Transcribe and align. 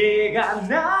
Llega 0.00 0.99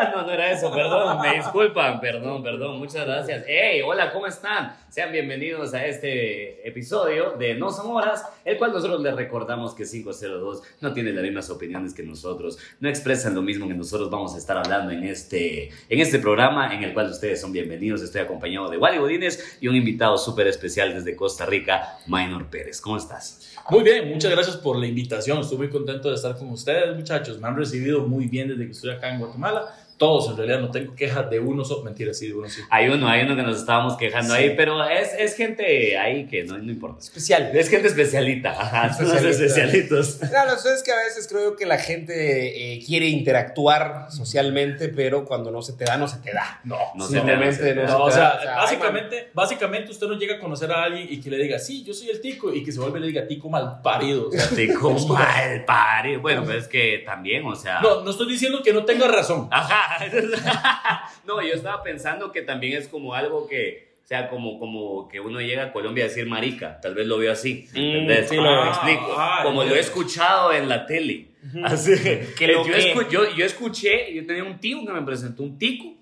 No, 0.14 0.22
no 0.22 0.32
era 0.32 0.52
eso, 0.52 0.72
perdón, 0.72 1.20
me 1.20 1.36
disculpan, 1.36 2.00
perdón, 2.00 2.42
perdón, 2.42 2.78
muchas 2.78 3.06
gracias. 3.06 3.44
Hey, 3.46 3.82
hola, 3.84 4.12
¿cómo 4.12 4.26
están? 4.26 4.74
Sean 4.88 5.12
bienvenidos 5.12 5.74
a 5.74 5.86
este 5.86 6.66
episodio 6.66 7.32
de 7.32 7.54
No 7.54 7.70
Son 7.70 7.90
Horas, 7.90 8.24
el 8.44 8.56
cual 8.56 8.72
nosotros 8.72 9.02
les 9.02 9.14
recordamos 9.14 9.74
que 9.74 9.84
502 9.84 10.62
no 10.80 10.92
tiene 10.92 11.12
las 11.12 11.22
mismas 11.22 11.50
opiniones 11.50 11.94
que 11.94 12.02
nosotros, 12.02 12.58
no 12.80 12.88
expresan 12.88 13.34
lo 13.34 13.42
mismo 13.42 13.68
que 13.68 13.74
nosotros 13.74 14.10
vamos 14.10 14.34
a 14.34 14.38
estar 14.38 14.56
hablando 14.56 14.90
en 14.90 15.04
este, 15.04 15.68
en 15.88 16.00
este 16.00 16.18
programa, 16.18 16.74
en 16.74 16.82
el 16.82 16.94
cual 16.94 17.10
ustedes 17.10 17.40
son 17.40 17.52
bienvenidos. 17.52 18.02
Estoy 18.02 18.22
acompañado 18.22 18.70
de 18.70 18.78
Wally 18.78 18.98
Godínez 18.98 19.58
y 19.60 19.68
un 19.68 19.76
invitado 19.76 20.16
súper 20.18 20.46
especial 20.46 20.94
desde 20.94 21.14
Costa 21.14 21.46
Rica, 21.46 21.98
Maynor 22.06 22.46
Pérez. 22.46 22.80
¿Cómo 22.80 22.96
estás? 22.96 23.54
Muy 23.70 23.82
bien, 23.82 24.08
muchas 24.08 24.30
gracias 24.30 24.56
por 24.56 24.76
la 24.76 24.86
invitación. 24.86 25.38
Estoy 25.38 25.58
muy 25.58 25.68
contento 25.68 26.08
de 26.08 26.14
estar 26.14 26.36
con 26.36 26.48
ustedes, 26.50 26.96
muchachos. 26.96 27.38
Me 27.38 27.48
han 27.48 27.56
recibido 27.56 28.06
muy 28.06 28.26
bien 28.26 28.48
desde 28.48 28.64
que 28.64 28.72
estoy 28.72 28.90
acá 28.90 29.12
en 29.12 29.20
Guatemala 29.20 29.68
todos 30.00 30.30
en 30.30 30.36
realidad 30.38 30.60
no 30.60 30.70
tengo 30.70 30.94
quejas 30.94 31.28
de 31.28 31.38
uno 31.38 31.62
solo, 31.62 31.82
mentira, 31.82 32.14
sí, 32.14 32.26
de 32.26 32.32
uno 32.32 32.48
sí. 32.48 32.62
Hay 32.70 32.88
uno, 32.88 33.06
hay 33.06 33.22
uno 33.22 33.36
que 33.36 33.42
nos 33.42 33.58
estábamos 33.58 33.98
quejando 33.98 34.32
ahí, 34.32 34.54
pero 34.56 34.82
es, 34.88 35.12
es, 35.12 35.36
gente 35.36 35.98
ahí 35.98 36.26
que 36.26 36.42
no, 36.42 36.56
no, 36.56 36.72
importa. 36.72 37.00
Especial. 37.00 37.50
Es 37.54 37.68
gente 37.68 37.88
especialita, 37.88 38.52
ajá, 38.52 38.86
especialitos. 38.98 40.20
Claro, 40.30 40.54
eso 40.54 40.72
es 40.72 40.82
que 40.82 40.90
a 40.90 40.96
veces 40.96 41.28
creo 41.28 41.54
que 41.54 41.66
la 41.66 41.76
gente 41.76 42.72
eh, 42.72 42.82
quiere 42.82 43.08
interactuar 43.08 44.06
socialmente, 44.10 44.88
pero 44.88 45.26
cuando 45.26 45.50
no 45.50 45.60
se 45.60 45.74
te 45.74 45.84
da, 45.84 45.98
no 45.98 46.08
se 46.08 46.16
te 46.20 46.32
da. 46.32 46.62
No, 46.64 46.78
no 46.94 47.06
se 47.06 47.20
te 47.20 47.74
da. 47.74 47.86
No, 47.86 48.04
o, 48.04 48.10
sea, 48.10 48.40
básicamente, 48.56 49.28
básicamente 49.34 49.90
usted 49.90 50.06
no 50.06 50.14
llega 50.14 50.36
a 50.36 50.40
conocer 50.40 50.72
a 50.72 50.84
alguien 50.84 51.08
y 51.10 51.20
que 51.20 51.28
le 51.28 51.36
diga, 51.36 51.58
sí, 51.58 51.84
yo 51.84 51.92
soy 51.92 52.08
el 52.08 52.22
tico, 52.22 52.54
y 52.54 52.64
que 52.64 52.72
se 52.72 52.80
vuelve 52.80 53.00
y 53.00 53.02
le 53.02 53.06
diga, 53.08 53.26
tico 53.26 53.50
mal 53.50 53.82
parido. 53.82 54.28
O 54.28 54.32
sea, 54.32 54.48
tico 54.56 54.92
mal 55.08 55.62
parido. 55.66 56.22
Bueno, 56.22 56.42
pero 56.46 56.58
es 56.58 56.68
que 56.68 57.02
también, 57.04 57.44
o 57.44 57.54
sea. 57.54 57.82
No, 57.82 58.02
no 58.02 58.10
estoy 58.10 58.30
diciendo 58.30 58.62
que 58.62 58.72
no 58.72 58.86
tenga 58.86 59.06
razón. 59.06 59.46
Ajá. 59.50 59.89
no, 61.26 61.42
yo 61.42 61.54
estaba 61.54 61.82
pensando 61.82 62.32
que 62.32 62.42
también 62.42 62.78
es 62.78 62.88
como 62.88 63.14
algo 63.14 63.46
que, 63.46 63.94
o 64.04 64.06
sea, 64.06 64.28
como, 64.28 64.58
como 64.58 65.08
que 65.08 65.20
uno 65.20 65.40
llega 65.40 65.64
a 65.64 65.72
Colombia 65.72 66.04
a 66.04 66.08
decir 66.08 66.26
marica, 66.26 66.80
tal 66.80 66.94
vez 66.94 67.06
lo 67.06 67.18
veo 67.18 67.32
así, 67.32 67.68
mm, 67.70 68.26
sí, 68.28 68.36
lo 68.36 68.66
explico, 68.66 69.14
ah, 69.16 69.40
como 69.42 69.64
lo 69.64 69.74
he 69.74 69.80
escuchado 69.80 70.52
en 70.52 70.68
la 70.68 70.86
tele. 70.86 71.26
Así 71.64 71.94
que, 72.36 72.46
yo, 72.48 73.08
yo, 73.08 73.34
yo 73.34 73.44
escuché, 73.44 74.12
yo 74.14 74.26
tenía 74.26 74.44
un 74.44 74.58
tío 74.58 74.84
que 74.84 74.92
me 74.92 75.02
presentó 75.02 75.42
un 75.42 75.58
tico 75.58 75.94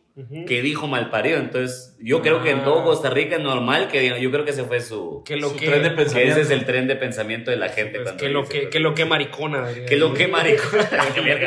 que 0.47 0.63
dijo 0.63 0.89
mal 0.89 1.11
parido. 1.11 1.39
Entonces, 1.39 1.97
yo 2.01 2.23
creo 2.23 2.43
que 2.43 2.51
en 2.51 2.65
todo 2.65 2.81
ah. 2.81 2.85
Costa 2.85 3.11
Rica 3.11 3.37
es 3.37 3.43
normal 3.43 3.89
que 3.89 4.01
diga, 4.01 4.19
yo 4.19 4.31
creo 4.31 4.45
que 4.45 4.51
ese 4.51 4.65
fue 4.65 4.81
su, 4.81 5.23
que 5.25 5.37
lo 5.37 5.51
su 5.51 5.57
que, 5.57 5.67
tren 5.67 5.83
de 5.83 5.91
pensamiento. 5.91 6.33
ese 6.33 6.41
es 6.41 6.51
el 6.51 6.65
tren 6.65 6.89
de 6.89 6.97
pensamiento 6.97 7.51
de 7.51 7.57
la 7.57 7.69
gente. 7.69 8.01
Pues 8.01 8.13
que, 8.13 8.29
lo 8.29 8.45
que, 8.45 8.69
que 8.69 8.81
lo 8.81 8.95
que 8.95 9.05
maricona. 9.05 9.69
Que 9.87 9.97
lo 9.97 10.15
que 10.15 10.27
maricona. 10.27 10.89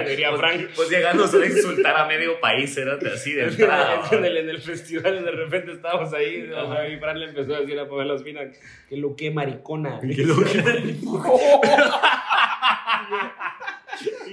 diría 0.08 0.30
pues, 0.30 0.40
Frank. 0.40 0.70
Pues, 0.76 0.90
llegando 0.90 1.26
a 1.26 1.46
insultar 1.46 1.98
a 1.98 2.06
medio 2.06 2.40
país, 2.40 2.76
era 2.78 2.98
así 3.14 3.34
de 3.34 3.44
entrada. 3.48 4.04
en, 4.12 4.26
el, 4.26 4.38
en 4.38 4.50
el 4.50 4.62
festival, 4.62 5.24
de 5.24 5.32
repente 5.32 5.74
estábamos 5.74 6.14
ahí, 6.14 6.50
y 6.94 6.98
Frank 6.98 7.18
le 7.18 7.26
empezó 7.26 7.56
a 7.56 7.60
decir 7.60 7.80
a 7.80 7.88
poner 7.88 8.08
las 8.08 8.24
finas, 8.24 8.48
que 8.88 8.98
lo 8.98 9.16
que 9.16 9.32
maricona. 9.32 10.00
Que 10.12 10.26
lo 10.26 10.44
que 10.44 10.62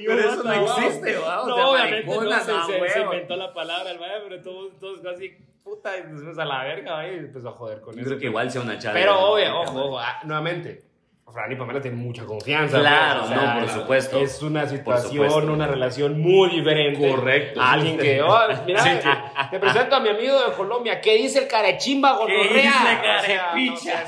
pero 0.07 0.21
eso 0.21 0.43
no 0.43 0.53
existe, 0.53 1.17
¿va? 1.17 1.45
no, 1.47 1.71
obviamente 1.71 2.07
no, 2.07 2.41
se, 2.41 2.91
se, 2.91 3.01
inventó 3.01 3.37
la 3.37 3.53
palabra, 3.53 3.91
el 3.91 3.99
pero 4.29 4.43
todos, 4.43 4.79
todos 4.79 5.01
casi 5.01 5.37
puta, 5.65 5.97
y 5.99 6.03
después 6.03 6.39
a 6.39 6.45
la 6.45 6.65
verga, 6.65 7.09
y 7.11 7.15
empezó 7.19 7.49
a 7.51 7.53
joder 7.53 7.81
con 7.81 7.95
Yo 7.95 8.01
eso. 8.01 8.09
creo 8.11 8.19
que 8.21 8.27
igual 8.27 8.51
sea 8.51 8.63
una 8.63 8.79
charla. 8.79 9.01
Pero 9.01 9.19
obvio, 9.21 9.61
ojo, 9.61 9.85
ojo, 9.85 9.99
ah, 9.99 10.21
nuevamente, 10.25 10.83
Fran 11.33 11.53
y 11.53 11.57
Pamela 11.57 11.81
tienen 11.81 12.01
mucha 12.01 12.25
confianza. 12.25 12.81
Claro, 12.81 13.29
no, 13.29 13.61
por 13.61 13.69
supuesto. 13.69 14.19
Es 14.19 14.43
una 14.43 14.67
situación, 14.67 15.51
una 15.51 15.67
relación 15.67 16.21
muy 16.21 16.51
diferente. 16.51 17.09
Correcto. 17.11 17.61
alguien 17.61 17.99
que, 17.99 18.23
oh, 18.23 18.39
mira, 18.67 19.49
te 19.51 19.59
presento 19.59 19.97
a 19.97 20.01
mi 20.01 20.09
amigo 20.09 20.41
de 20.43 20.53
Colombia. 20.55 21.01
¿Qué 21.01 21.17
dice 21.17 21.41
el 21.41 21.49
carechimba 21.49 22.17
gonorrea? 22.17 22.49
¿Qué 22.49 22.63
dice 22.63 23.37
carepicha? 23.37 24.05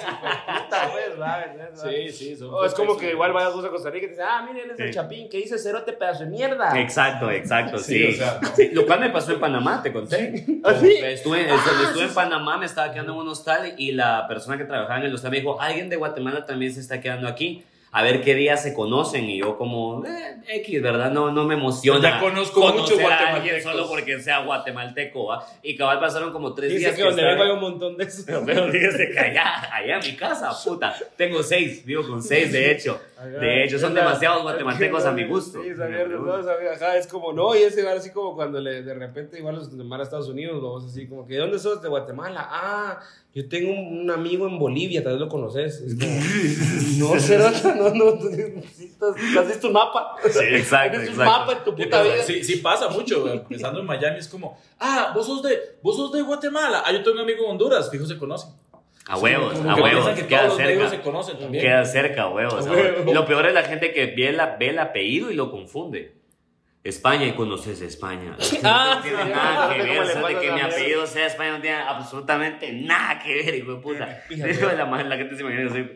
sí, 1.75 2.09
sí. 2.11 2.39
es 2.65 2.75
como 2.75 2.97
que 2.97 3.11
igual 3.11 3.33
vayas 3.33 3.53
a 3.65 3.69
Costa 3.69 3.91
Rica 3.91 4.07
y 4.07 4.09
te 4.09 4.15
dices, 4.15 4.27
ah, 4.27 4.47
mire, 4.49 4.65
él 4.65 4.71
es 4.71 4.81
el 4.81 4.95
chapín. 4.95 5.29
¿Qué 5.29 5.39
dice 5.39 5.59
cerote 5.59 5.93
pedazo 5.93 6.25
de 6.25 6.31
mierda? 6.31 6.79
Exacto, 6.81 7.31
exacto, 7.31 7.79
sí. 7.79 8.19
Lo 8.73 8.87
cual 8.87 9.01
me 9.01 9.11
pasó 9.11 9.33
en 9.33 9.41
Panamá, 9.41 9.83
te 9.83 9.93
conté. 9.93 10.45
¿Ah, 10.65 10.75
sí? 10.81 10.97
Estuve, 11.03 11.51
ah, 11.51 11.61
estuve 11.85 12.05
en 12.05 12.15
Panamá, 12.15 12.57
me 12.57 12.67
estaba 12.67 12.91
quedando 12.93 13.13
en 13.13 13.19
un 13.19 13.29
hostal 13.29 13.75
y 13.77 13.93
la 13.93 14.27
persona 14.27 14.57
que 14.57 14.65
trabajaba 14.65 15.01
en 15.01 15.07
el 15.07 15.15
hostal 15.15 15.31
me 15.31 15.39
dijo, 15.39 15.61
alguien 15.61 15.91
de 15.91 15.97
Guatemala 15.97 16.47
también 16.47 16.73
se 16.73 16.81
está 16.81 17.01
quedando 17.01 17.10
aquí 17.27 17.65
a 17.93 18.03
ver 18.03 18.23
qué 18.23 18.35
día 18.37 18.57
se 18.57 18.73
conocen 18.73 19.29
y 19.29 19.39
yo 19.39 19.57
como 19.59 20.05
eh, 20.07 20.37
X, 20.47 20.81
¿verdad? 20.81 21.11
No, 21.11 21.33
no 21.33 21.45
me 21.45 21.55
emociona. 21.55 22.01
Ya 22.01 22.21
conozco 22.21 22.73
mucho 22.73 22.97
guatemalteco. 22.97 23.71
Solo 23.71 23.89
porque 23.89 24.21
sea 24.21 24.45
guatemalteco, 24.45 25.27
¿va? 25.27 25.45
Y 25.63 25.77
cabal 25.77 25.99
pasaron 25.99 26.33
como 26.33 26.55
tres 26.55 26.73
días. 26.73 26.95
que, 26.95 27.03
donde 27.03 27.25
vengo 27.25 27.43
hay 27.43 27.51
un 27.51 27.61
montón 27.61 27.97
de 27.97 28.05
eso. 28.05 28.25
Pero 28.47 28.71
que 28.71 29.19
allá, 29.19 29.75
allá 29.75 29.99
en 29.99 30.07
mi 30.07 30.17
casa, 30.17 30.53
puta. 30.65 30.95
Tengo 31.17 31.43
seis, 31.43 31.85
vivo 31.85 32.07
con 32.07 32.23
seis, 32.23 32.53
de 32.53 32.71
hecho. 32.73 33.01
De 33.29 33.65
hecho, 33.65 33.79
son 33.79 33.95
demasiados 33.95 34.43
guatemaltecos 34.45 35.05
a 35.05 35.13
mi 35.13 35.25
gusto. 35.27 35.63
Sí, 35.63 35.75
sabía, 35.75 36.07
no, 36.07 36.43
sabía, 36.43 36.73
ajá, 36.73 36.97
es 36.97 37.07
como, 37.07 37.33
no, 37.33 37.55
y 37.55 37.59
ese 37.59 37.81
igual 37.81 37.99
así 37.99 38.11
como 38.11 38.35
cuando 38.35 38.61
le, 38.61 38.83
de 38.83 38.95
repente 38.95 39.39
igual 39.39 39.57
los 39.57 39.77
de 39.77 39.85
a 39.95 40.03
Estados 40.03 40.29
Unidos, 40.29 40.63
vamos 40.63 40.85
así 40.87 41.07
como 41.07 41.27
que, 41.27 41.35
¿de 41.35 41.41
dónde 41.41 41.59
sos? 41.59 41.83
De 41.83 41.89
Guatemala. 41.89 42.47
Ah, 42.51 43.01
yo 43.35 43.49
tengo 43.49 43.73
un 43.73 44.11
amigo 44.11 44.49
en 44.49 44.59
Bolivia, 44.59 45.05
tal 45.05 45.13
vez 45.13 45.21
lo 45.21 45.29
conoces. 45.29 45.81
Es 45.81 45.95
como, 45.99 47.15
no, 47.15 47.21
será, 47.21 47.51
no, 47.75 47.91
no, 47.95 48.19
¿has 49.41 49.49
visto 49.49 49.67
un 49.67 49.73
mapa? 49.73 50.17
Sí, 50.31 50.45
exacto. 50.51 50.99
Tienes 50.99 51.17
un 51.17 51.25
mapa 51.25 51.53
en 51.53 51.65
tu 51.65 51.75
puta 51.75 52.03
vida. 52.03 52.23
Sí, 52.23 52.43
sí 52.43 52.57
pasa 52.57 52.89
mucho, 52.89 53.31
empezando 53.31 53.81
en 53.81 53.87
Miami, 53.87 54.19
es 54.19 54.29
como, 54.29 54.59
ah, 54.79 55.13
vos 55.15 55.27
sos 55.27 55.43
de, 55.43 55.77
vos 55.83 55.97
sos 55.97 56.13
de 56.13 56.23
Guatemala. 56.23 56.83
Ah, 56.85 56.93
yo 56.93 57.03
tengo 57.03 57.17
un 57.17 57.23
amigo 57.23 57.45
en 57.45 57.51
Honduras, 57.51 57.91
fijo, 57.91 58.07
se 58.07 58.17
conocen. 58.17 58.51
A 59.11 59.19
huevos, 59.19 59.61
a 59.67 59.75
huevos. 59.75 60.09
Que 60.11 60.27
queda 60.27 60.51
cerca. 60.51 60.89
Se 60.89 61.01
conocen 61.01 61.39
también. 61.39 61.65
Queda 61.65 61.85
cerca, 61.85 62.23
a 62.23 62.29
huevos. 62.29 62.67
Lo 63.07 63.27
peor 63.27 63.47
es 63.47 63.55
la 63.55 63.63
gente 63.65 63.93
que 63.93 64.07
ve, 64.07 64.33
la, 64.33 64.57
ve 64.57 64.69
el 64.69 64.79
apellido 64.79 65.31
y 65.31 65.35
lo 65.35 65.51
confunde. 65.51 66.15
España 66.85 67.27
y 67.27 67.33
conoces 67.33 67.83
España. 67.83 68.37
Ah, 68.63 68.95
no 68.97 69.03
tiene 69.03 69.25
nada 69.35 69.75
que 69.75 69.83
ver. 69.83 70.03
Eso 70.03 70.27
de 70.27 70.39
que 70.39 70.53
mi 70.53 70.61
apellido 70.61 71.07
sea 71.07 71.27
España 71.27 71.53
no 71.53 71.61
tiene 71.61 71.77
absolutamente 71.77 72.73
nada 72.73 73.19
que 73.19 73.35
ver, 73.35 73.55
hijo 73.57 73.75
de 73.75 73.81
puta. 73.81 74.23
la, 74.31 75.03
la 75.03 75.17
gente 75.17 75.35
se 75.35 75.43
imagina 75.43 75.65
que 75.65 75.69
soy 75.71 75.91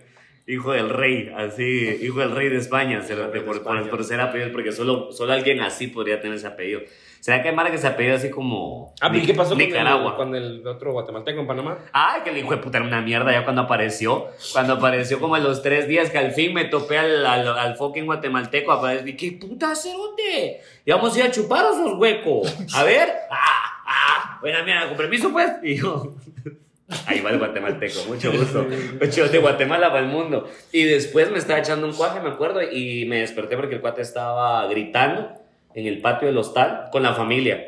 hijo 0.47 0.73
del 0.73 0.91
rey, 0.91 1.33
así, 1.37 1.99
hijo 2.03 2.21
del 2.21 2.33
rey 2.33 2.49
de 2.49 2.59
España, 2.59 3.03
por, 3.47 3.63
por, 3.63 3.91
por, 3.91 4.05
ser 4.05 4.21
apellido, 4.21 4.53
porque 4.53 4.73
solo, 4.73 5.11
solo 5.13 5.33
alguien 5.33 5.61
así 5.61 5.87
podría 5.87 6.21
tener 6.21 6.37
ese 6.37 6.47
apellido. 6.47 6.83
¿Será 7.25 7.41
que 7.41 7.49
hay 7.49 7.55
Mara 7.55 7.71
que 7.71 7.79
se 7.79 7.87
apellida 7.87 8.17
así 8.17 8.29
como. 8.29 8.95
Ah, 9.01 9.11
¿y 9.11 9.23
qué 9.23 9.33
pasó 9.33 9.55
Nicaragua? 9.55 10.15
Con, 10.15 10.35
el, 10.35 10.43
con 10.43 10.61
el 10.61 10.67
otro 10.67 10.93
guatemalteco 10.93 11.41
en 11.41 11.47
Panamá? 11.47 11.79
Ay, 11.91 12.21
que 12.23 12.29
el 12.29 12.37
hijo 12.37 12.51
de 12.51 12.59
puta 12.59 12.77
era 12.77 12.87
una 12.87 13.01
mierda 13.01 13.33
ya 13.33 13.45
cuando 13.45 13.63
apareció. 13.63 14.27
Cuando 14.53 14.75
apareció 14.75 15.19
como 15.19 15.35
a 15.35 15.39
los 15.39 15.63
tres 15.63 15.89
días 15.89 16.11
que 16.11 16.19
al 16.19 16.33
fin 16.33 16.53
me 16.53 16.67
topé 16.67 16.99
al, 16.99 17.25
al, 17.25 17.49
al 17.49 17.77
fucking 17.77 18.05
guatemalteco. 18.05 18.73
Apareció, 18.73 19.17
¿qué 19.17 19.39
puta 19.41 19.75
cerote? 19.75 20.61
Y 20.85 20.91
vamos 20.91 21.17
a 21.17 21.19
ir 21.19 21.25
a 21.25 21.31
chupar 21.31 21.65
esos 21.65 21.99
huecos. 21.99 22.55
A 22.75 22.85
ver. 22.85 23.11
Ah, 23.31 23.85
ah. 23.87 24.39
Buena 24.43 24.63
mierda, 24.63 24.89
con 24.89 24.99
permiso 24.99 25.33
pues. 25.33 25.51
Y 25.63 25.77
yo. 25.77 26.17
Ahí 27.07 27.21
va 27.21 27.31
el 27.31 27.39
guatemalteco, 27.39 28.05
mucho 28.07 28.33
gusto. 28.33 28.67
Mucho 29.01 29.29
de 29.31 29.39
Guatemala 29.39 29.89
para 29.89 30.05
el 30.05 30.09
mundo. 30.09 30.47
Y 30.73 30.83
después 30.83 31.31
me 31.31 31.39
estaba 31.39 31.59
echando 31.59 31.87
un 31.87 31.95
cuaje, 31.95 32.21
me 32.21 32.29
acuerdo, 32.29 32.61
y 32.61 33.07
me 33.07 33.21
desperté 33.21 33.57
porque 33.57 33.77
el 33.77 33.81
cuate 33.81 34.03
estaba 34.03 34.67
gritando 34.67 35.43
en 35.75 35.87
el 35.87 36.01
patio 36.01 36.29
del 36.29 36.39
hostal 36.39 36.89
con 36.91 37.03
la 37.03 37.15
familia. 37.15 37.67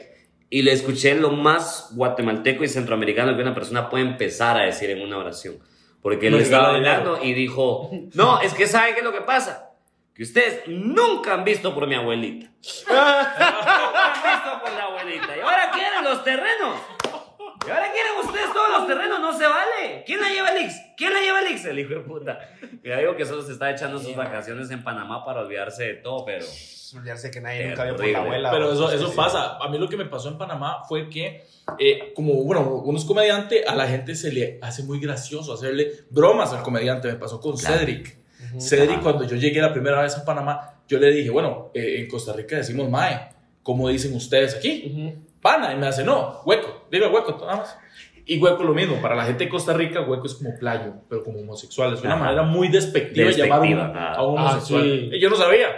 Y 0.48 0.62
le 0.62 0.72
escuché 0.72 1.14
lo 1.14 1.30
más 1.30 1.90
guatemalteco 1.94 2.62
y 2.62 2.68
centroamericano 2.68 3.34
que 3.34 3.42
una 3.42 3.54
persona 3.54 3.90
puede 3.90 4.04
empezar 4.04 4.56
a 4.56 4.62
decir 4.62 4.90
en 4.90 5.02
una 5.02 5.18
oración. 5.18 5.58
Porque 6.02 6.28
él 6.28 6.36
estaba 6.36 6.68
hablando 6.68 7.18
y 7.22 7.32
dijo, 7.32 7.90
no, 8.14 8.40
es 8.40 8.54
que 8.54 8.66
¿sabe 8.66 8.92
qué 8.92 9.00
es 9.00 9.04
lo 9.04 9.12
que 9.12 9.22
pasa? 9.22 9.70
Que 10.14 10.22
ustedes 10.22 10.62
nunca 10.68 11.34
han 11.34 11.44
visto 11.44 11.74
por 11.74 11.86
mi 11.86 11.94
abuelita. 11.94 12.46
nunca 12.88 14.14
han 14.14 14.22
visto 14.22 14.60
por 14.62 14.72
la 14.72 14.84
abuelita. 14.84 15.36
Y 15.36 15.40
ahora 15.40 15.70
quieren 15.72 16.04
los 16.04 16.22
terrenos. 16.22 16.76
Y 17.66 17.70
ahora 17.70 17.90
quieren 17.92 18.12
ustedes 18.24 18.52
todos 18.52 18.78
los 18.78 18.86
terrenos, 18.86 19.20
no 19.20 19.36
se 19.36 19.44
vale. 19.44 20.04
¿Quién 20.06 20.20
la 20.20 20.28
lleva 20.28 20.50
el 20.50 20.64
Ix? 20.64 20.74
¿Quién 20.96 21.12
la 21.12 21.20
lleva 21.20 21.40
el 21.40 21.52
Ix? 21.52 21.64
El 21.64 21.78
hijo 21.80 21.94
de 21.94 22.00
puta. 22.00 22.38
Ya 22.84 22.98
digo 22.98 23.16
que 23.16 23.24
solo 23.24 23.42
se 23.42 23.52
está 23.52 23.70
echando 23.70 23.98
sus 23.98 24.14
vacaciones 24.14 24.70
en 24.70 24.84
Panamá 24.84 25.24
para 25.24 25.40
olvidarse 25.40 25.84
de 25.84 25.94
todo, 25.94 26.24
pero 26.24 26.44
olvidarse 26.96 27.30
que 27.30 27.40
nadie 27.40 27.68
nunca 27.68 27.84
vio 27.84 27.96
por 27.96 28.06
la 28.06 28.18
abuela. 28.20 28.50
Pero 28.50 28.72
eso, 28.72 28.92
eso 28.92 29.12
pasa. 29.14 29.56
A 29.56 29.68
mí 29.68 29.78
lo 29.78 29.88
que 29.88 29.96
me 29.96 30.04
pasó 30.04 30.28
en 30.28 30.38
Panamá 30.38 30.84
fue 30.88 31.10
que, 31.10 31.44
eh, 31.78 32.12
como, 32.14 32.34
bueno, 32.44 32.82
uno 32.84 32.98
es 32.98 33.04
comediante, 33.04 33.64
a 33.64 33.74
la 33.74 33.88
gente 33.88 34.14
se 34.14 34.32
le 34.32 34.58
hace 34.62 34.84
muy 34.84 35.00
gracioso 35.00 35.52
hacerle 35.52 35.90
bromas 36.10 36.52
al 36.52 36.62
comediante. 36.62 37.08
Me 37.08 37.16
pasó 37.16 37.40
con 37.40 37.58
Cedric. 37.58 38.16
Cedric, 38.60 39.02
cuando 39.02 39.24
yo 39.24 39.36
llegué 39.36 39.60
la 39.60 39.72
primera 39.72 40.02
vez 40.02 40.16
a 40.16 40.24
Panamá, 40.24 40.80
yo 40.86 40.98
le 40.98 41.10
dije, 41.10 41.30
bueno, 41.30 41.70
eh, 41.74 41.96
en 41.98 42.08
Costa 42.08 42.32
Rica 42.32 42.56
decimos 42.56 42.88
mae. 42.88 43.34
¿Cómo 43.62 43.88
dicen 43.88 44.14
ustedes 44.14 44.54
aquí? 44.54 45.16
Pana. 45.46 45.72
Y 45.72 45.76
me 45.76 45.86
hace, 45.86 46.02
no, 46.02 46.40
hueco. 46.44 46.88
Diga 46.90 47.08
hueco, 47.08 47.38
nada 47.40 47.58
más. 47.58 47.78
Y 48.24 48.38
hueco 48.38 48.64
lo 48.64 48.74
mismo, 48.74 49.00
para 49.00 49.14
la 49.14 49.24
gente 49.24 49.44
de 49.44 49.50
Costa 49.50 49.72
Rica, 49.72 50.00
hueco 50.00 50.26
es 50.26 50.34
como 50.34 50.58
playo, 50.58 50.94
pero 51.08 51.22
como 51.22 51.38
homosexual. 51.38 51.94
Es 51.94 52.02
una 52.02 52.16
manera 52.16 52.42
muy 52.42 52.66
despectiva, 52.66 53.30
de 53.30 53.36
llamar 53.36 54.16
a 54.16 54.22
un, 54.24 54.36
homosexual. 54.38 54.84
Y 55.14 55.20
yo 55.20 55.30
no 55.30 55.36
sabía. 55.36 55.68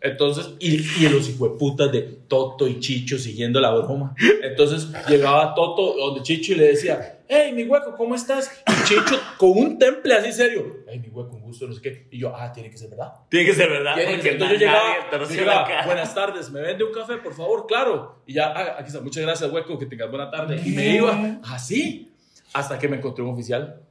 Entonces, 0.00 0.54
y, 0.60 0.76
y 0.76 1.08
los 1.10 1.28
hijueputas 1.28 1.92
de 1.92 2.00
Toto 2.02 2.66
y 2.66 2.80
Chicho 2.80 3.18
siguiendo 3.18 3.60
la 3.60 3.70
broma. 3.72 4.14
Entonces, 4.42 4.88
llegaba 5.08 5.54
Toto 5.54 5.94
donde 5.98 6.22
Chicho 6.22 6.52
y 6.52 6.56
le 6.56 6.68
decía, 6.68 7.17
hey, 7.28 7.52
mi 7.52 7.64
hueco, 7.64 7.94
¿cómo 7.94 8.14
estás? 8.14 8.50
Y 8.66 8.84
Chicho 8.84 9.20
con 9.36 9.50
un 9.50 9.78
temple 9.78 10.14
así 10.14 10.32
serio, 10.32 10.84
hey, 10.88 10.98
mi 10.98 11.08
hueco, 11.08 11.36
un 11.36 11.42
gusto, 11.42 11.66
no 11.66 11.74
sé 11.74 11.82
qué. 11.82 12.08
Y 12.10 12.18
yo, 12.18 12.34
ah, 12.34 12.50
tiene 12.52 12.70
que 12.70 12.78
ser 12.78 12.90
verdad. 12.90 13.12
Tiene 13.28 13.46
que 13.46 13.54
ser 13.54 13.68
verdad. 13.68 13.94
Tiene 13.94 14.10
que 14.12 14.16
porque 14.16 14.30
ser. 14.30 14.32
Entonces 14.32 14.58
yo 14.58 14.66
llegaba, 14.66 15.10
yo 15.12 15.28
llegaba, 15.28 15.86
buenas 15.86 16.14
tardes, 16.14 16.50
¿me 16.50 16.60
vende 16.60 16.84
un 16.84 16.92
café, 16.92 17.18
por 17.18 17.34
favor? 17.34 17.66
Claro. 17.66 18.22
Y 18.26 18.34
ya, 18.34 18.48
ah, 18.48 18.76
aquí 18.78 18.88
está, 18.88 19.00
muchas 19.00 19.22
gracias, 19.22 19.52
hueco, 19.52 19.78
que 19.78 19.86
tengas 19.86 20.08
buena 20.10 20.30
tarde. 20.30 20.60
Y 20.64 20.70
me 20.70 20.88
iba 20.96 21.40
así, 21.44 22.12
hasta 22.52 22.78
que 22.78 22.88
me 22.88 22.96
encontré 22.96 23.22
un 23.22 23.30
oficial. 23.34 23.82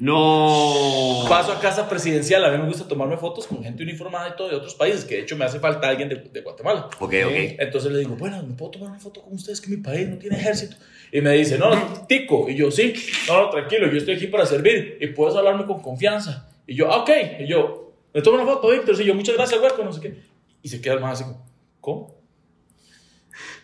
No. 0.00 1.26
Paso 1.28 1.52
a 1.52 1.60
casa 1.60 1.86
presidencial, 1.86 2.42
a 2.42 2.50
mí 2.50 2.56
me 2.56 2.66
gusta 2.66 2.88
tomarme 2.88 3.18
fotos 3.18 3.46
con 3.46 3.62
gente 3.62 3.82
uniformada 3.82 4.30
y 4.30 4.36
todo 4.36 4.48
de 4.48 4.56
otros 4.56 4.74
países, 4.74 5.04
que 5.04 5.16
de 5.16 5.20
hecho 5.20 5.36
me 5.36 5.44
hace 5.44 5.60
falta 5.60 5.90
alguien 5.90 6.08
de, 6.08 6.16
de 6.16 6.40
Guatemala. 6.40 6.88
Ok, 6.98 7.14
ok. 7.26 7.34
Entonces 7.58 7.92
le 7.92 7.98
digo, 7.98 8.16
bueno, 8.16 8.42
¿me 8.42 8.54
puedo 8.54 8.70
tomar 8.70 8.88
una 8.88 8.98
foto 8.98 9.20
con 9.20 9.34
ustedes? 9.34 9.60
Que 9.60 9.68
mi 9.68 9.76
país 9.76 10.08
no 10.08 10.16
tiene 10.16 10.38
ejército. 10.38 10.76
Y 11.12 11.20
me 11.20 11.32
dice, 11.32 11.58
no, 11.58 11.74
no, 11.74 12.06
tico. 12.06 12.48
Y 12.48 12.56
yo, 12.56 12.70
sí, 12.70 12.94
no, 13.28 13.42
no, 13.42 13.50
tranquilo, 13.50 13.90
yo 13.90 13.98
estoy 13.98 14.14
aquí 14.14 14.28
para 14.28 14.46
servir 14.46 14.96
y 15.02 15.08
puedes 15.08 15.36
hablarme 15.36 15.66
con 15.66 15.82
confianza. 15.82 16.48
Y 16.66 16.76
yo, 16.76 16.90
ah, 16.90 17.02
ok. 17.02 17.10
Y 17.40 17.46
yo, 17.46 17.92
me 18.14 18.22
tomo 18.22 18.38
una 18.38 18.50
foto, 18.50 18.70
Víctor. 18.70 18.98
Y 18.98 19.04
yo, 19.04 19.14
muchas 19.14 19.34
gracias, 19.34 19.60
hueco, 19.60 19.84
no 19.84 19.92
sé 19.92 20.00
qué. 20.00 20.22
Y 20.62 20.68
se 20.70 20.80
queda 20.80 20.94
el 20.94 21.00
más 21.00 21.20
así 21.20 21.24
como, 21.24 21.46
¿cómo? 21.80 22.20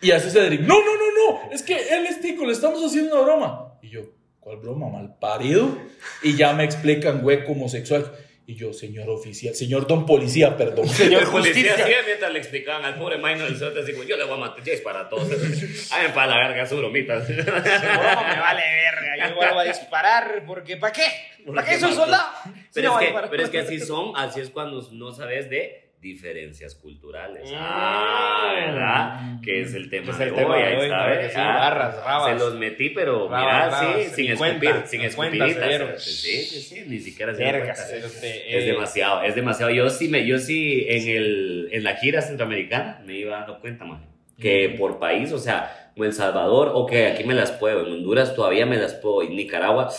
Y 0.01 0.11
hace 0.11 0.29
Cedric, 0.29 0.61
no, 0.61 0.75
no, 0.75 0.95
no, 0.95 1.31
no, 1.47 1.51
es 1.51 1.63
que 1.63 1.73
él 1.73 2.05
es 2.05 2.21
tico, 2.21 2.45
le 2.45 2.51
estamos 2.51 2.83
haciendo 2.85 3.15
una 3.15 3.23
broma. 3.23 3.73
Y 3.81 3.89
yo, 3.89 4.01
¿cuál 4.47 4.59
broma? 4.59 4.87
Mal 4.87 5.17
parido. 5.19 5.77
Y 6.23 6.37
ya 6.37 6.53
me 6.53 6.63
explican, 6.63 7.23
hueco 7.23 7.51
homosexual. 7.51 8.13
Y 8.45 8.55
yo, 8.55 8.71
señor 8.71 9.09
oficial, 9.09 9.53
señor 9.53 9.87
don 9.87 10.05
policía, 10.05 10.55
perdón. 10.55 10.87
Señor 11.03 11.23
El 11.23 11.27
policía 11.27 11.71
Justicia. 11.73 11.83
así, 11.83 12.05
mientras 12.05 12.31
le 12.31 12.39
explicaban 12.39 12.85
al 12.85 12.95
pobre 12.95 13.17
Minor 13.17 13.51
del 13.51 13.77
así 13.77 13.91
como, 13.91 14.05
yo 14.05 14.15
le 14.15 14.23
voy 14.23 14.35
a 14.35 14.37
matar, 14.37 14.63
ya 14.63 14.71
es 14.71 14.79
para 14.79 15.09
todos. 15.09 15.27
Ay, 15.91 16.11
para 16.15 16.27
la 16.27 16.47
verga, 16.47 16.65
su 16.65 16.77
bromita. 16.77 17.15
Broma, 17.27 18.25
me 18.25 18.39
vale 18.39 18.61
verga. 18.61 19.27
Yo 19.27 19.35
vuelvo 19.35 19.59
a 19.59 19.63
disparar 19.65 20.45
porque 20.47 20.77
¿para 20.77 20.93
qué? 20.93 21.03
¿Para 21.45 21.65
qué 21.65 21.77
soy 21.77 21.91
soldado? 21.91 22.23
Sí, 22.45 22.51
Pero, 22.75 22.97
es 22.97 23.05
que, 23.05 23.15
pero 23.29 23.43
es 23.43 23.49
que 23.49 23.59
así 23.59 23.81
son, 23.81 24.13
así 24.15 24.39
es 24.39 24.49
cuando 24.49 24.81
no 24.93 25.11
sabes 25.11 25.49
de 25.49 25.91
diferencias 26.13 26.75
culturales. 26.75 27.49
Mm. 27.49 27.55
Ah, 27.55 28.53
¿verdad? 28.55 29.41
Que 29.43 29.61
es 29.61 29.73
el 29.73 29.89
tema 29.89 30.05
Que 30.05 30.11
es 30.11 30.17
de 30.19 30.23
el 30.25 30.33
tema 30.35 30.55
hoy, 30.55 30.61
ahí 30.61 30.73
está, 30.81 31.19
que 31.19 31.37
Ah, 31.37 31.57
barras, 31.57 31.95
rabas. 32.03 32.39
Se 32.39 32.45
los 32.45 32.55
metí, 32.55 32.89
pero 32.89 33.29
Rabas, 33.29 33.41
mira, 33.45 33.69
rabas, 33.69 34.03
sí, 34.03 34.09
sin 34.15 34.27
50, 34.37 34.65
escupir, 34.65 34.87
sin 34.87 35.01
50 35.01 35.05
se 35.05 35.07
escupidita. 35.07 35.67
dieron. 35.67 35.99
Sí, 35.99 36.37
sí, 36.43 36.61
sí, 36.61 36.83
ni 36.87 36.99
siquiera 36.99 37.33
se 37.35 37.43
Vergas, 37.43 37.91
este, 37.91 38.57
Es 38.57 38.63
eh, 38.63 38.67
demasiado, 38.67 39.23
es 39.23 39.35
demasiado. 39.35 39.71
Yo 39.71 39.89
sí, 39.89 40.07
me, 40.09 40.25
yo 40.25 40.39
sí 40.39 40.85
en, 40.87 41.07
el, 41.07 41.69
en 41.71 41.83
la 41.83 41.95
gira 41.95 42.21
centroamericana 42.21 43.01
me 43.05 43.13
iba 43.17 43.37
dando 43.37 43.59
cuenta, 43.59 43.85
man, 43.85 44.05
que 44.39 44.75
por 44.77 44.99
país, 44.99 45.31
o 45.31 45.39
sea, 45.39 45.91
o 45.97 46.03
El 46.03 46.13
Salvador, 46.13 46.71
ok, 46.75 46.93
aquí 47.13 47.23
me 47.23 47.33
las 47.33 47.51
puedo, 47.51 47.85
en 47.85 47.91
Honduras 47.93 48.35
todavía 48.35 48.65
me 48.65 48.77
las 48.77 48.93
puedo, 48.93 49.23
en 49.23 49.35
Nicaragua, 49.35 49.89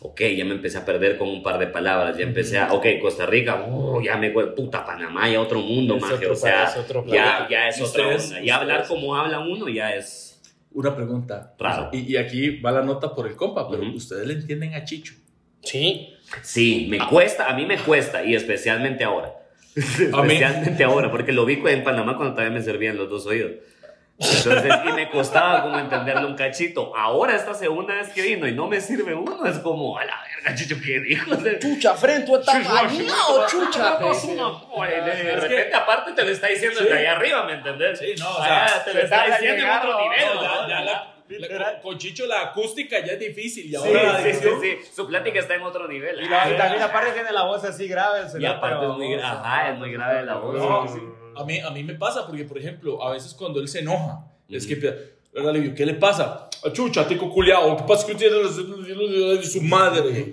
ok, 0.00 0.20
ya 0.36 0.44
me 0.44 0.54
empecé 0.54 0.78
a 0.78 0.84
perder 0.84 1.16
con 1.18 1.28
un 1.28 1.42
par 1.42 1.58
de 1.58 1.66
palabras, 1.66 2.16
ya 2.16 2.24
empecé 2.24 2.58
a, 2.58 2.72
ok, 2.72 2.86
Costa 3.00 3.26
Rica, 3.26 3.66
oh, 3.68 4.00
ya 4.00 4.16
me 4.16 4.30
voy, 4.30 4.46
puta, 4.54 4.84
Panamá, 4.84 5.28
ya 5.28 5.40
otro 5.40 5.60
mundo, 5.60 5.98
maje, 5.98 6.26
o 6.26 6.34
sea, 6.34 6.64
país, 6.66 6.76
otro 6.78 7.04
ya, 7.06 7.46
ya 7.50 7.68
es 7.68 7.78
Y 7.78 7.82
otra 7.82 8.08
onda, 8.08 8.40
ya 8.42 8.56
hablar 8.56 8.86
como 8.86 9.16
habla 9.16 9.40
uno 9.40 9.68
ya 9.68 9.94
es 9.94 10.40
Una 10.72 10.94
pregunta. 10.94 11.54
Raro. 11.58 11.88
Y, 11.92 12.12
y 12.12 12.16
aquí 12.18 12.58
va 12.60 12.70
la 12.70 12.82
nota 12.82 13.14
por 13.14 13.26
el 13.26 13.34
compa, 13.34 13.68
pero 13.70 13.82
Ujú. 13.82 13.96
ustedes 13.96 14.26
le 14.26 14.34
entienden 14.34 14.74
a 14.74 14.84
Chicho. 14.84 15.14
Sí. 15.62 16.12
Sí, 16.42 16.86
me 16.90 16.98
cuesta, 17.08 17.48
a 17.48 17.54
mí 17.54 17.64
me 17.64 17.78
cuesta, 17.78 18.22
y 18.24 18.34
especialmente 18.34 19.02
ahora. 19.04 19.32
A 20.12 20.22
mí- 20.22 20.34
especialmente 20.34 20.84
ahora, 20.84 21.10
porque 21.10 21.32
lo 21.32 21.44
vi 21.44 21.60
en 21.66 21.84
Panamá 21.84 22.16
cuando 22.16 22.34
todavía 22.34 22.56
me 22.58 22.62
servían 22.62 22.96
los 22.96 23.08
dos 23.10 23.26
oídos. 23.26 23.52
Entonces, 24.18 24.74
y 24.86 24.92
me 24.92 25.10
costaba 25.10 25.62
como 25.62 25.78
entenderlo 25.78 26.26
un 26.28 26.36
cachito. 26.36 26.96
Ahora, 26.96 27.36
esta 27.36 27.52
segunda 27.52 27.94
vez 27.94 28.08
que 28.14 28.22
vino 28.22 28.46
y 28.48 28.52
no 28.52 28.66
me 28.66 28.80
sirve 28.80 29.14
uno, 29.14 29.44
es 29.44 29.58
como, 29.58 29.98
a 29.98 30.04
la 30.06 30.16
verga, 30.36 30.54
chicho, 30.54 30.76
¿qué 30.82 31.00
dijo? 31.00 31.30
Chucha, 31.60 31.94
Fren, 31.94 32.24
tú 32.24 32.36
estás 32.36 32.64
bañado, 32.66 33.46
chucha. 33.46 33.98
No, 34.34 34.54
joder, 34.54 35.04
de 35.04 35.36
repente, 35.36 35.74
aparte, 35.74 36.12
te 36.12 36.22
lo 36.24 36.30
está 36.30 36.46
diciendo 36.46 36.78
Sí. 36.78 36.84
desde 36.84 36.98
allá 36.98 37.12
arriba, 37.12 37.44
¿me 37.44 37.52
entendés? 37.54 37.98
Sí, 37.98 38.14
no, 38.18 38.30
o 38.30 38.38
Ah, 38.42 38.66
sea, 38.68 38.84
te 38.84 38.94
lo 38.94 39.00
está 39.00 39.16
tarda 39.16 39.36
diciendo 39.38 39.64
en 39.64 39.70
otro 39.70 40.00
nivel. 40.00 40.34
No, 40.34 40.42
ya- 40.42 40.68
ya 40.68 40.80
la- 40.80 41.12
la- 41.28 41.72
con, 41.72 41.80
con 41.82 41.98
Chicho 41.98 42.24
la 42.26 42.40
acústica 42.40 43.00
ya 43.00 43.12
es 43.14 43.18
difícil. 43.18 43.66
Y 43.66 43.70
Sí, 43.70 43.76
ahora 43.76 44.18
sí, 44.18 44.22
sí, 44.22 44.28
edición- 44.30 44.60
sí. 44.62 44.78
Su 44.94 45.06
plática 45.08 45.40
está 45.40 45.54
en 45.56 45.62
otro 45.62 45.86
nivel. 45.88 46.20
Y, 46.22 46.28
la- 46.28 46.48
y 46.50 46.56
también 46.56 46.82
aparte 46.82 47.10
tiene 47.12 47.32
la 47.32 47.42
voz 47.42 47.64
así 47.64 47.86
grave. 47.88 48.20
Y 48.38 48.46
aparte 48.46 48.86
es 48.86 48.92
muy, 48.92 49.16
baboso. 49.16 49.26
ajá, 49.40 49.70
es 49.70 49.78
muy 49.78 49.92
grave 49.92 50.22
la 50.24 50.34
voz. 50.36 50.54
No, 50.54 50.86
sí. 50.88 51.00
A 51.36 51.44
mí, 51.44 51.58
a 51.60 51.70
mí 51.70 51.82
me 51.84 51.94
pasa 51.94 52.26
porque, 52.26 52.44
por 52.44 52.58
ejemplo, 52.58 53.02
a 53.02 53.12
veces 53.12 53.34
cuando 53.34 53.60
él 53.60 53.68
se 53.68 53.80
enoja, 53.80 54.24
es 54.48 54.66
que 54.66 54.74
empieza, 54.74 54.96
¿verdad? 55.32 55.52
Le 55.52 55.60
digo, 55.60 55.74
¿qué 55.74 55.84
le 55.86 55.94
pasa? 55.94 56.48
A 56.64 56.72
Chucha, 56.72 57.06
tico 57.06 57.30
culiao, 57.30 57.76
¿qué 57.76 57.84
pasa 57.86 58.06
que 58.06 58.14
tiene 58.14 58.36
su 59.42 59.60
madre? 59.62 60.32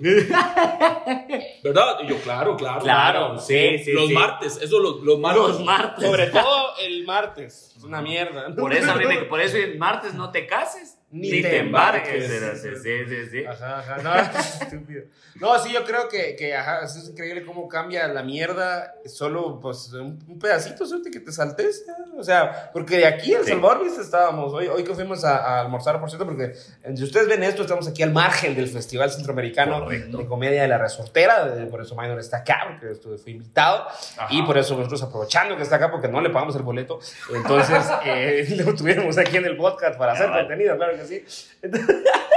¿Verdad? 1.62 1.98
Y 2.02 2.08
yo, 2.08 2.16
claro, 2.22 2.56
claro. 2.56 2.80
Claro, 2.80 3.38
sí, 3.38 3.78
sí, 3.84 3.92
Los 3.92 4.08
sí. 4.08 4.14
martes, 4.14 4.58
eso 4.62 4.78
los, 4.78 5.00
los 5.02 5.18
martes. 5.18 5.42
Los 5.42 5.60
martes. 5.64 6.04
Sobre 6.04 6.26
todo 6.28 6.74
el 6.82 7.04
martes. 7.04 7.74
Es 7.76 7.84
una 7.84 8.00
mierda. 8.00 8.54
Por 8.54 8.72
eso 8.72 8.90
a 8.90 8.96
mí 8.96 9.04
me, 9.06 9.18
por 9.24 9.40
eso 9.40 9.56
el 9.58 9.78
martes 9.78 10.14
no 10.14 10.30
te 10.30 10.46
cases 10.46 10.98
Ni 11.14 11.30
ni, 11.30 11.42
te 11.42 11.48
te 11.50 11.58
embarques. 11.60 12.30
embarques. 12.30 12.82
Sí, 12.82 12.90
sí, 13.08 13.26
sí. 13.30 13.44
Ajá, 13.46 13.78
ajá, 13.78 13.96
no, 14.02 14.40
estúpido. 14.64 15.02
No, 15.40 15.58
sí, 15.60 15.72
yo 15.72 15.84
creo 15.84 16.08
que, 16.08 16.34
que 16.36 16.54
ajá, 16.56 16.84
es 16.84 17.08
increíble 17.08 17.44
cómo 17.44 17.68
cambia 17.68 18.08
la 18.08 18.22
mierda 18.22 18.94
solo, 19.06 19.60
pues, 19.60 19.92
un, 19.92 20.18
un 20.28 20.38
pedacito, 20.40 20.84
suerte 20.86 21.10
que 21.10 21.20
te 21.20 21.30
saltes, 21.32 21.84
o 22.18 22.22
sea, 22.24 22.70
porque 22.72 22.98
de 22.98 23.06
aquí 23.06 23.32
en 23.32 23.38
El 23.38 23.44
Sí. 23.44 23.50
Salvador, 23.50 23.84
viste, 23.84 24.00
estábamos, 24.00 24.52
hoy, 24.52 24.66
hoy 24.66 24.82
que 24.82 24.92
fuimos 24.94 25.24
a, 25.24 25.36
a 25.38 25.60
almorzar, 25.60 26.00
por 26.00 26.08
cierto, 26.10 26.24
porque 26.26 26.44
eh, 26.82 26.96
si 26.96 27.04
ustedes 27.04 27.28
ven 27.28 27.42
esto, 27.44 27.62
estamos 27.62 27.86
aquí 27.86 28.02
al 28.02 28.12
margen 28.12 28.54
del 28.56 28.68
Festival 28.68 29.10
Centroamericano 29.10 29.84
Correcto. 29.84 30.18
de 30.18 30.26
Comedia 30.26 30.62
de 30.62 30.68
la 30.68 30.78
Resortera, 30.78 31.46
de- 31.46 31.66
por 31.66 31.80
eso 31.80 31.94
Minor 31.96 32.18
está 32.18 32.38
acá, 32.38 32.66
porque 32.68 32.92
estuve, 32.92 33.18
fui 33.18 33.32
invitado, 33.32 33.86
y 34.30 34.42
por 34.42 34.58
eso 34.58 34.76
nosotros 34.76 35.02
aprovechando 35.02 35.56
que 35.56 35.62
está 35.62 35.76
acá, 35.76 35.90
porque 35.90 36.08
no 36.08 36.20
le 36.20 36.30
pagamos 36.30 36.56
el 36.56 36.62
boleto, 36.62 36.98
entonces 37.34 37.84
eh, 38.04 38.46
lo 38.64 38.74
tuvimos 38.74 39.16
aquí 39.18 39.36
en 39.36 39.44
el 39.44 39.56
podcast 39.56 39.96
para 39.98 40.12
hacer 40.12 40.28
contenido, 40.30 40.76
claro 40.76 40.96
que 40.96 41.03
sí. 41.04 41.22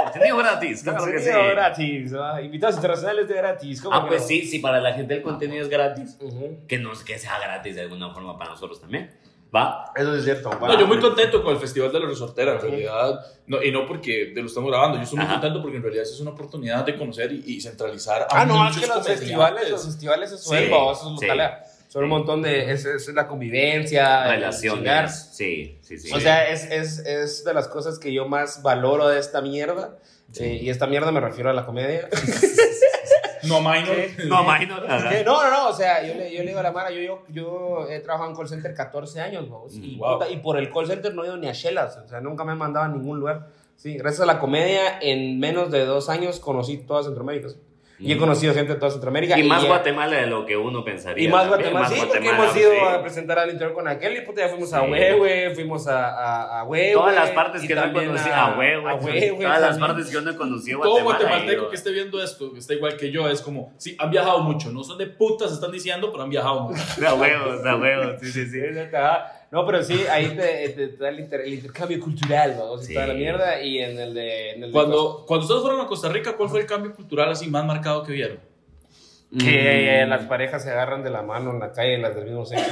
Contenido 0.04 0.36
gratis, 0.38 0.82
claro 0.82 1.04
que 1.04 1.18
sí. 1.18 1.24
Contenido 1.30 1.50
gratis, 1.50 2.16
¿va? 2.16 2.42
invitados 2.42 2.76
internacionales 2.76 3.28
de 3.28 3.34
gratis. 3.34 3.82
¿cómo 3.82 3.94
Ah, 3.96 4.06
pues 4.06 4.22
no? 4.22 4.26
sí, 4.28 4.42
sí, 4.46 4.58
para 4.58 4.80
la 4.80 4.92
gente 4.94 5.14
el 5.14 5.22
contenido 5.22 5.62
es 5.62 5.68
gratis. 5.68 6.16
Ujú. 6.20 6.58
Que 6.66 6.78
no 6.78 6.90
que 7.04 7.18
sea 7.18 7.38
gratis 7.38 7.74
de 7.76 7.82
alguna 7.82 8.10
forma 8.12 8.38
para 8.38 8.50
nosotros 8.50 8.80
también. 8.80 9.10
¿Va? 9.54 9.92
Eso 9.96 10.14
es 10.14 10.24
cierto. 10.24 10.50
va. 10.50 10.68
No, 10.68 10.78
yo 10.78 10.86
muy 10.86 10.98
contento 11.00 11.42
con 11.42 11.54
el 11.54 11.58
Festival 11.58 11.90
de 11.90 12.00
la 12.00 12.06
Resortera, 12.06 12.52
en 12.56 12.60
realidad, 12.60 13.18
no, 13.46 13.62
y 13.62 13.72
no 13.72 13.86
porque 13.86 14.26
de 14.34 14.42
lo 14.42 14.46
estamos 14.46 14.70
grabando, 14.70 14.98
yo 14.98 15.04
estoy 15.04 15.16
muy 15.16 15.24
Ajá. 15.24 15.34
contento 15.36 15.62
porque 15.62 15.76
en 15.78 15.82
realidad 15.82 16.02
es 16.04 16.20
una 16.20 16.32
oportunidad 16.32 16.84
de 16.84 16.98
conocer 16.98 17.32
y, 17.32 17.42
y 17.46 17.60
centralizar 17.62 18.22
a 18.22 18.26
Ah, 18.30 18.44
no, 18.44 18.68
es 18.68 18.76
que 18.76 18.86
los 18.86 19.06
festivales, 19.06 19.70
los 19.70 19.86
festivales 19.86 20.30
Sí, 20.30 20.36
eso 20.36 20.92
es 20.92 20.98
sí. 21.18 21.26
localidad. 21.26 21.64
Son 21.88 22.04
un 22.04 22.10
montón 22.10 22.42
de. 22.42 22.70
Es, 22.70 22.84
es 22.84 23.08
la 23.08 23.26
convivencia. 23.26 24.28
Relaciones. 24.28 25.30
Sí, 25.32 25.78
sí, 25.80 25.98
sí. 25.98 26.12
O 26.14 26.20
sea, 26.20 26.48
es, 26.48 26.64
es, 26.70 26.98
es 27.00 27.44
de 27.44 27.54
las 27.54 27.66
cosas 27.66 27.98
que 27.98 28.12
yo 28.12 28.28
más 28.28 28.62
valoro 28.62 29.08
de 29.08 29.18
esta 29.18 29.40
mierda. 29.40 29.96
Eh, 30.38 30.60
y 30.62 30.68
esta 30.70 30.86
mierda 30.86 31.10
me 31.10 31.20
refiero 31.20 31.48
a 31.48 31.54
la 31.54 31.64
comedia. 31.64 32.08
No 33.44 33.60
minor. 33.60 33.96
no, 34.26 34.42
imagino. 34.42 34.76
Eh, 34.78 35.22
no, 35.24 35.42
no, 35.42 35.50
no, 35.50 35.68
o 35.68 35.72
sea, 35.72 36.04
yo 36.06 36.14
le, 36.14 36.30
yo 36.32 36.40
le 36.40 36.48
digo 36.48 36.58
a 36.58 36.62
la 36.62 36.72
Mara, 36.72 36.90
yo, 36.90 37.00
yo, 37.00 37.22
yo 37.28 37.86
he 37.88 38.00
trabajado 38.00 38.30
en 38.30 38.36
call 38.36 38.48
center 38.48 38.74
14 38.74 39.20
años, 39.20 39.48
vos, 39.48 39.74
y, 39.76 39.96
Mm, 39.96 39.98
wow. 39.98 40.18
puta, 40.18 40.28
y 40.30 40.36
por 40.38 40.58
el 40.58 40.70
call 40.72 40.86
center 40.86 41.14
no 41.14 41.22
he 41.22 41.28
ido 41.28 41.36
ni 41.36 41.48
a 41.48 41.52
Chelas, 41.52 41.96
o 42.04 42.08
sea, 42.08 42.20
nunca 42.20 42.44
me 42.44 42.52
han 42.52 42.58
mandado 42.58 42.86
a 42.86 42.88
ningún 42.88 43.20
lugar. 43.20 43.46
Sí, 43.76 43.96
gracias 43.96 44.22
a 44.22 44.26
la 44.26 44.40
comedia, 44.40 44.98
en 45.00 45.38
menos 45.38 45.70
de 45.70 45.84
dos 45.86 46.08
años 46.08 46.40
conocí 46.40 46.78
toda 46.78 47.04
Centroamérica. 47.04 47.48
Y 48.00 48.12
he 48.12 48.16
conocido 48.16 48.54
gente 48.54 48.74
de 48.74 48.78
toda 48.78 48.92
Centroamérica. 48.92 49.36
Y 49.38 49.42
más 49.42 49.64
he- 49.64 49.66
Guatemala 49.66 50.16
de 50.18 50.26
lo 50.28 50.46
que 50.46 50.56
uno 50.56 50.84
pensaría. 50.84 51.24
Y 51.24 51.28
más 51.28 51.48
también, 51.50 51.72
Guatemala, 51.72 51.88
sí, 51.88 51.94
porque 52.06 52.18
Guatemala, 52.20 52.44
hemos 52.44 52.56
ido 52.56 52.70
sí. 52.70 52.76
a 52.80 53.02
presentar 53.02 53.38
al 53.40 53.50
interior 53.50 53.74
con 53.74 53.88
aquel 53.88 54.16
y 54.16 54.20
puta, 54.20 54.42
ya 54.42 54.48
fuimos 54.48 54.72
a 54.72 54.80
Sí. 54.84 54.86
Huehue, 54.90 55.54
fuimos 55.54 55.88
a, 55.88 56.08
a, 56.08 56.60
a 56.60 56.64
Huehue. 56.64 56.92
Todas 56.92 57.14
las 57.14 57.30
partes 57.30 57.64
y 57.64 57.66
que 57.66 57.74
no 57.74 57.92
conocí, 57.92 58.28
a, 58.28 58.44
a 58.46 58.58
huevo. 58.58 58.88
a 58.88 58.94
Huehue 58.94 59.30
Todas 59.42 59.60
las 59.60 59.70
también. 59.70 59.86
partes 59.88 60.06
que 60.06 60.12
yo 60.12 60.20
no 60.20 60.36
conocí 60.36 60.70
Todo 60.72 60.78
Guatemala. 60.80 61.04
guatemalteco 61.18 61.50
he 61.50 61.54
ido. 61.62 61.70
que 61.70 61.76
esté 61.76 61.90
viendo 61.90 62.22
esto, 62.22 62.52
que 62.52 62.58
está 62.60 62.74
igual 62.74 62.96
que 62.96 63.10
yo, 63.10 63.28
es 63.28 63.40
como, 63.42 63.72
sí, 63.78 63.96
han 63.98 64.10
viajado 64.10 64.40
mucho, 64.40 64.70
no 64.70 64.84
son 64.84 64.96
de 64.98 65.06
putas, 65.06 65.50
están 65.52 65.72
diciendo, 65.72 66.10
pero 66.12 66.22
han 66.22 66.30
viajado 66.30 66.60
mucho. 66.60 66.80
A 67.08 67.14
huevos, 67.14 67.64
a 67.66 67.76
huevos, 67.76 68.20
sí, 68.20 68.30
sí, 68.30 68.46
sí. 68.46 68.58
No, 69.50 69.64
pero 69.64 69.82
sí, 69.82 70.04
ahí 70.10 70.28
te, 70.36 70.68
te- 70.70 70.88
te 70.88 70.96
da 71.02 71.08
el, 71.08 71.20
inter- 71.20 71.40
el 71.40 71.54
intercambio 71.54 71.98
cultural, 72.00 72.56
¿no? 72.58 72.76
Sí. 72.78 72.92
toda 72.92 73.06
la 73.06 73.14
mierda. 73.14 73.62
Y 73.62 73.78
en 73.78 73.98
el 73.98 74.12
de. 74.14 74.50
En 74.50 74.62
el 74.64 74.68
de 74.68 74.72
Cuando, 74.72 75.24
cuando 75.26 75.44
ustedes 75.46 75.62
fueron 75.62 75.80
a 75.80 75.86
Costa 75.86 76.08
Rica, 76.10 76.36
¿cuál 76.36 76.48
fue 76.50 76.60
el 76.60 76.66
cambio 76.66 76.92
cultural 76.94 77.30
así 77.30 77.48
más 77.48 77.64
marcado 77.64 78.02
que 78.04 78.12
vieron? 78.12 78.40
que 79.38 80.04
Mm. 80.06 80.08
las 80.08 80.24
parejas 80.24 80.62
se 80.62 80.70
agarran 80.70 81.02
de 81.02 81.10
la 81.10 81.22
mano 81.22 81.50
en 81.50 81.60
la 81.60 81.72
calle, 81.72 81.98
las 81.98 82.14
del 82.14 82.24
mismo 82.24 82.44
sexo. 82.46 82.70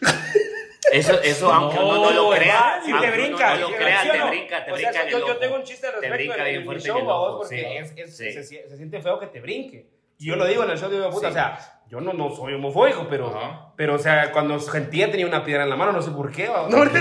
Eso, 0.92 1.20
eso, 1.22 1.52
aunque 1.52 1.78
uno 1.78 2.02
no 2.02 2.10
lo 2.10 2.22
No, 2.24 2.36
crea, 2.36 2.80
aunque 2.82 3.06
te 3.06 3.12
brinca. 3.12 3.54
no 3.54 3.60
lo 3.60 3.68
¿sí 3.68 3.74
crea, 3.74 4.00
o 4.02 4.06
no? 4.06 4.12
te 4.24 4.30
brinca, 4.30 4.64
te 4.64 4.72
O 4.72 4.74
brinca 4.74 5.08
yo, 5.08 5.36
tengo 5.36 5.54
un 5.54 5.62
chiste 5.62 5.86
al 5.86 6.00
Te 6.00 6.08
respecto 6.08 6.64
fuerte 6.64 6.88
show, 6.88 7.36
porque 7.38 7.56
sí. 7.56 7.64
es, 7.64 7.92
es- 7.96 8.16
Sí. 8.16 8.32
se, 8.32 8.40
sie- 8.42 8.68
se 8.68 8.76
siente 8.76 9.00
feo 9.00 9.20
que 9.20 9.26
te 9.28 9.40
brinque. 9.40 9.86
Y 10.20 10.26
yo 10.26 10.36
lo 10.36 10.44
digo 10.44 10.62
en 10.64 10.70
el 10.70 10.78
show, 10.78 10.88
digo, 10.90 11.10
puta, 11.10 11.28
Sí. 11.28 11.30
o 11.30 11.32
sea, 11.32 11.58
yo 11.88 12.00
no, 12.00 12.12
no 12.12 12.30
soy 12.30 12.52
homofóbico, 12.54 13.06
pero, 13.08 13.36
Ajá. 13.36 13.72
pero, 13.76 13.94
o 13.94 13.98
sea, 13.98 14.30
cuando 14.30 14.60
sentía 14.60 15.10
tenía 15.10 15.26
una 15.26 15.42
piedra 15.44 15.64
en 15.64 15.70
la 15.70 15.76
mano, 15.76 15.90
no 15.92 16.02
sé 16.02 16.10
por 16.12 16.30
qué. 16.30 16.46
No, 16.46 16.84
de, 16.84 17.00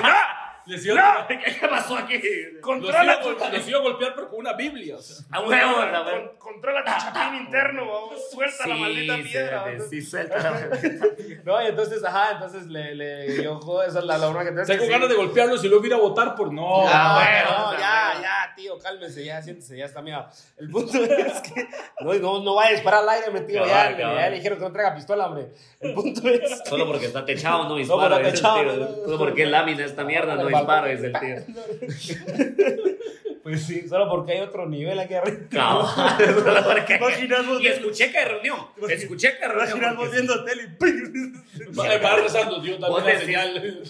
¡no! 0.00 0.14
Les 0.66 0.84
iba, 0.86 0.94
¡No! 0.94 1.26
¿Qué 1.28 1.68
pasó 1.68 1.96
aquí? 1.96 2.14
los, 2.52 2.60
Controla 2.62 3.04
iba, 3.04 3.12
a 3.14 3.20
tu, 3.20 3.28
gol- 3.36 3.52
los 3.52 3.68
iba 3.68 3.78
a 3.78 3.82
golpear, 3.82 4.14
pero 4.14 4.30
con 4.30 4.38
una 4.40 4.52
Biblia. 4.54 4.96
o 4.96 5.00
sea. 5.02 5.16
A 5.30 5.40
huevo, 5.40 5.74
con- 5.76 6.38
controla 6.54 6.82
tu 6.84 6.90
chapín 6.90 7.40
interno, 7.40 7.86
vamos. 7.86 8.14
Suelta 8.32 8.66
la 8.66 8.74
maldita 8.76 9.16
piedra. 9.18 9.64
sí, 9.78 9.84
sí, 9.90 10.02
suelta 10.02 10.38
la 10.38 10.50
maldita 10.52 11.06
No, 11.44 11.62
y 11.62 11.66
entonces, 11.66 12.02
ajá, 12.02 12.32
entonces 12.32 12.66
le, 12.66 12.94
le, 12.94 13.42
yo, 13.42 13.56
joder, 13.60 13.90
esa 13.90 13.98
es 13.98 14.04
la, 14.06 14.16
la 14.16 14.28
broma 14.28 14.44
que 14.44 14.52
tengo. 14.52 14.64
Tengo 14.66 14.86
ganas 14.88 15.08
de 15.10 15.14
golpearlos 15.16 15.62
y 15.64 15.68
luego 15.68 15.84
ir 15.84 15.92
a 15.94 15.98
votar 15.98 16.34
por 16.34 16.50
no. 16.52 16.88
Ah, 16.88 17.20
bueno, 17.22 17.50
bueno, 17.58 17.72
no, 17.72 17.78
ya, 17.78 18.04
bueno. 18.12 18.22
ya, 18.22 18.54
tío, 18.56 18.78
cálmese, 18.78 19.24
ya, 19.24 19.42
siéntese, 19.42 19.76
ya 19.76 19.84
está 19.84 20.00
miedo. 20.00 20.26
El 20.56 20.70
punto 20.70 20.96
es 21.04 21.40
que 21.42 21.68
no, 22.00 22.14
no, 22.14 22.42
no 22.42 22.54
vaya 22.54 22.70
a 22.70 22.72
disparar 22.72 23.02
al 23.02 23.08
aire, 23.10 23.26
Cabal, 23.52 23.68
ya, 23.68 23.96
cabal. 23.98 24.16
ya 24.18 24.28
le 24.30 24.36
dijeron 24.36 24.58
que 24.58 24.64
no 24.64 24.72
traiga 24.72 24.94
pistola, 24.94 25.26
hombre. 25.26 25.48
El 25.80 25.92
punto 25.92 26.26
es 26.28 26.40
que... 26.40 26.70
Solo 26.70 26.86
porque 26.86 27.04
está 27.06 27.24
techado 27.26 27.68
no 27.68 27.74
techado, 28.32 28.60
tío. 28.62 28.72
no, 28.72 28.76
no, 28.78 28.94
Solo 29.04 29.18
porque 29.18 29.42
es 29.42 29.50
lámina 29.50 29.84
esta 29.84 30.04
mierda 30.04 30.34
no 30.36 30.53
Dice 30.90 31.06
el 31.06 31.12
tío. 31.20 32.74
Pues 33.42 33.62
sí, 33.66 33.86
solo 33.86 34.08
porque 34.08 34.32
hay 34.32 34.40
otro 34.40 34.66
nivel 34.66 34.98
aquí 34.98 35.12
arriba. 35.12 35.36
Cabal, 35.50 35.86
solo 36.44 36.64
porque- 36.64 36.94
Imaginas 37.00 37.46
vos- 37.46 37.60
Y 37.60 37.66
escuché 37.66 38.10
que 38.10 38.16
hay 38.18 38.24
reunión. 38.24 38.58
Escuché 38.88 39.36
que 39.38 39.46
reunión. 39.46 39.96
Porque- 39.96 40.12
viendo 40.12 40.44
tele 40.44 40.62
y. 40.62 41.74
Va, 41.78 42.16
rezando, 42.16 42.60
Dios, 42.60 42.80
dame 42.80 42.90
Vos 42.94 43.02
una 43.02 43.12
decís- 43.12 43.24
señal. 43.26 43.82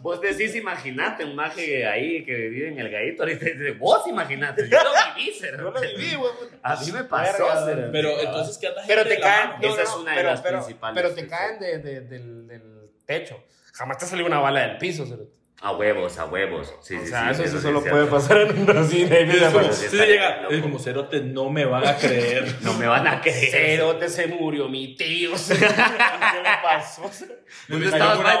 Vos 0.00 0.20
decís, 0.22 0.54
imagínate 0.56 1.24
un 1.26 1.36
maje 1.36 1.86
ahí 1.86 2.24
que 2.24 2.34
vive 2.48 2.68
en 2.68 2.78
el 2.78 2.88
gallito. 2.90 3.24
Ahorita 3.24 3.44
dice, 3.44 3.72
vos 3.72 4.06
imaginate. 4.06 4.68
Yo 4.70 4.78
lo 4.82 4.90
viví, 5.16 5.32
cero. 5.38 5.58
Yo 5.58 5.70
lo 5.70 5.80
viví, 5.80 6.14
güey. 6.14 6.30
A 6.62 6.76
mí 6.76 6.90
me 6.92 7.04
pasó, 7.04 7.46
cero. 7.66 7.88
Pero 7.92 8.18
entonces, 8.18 8.56
¿qué 8.56 8.68
anda 8.68 8.82
Pero 8.86 9.02
gente 9.02 9.16
te 9.16 9.20
la 9.20 9.26
caen, 9.26 9.50
Esa 9.70 9.82
es 9.82 9.94
una 9.96 10.16
de 10.16 10.22
las 10.22 10.40
pero- 10.40 10.58
principales, 10.60 11.02
Pero 11.02 11.14
te 11.14 11.26
caen 11.26 11.58
de, 11.58 11.78
de- 11.78 12.00
del, 12.00 12.46
del 12.48 12.62
techo. 13.04 13.44
Jamás 13.74 13.98
te 13.98 14.06
salió 14.06 14.24
una 14.24 14.38
bala 14.38 14.60
del 14.66 14.78
piso, 14.78 15.04
cerote. 15.04 15.43
A 15.66 15.72
huevos, 15.72 16.18
a 16.18 16.26
huevos. 16.26 16.74
Sí, 16.82 16.94
O 16.94 17.00
sí, 17.00 17.06
sea, 17.06 17.32
sí, 17.32 17.42
eso 17.42 17.56
sí 17.56 17.62
solo 17.62 17.82
puede 17.82 18.04
pasar 18.04 18.42
en 18.42 18.66
Brasil. 18.66 19.08
pues. 19.50 19.76
sí, 19.76 19.86
está 19.86 20.04
llega, 20.04 20.46
es 20.50 20.60
como 20.60 20.78
cerote, 20.78 21.20
no 21.22 21.48
me 21.48 21.64
van 21.64 21.86
a 21.86 21.96
creer. 21.96 22.44
No 22.60 22.74
me 22.74 22.86
van 22.86 23.06
a 23.06 23.20
creer. 23.22 23.50
Cerote 23.50 24.10
se 24.10 24.26
murió 24.26 24.68
mi 24.68 24.94
tío. 24.94 25.30
¿Qué 25.48 25.54
le 25.54 26.50
pasó? 26.62 27.10
No 27.68 27.78
cayó 27.78 27.84
estabas 27.86 28.18
no 28.18 28.22
mal 28.24 28.36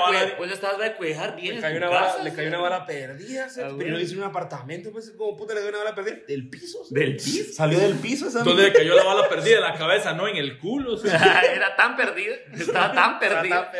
cuidar 0.96 1.36
bien 1.36 1.54
Le 1.56 1.60
cayó, 1.62 1.76
una 1.78 1.88
bala, 1.88 2.06
casa, 2.08 2.22
le 2.24 2.34
cayó 2.34 2.48
una 2.48 2.58
bala 2.58 2.86
perdida. 2.86 3.46
Pero 3.54 3.90
lo 3.90 4.00
hizo 4.00 4.16
un 4.18 4.24
apartamento. 4.24 4.92
Pues, 4.92 5.10
como 5.16 5.34
puta 5.36 5.54
le 5.54 5.60
dio 5.60 5.70
una 5.70 5.78
bala 5.78 5.94
perdida? 5.94 6.16
Del 6.28 6.50
piso. 6.50 6.78
¿Del 6.90 7.16
piso? 7.16 7.52
Salió 7.54 7.78
del 7.78 7.94
piso 7.94 8.28
esa 8.28 8.42
¿Dónde 8.42 8.64
le 8.64 8.72
cayó 8.74 8.94
la 8.94 9.04
bala 9.04 9.28
perdida? 9.30 9.56
En 9.56 9.62
la 9.62 9.74
cabeza, 9.74 10.12
no 10.12 10.28
en 10.28 10.36
el 10.36 10.58
culo. 10.58 11.02
Era 11.02 11.74
tan 11.74 11.96
perdido. 11.96 12.34
Estaba 12.52 12.92
tan 12.92 13.18
perdida. 13.18 13.72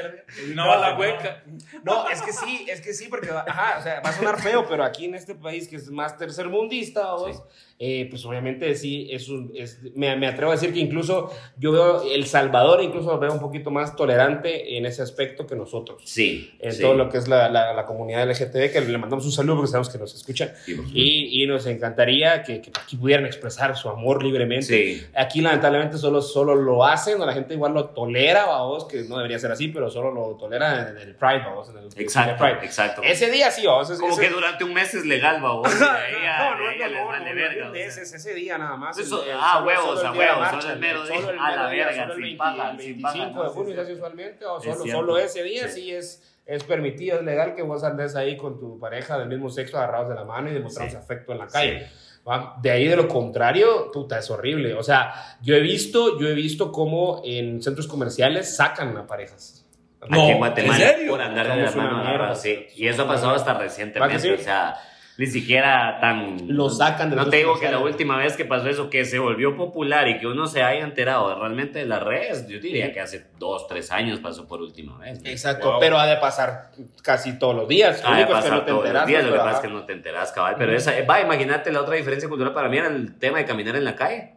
una 0.47 0.55
No, 0.55 0.67
bala 0.69 0.91
no. 0.93 0.99
hueca. 0.99 1.43
No, 1.83 2.09
es 2.09 2.23
que 2.23 2.33
sí, 2.33 2.67
es 2.71 2.81
que 2.81 2.95
sí, 2.95 3.09
porque, 3.09 3.34
ajá, 3.39 3.79
o 3.79 3.83
sea, 3.83 4.01
va 4.01 4.11
a 4.11 4.13
sonar 4.13 4.41
feo, 4.41 4.67
pero 4.69 4.85
aquí 4.85 5.07
en 5.07 5.15
este 5.15 5.35
país 5.35 5.69
que 5.69 5.77
es 5.77 5.91
más 5.91 6.17
tercermundista, 6.17 7.13
vos, 7.15 7.43
eh, 7.79 8.07
pues 8.09 8.25
obviamente 8.25 8.75
sí, 8.77 9.09
es 9.11 9.29
un, 9.29 9.53
es, 9.55 9.81
me, 9.97 10.15
me 10.17 10.27
atrevo 10.29 10.53
a 10.53 10.55
decir 10.55 10.73
que 10.73 10.79
incluso 10.79 11.31
yo 11.59 11.73
veo 11.73 12.03
El 12.03 12.27
Salvador, 12.27 12.83
incluso 12.83 13.11
lo 13.11 13.19
veo 13.19 13.33
un 13.33 13.41
poquito 13.41 13.71
más 13.71 13.97
tolerante 13.97 14.77
en 14.77 14.87
ese 14.87 15.03
aspecto 15.03 15.47
que 15.47 15.57
nosotros. 15.57 16.03
Sí. 16.05 16.57
En 16.61 16.73
sí. 16.73 16.81
todo 16.81 16.95
lo 16.95 17.09
que 17.09 17.19
es 17.19 17.27
la, 17.27 17.49
la, 17.49 17.73
la 17.75 17.85
comunidad 17.85 18.29
LGTB, 18.31 18.73
que 18.73 18.81
le 18.81 18.99
mandamos 18.99 19.25
un 19.25 19.33
saludo 19.33 19.57
porque 19.57 19.71
sabemos 19.71 19.91
que 19.91 19.99
nos 19.99 20.15
escuchan. 20.15 20.53
Sí. 20.65 20.77
Y, 20.93 21.43
y 21.43 21.47
nos 21.47 21.67
encantaría 21.67 22.43
que, 22.43 22.61
que 22.61 22.71
aquí 22.81 22.97
pudieran 22.97 23.27
expresar 23.27 23.77
su 23.77 23.89
amor 23.89 24.23
libremente. 24.23 24.67
Sí. 24.67 25.07
Aquí 25.17 25.41
lamentablemente 25.41 25.99
solo, 25.99 26.23
solo 26.23 26.55
lo 26.55 26.85
hacen, 26.85 27.21
o 27.21 27.27
la 27.27 27.33
gente 27.33 27.55
igual 27.55 27.75
lo 27.75 27.87
tolera, 27.87 28.47
vos, 28.63 28.85
que 28.85 29.03
no 29.03 29.17
debería 29.17 29.39
ser 29.39 29.51
así, 29.51 29.69
pero 29.69 29.91
solo 29.91 30.13
lo 30.13 30.37
tolera 30.37 30.91
en 30.91 30.99
el 30.99 31.15
Pride, 31.17 31.43
vos, 31.55 31.71
en 31.71 31.79
el 31.79 31.85
Exacto, 31.97 32.43
Pride. 32.43 32.65
exacto. 32.65 33.03
Ese 33.15 33.31
día 33.31 33.51
sí, 33.51 33.67
vamos. 33.67 33.89
Ese, 33.91 34.01
Como 34.01 34.13
ese- 34.13 34.23
que 34.23 34.31
durante 34.31 34.65
un 34.65 34.73
mes 34.75 34.93
es 34.95 35.05
legal, 35.07 35.41
babos. 35.43 35.69
no, 35.81 35.87
no, 35.87 36.57
no, 36.59 36.71
les 36.71 36.93
no, 36.93 37.07
vale 37.07 37.31
no, 37.31 37.37
verga, 37.37 37.65
no, 37.67 37.71
o 37.71 37.75
sea. 37.75 37.87
ese, 38.03 38.35
día 38.35 38.59
nada 38.59 38.77
más. 38.77 38.99
Eso- 38.99 39.25
el- 39.25 39.31
ah, 39.35 39.53
solo- 39.55 39.67
huevos, 39.67 39.97
solo 40.01 40.09
a 40.09 40.13
huevos, 40.13 40.39
marcha, 40.41 40.61
solo 40.61 40.73
el 40.75 40.79
mero 40.81 41.07
día, 41.07 41.19
a 41.41 41.57
la 41.57 41.67
verga, 41.69 42.03
solo 42.03 42.15
sin 42.15 42.23
20 42.23 42.39
paja, 42.39 42.71
el 42.71 42.79
sin 42.81 42.87
25 43.03 43.03
paja, 43.03 43.19
de 43.25 43.33
no, 43.35 43.51
junio 43.51 43.69
sí, 43.71 43.75
se 43.75 43.81
hace 43.81 43.91
sí. 43.91 43.97
usualmente, 43.97 44.45
o 44.47 44.63
Es 44.63 44.91
solo, 44.91 45.19
ese 45.19 45.43
día 45.43 45.69
Sí. 45.69 45.81
sí 45.83 45.95
es, 45.95 46.23
es 46.47 46.65
permitido, 46.65 47.19
es 47.19 47.25
legal 47.25 47.55
que 47.55 47.63
vos 47.63 47.83
andes 47.85 48.17
ahí 48.17 48.37
con 48.37 48.59
tu 48.61 48.79
pareja 48.79 49.19
del 49.19 49.29
mismo 49.29 49.49
sexo 49.51 49.79
agarrados 49.79 50.09
de 50.11 50.15
la 50.15 50.25
mano 50.25 50.51
y 50.51 50.53
demostrando 50.55 50.91
Sí. 50.93 50.97
afecto 50.97 51.33
en 51.33 51.39
la 51.39 51.47
calle. 51.47 51.87
¿va? 52.27 52.57
De 52.63 52.71
ahí 52.71 52.87
de 52.89 52.97
lo 52.97 53.07
contrario, 53.07 53.91
puta, 53.93 54.19
es 54.19 54.31
horrible. 54.31 54.73
O 54.75 54.83
sea, 54.83 55.37
yo 55.43 55.55
he 55.55 55.61
visto, 55.61 56.19
yo 56.19 56.27
he 56.27 56.33
visto 56.33 56.73
cómo 56.73 57.21
en 57.23 57.63
centros 57.63 57.87
comerciales 57.87 58.57
sacan 58.57 58.97
a 58.97 59.07
parejas. 59.07 59.64
No, 60.09 60.23
Aquí 60.23 60.31
en 60.33 60.39
Guatemala, 60.39 60.85
¿en 60.85 60.91
serio? 60.97 61.11
por 61.13 61.23
andar 61.23 61.49
de 61.49 61.63
la 61.63 61.71
mano 61.71 61.91
mierda. 61.95 62.09
agarrado, 62.09 62.35
sí. 62.35 62.67
Y 62.77 62.89
eso 62.89 63.03
ha 63.03 63.09
pasado 63.09 63.35
hasta 63.35 63.53
¿Va 63.55 63.59
recientemente, 63.61 64.33
o 64.35 64.39
sea, 64.39 64.77
ni 65.17 65.27
siquiera 65.27 65.99
tan... 66.01 66.39
Lo 66.49 66.69
sacan 66.69 67.09
de 67.11 67.15
No 67.17 67.29
te 67.29 67.37
digo 67.37 67.59
que 67.61 67.71
la 67.71 67.79
última 67.79 68.17
vez 68.17 68.37
que 68.37 68.45
pasó 68.45 68.69
eso, 68.69 68.91
que 68.91 69.05
se 69.05 69.19
volvió 69.21 69.57
popular 69.57 70.09
y 70.09 70.19
que 70.19 70.27
uno 70.27 70.47
se 70.49 70.63
haya 70.65 70.83
enterado 70.85 71.39
realmente 71.39 71.79
de 71.79 71.87
las 71.87 72.03
redes, 72.03 72.49
yo 72.49 72.59
diría 72.59 72.93
que 72.93 72.99
hace 73.01 73.25
dos, 73.39 73.69
tres 73.69 73.93
años 73.93 74.19
pasó 74.19 74.49
por 74.49 74.61
última 74.61 74.99
vez. 74.99 75.23
¿no? 75.23 75.31
Exacto, 75.31 75.71
Wow. 75.71 75.81
pero 75.81 75.99
ha 75.99 76.07
de 76.07 76.17
pasar 76.17 76.71
casi 77.03 77.39
todos 77.39 77.55
los 77.55 77.69
días. 77.69 78.03
Ah, 78.05 78.17
de 78.17 78.23
es 78.23 78.27
que 78.27 78.33
pasar 78.33 78.53
no 78.53 78.63
te 78.63 78.71
todos 78.73 78.89
los 78.93 79.07
días, 79.07 79.23
¿no? 79.23 79.31
lo 79.31 79.37
que 79.37 79.41
pasa 79.43 79.57
es 79.57 79.61
que 79.61 79.69
no 79.69 79.85
te 79.85 79.93
enteras, 79.93 80.33
cabal. 80.33 80.57
Pero 80.59 80.73
esa, 80.77 80.93
va, 81.09 81.21
imagínate 81.21 81.71
la 81.71 81.81
otra 81.83 81.95
diferencia 81.95 82.29
cultural 82.29 82.53
para 82.53 82.69
mí 82.69 82.77
era 82.79 82.89
el 82.89 83.17
tema 83.19 83.39
de 83.39 83.45
caminar 83.45 83.77
en 83.77 83.85
la 83.85 83.95
calle. 83.95 84.33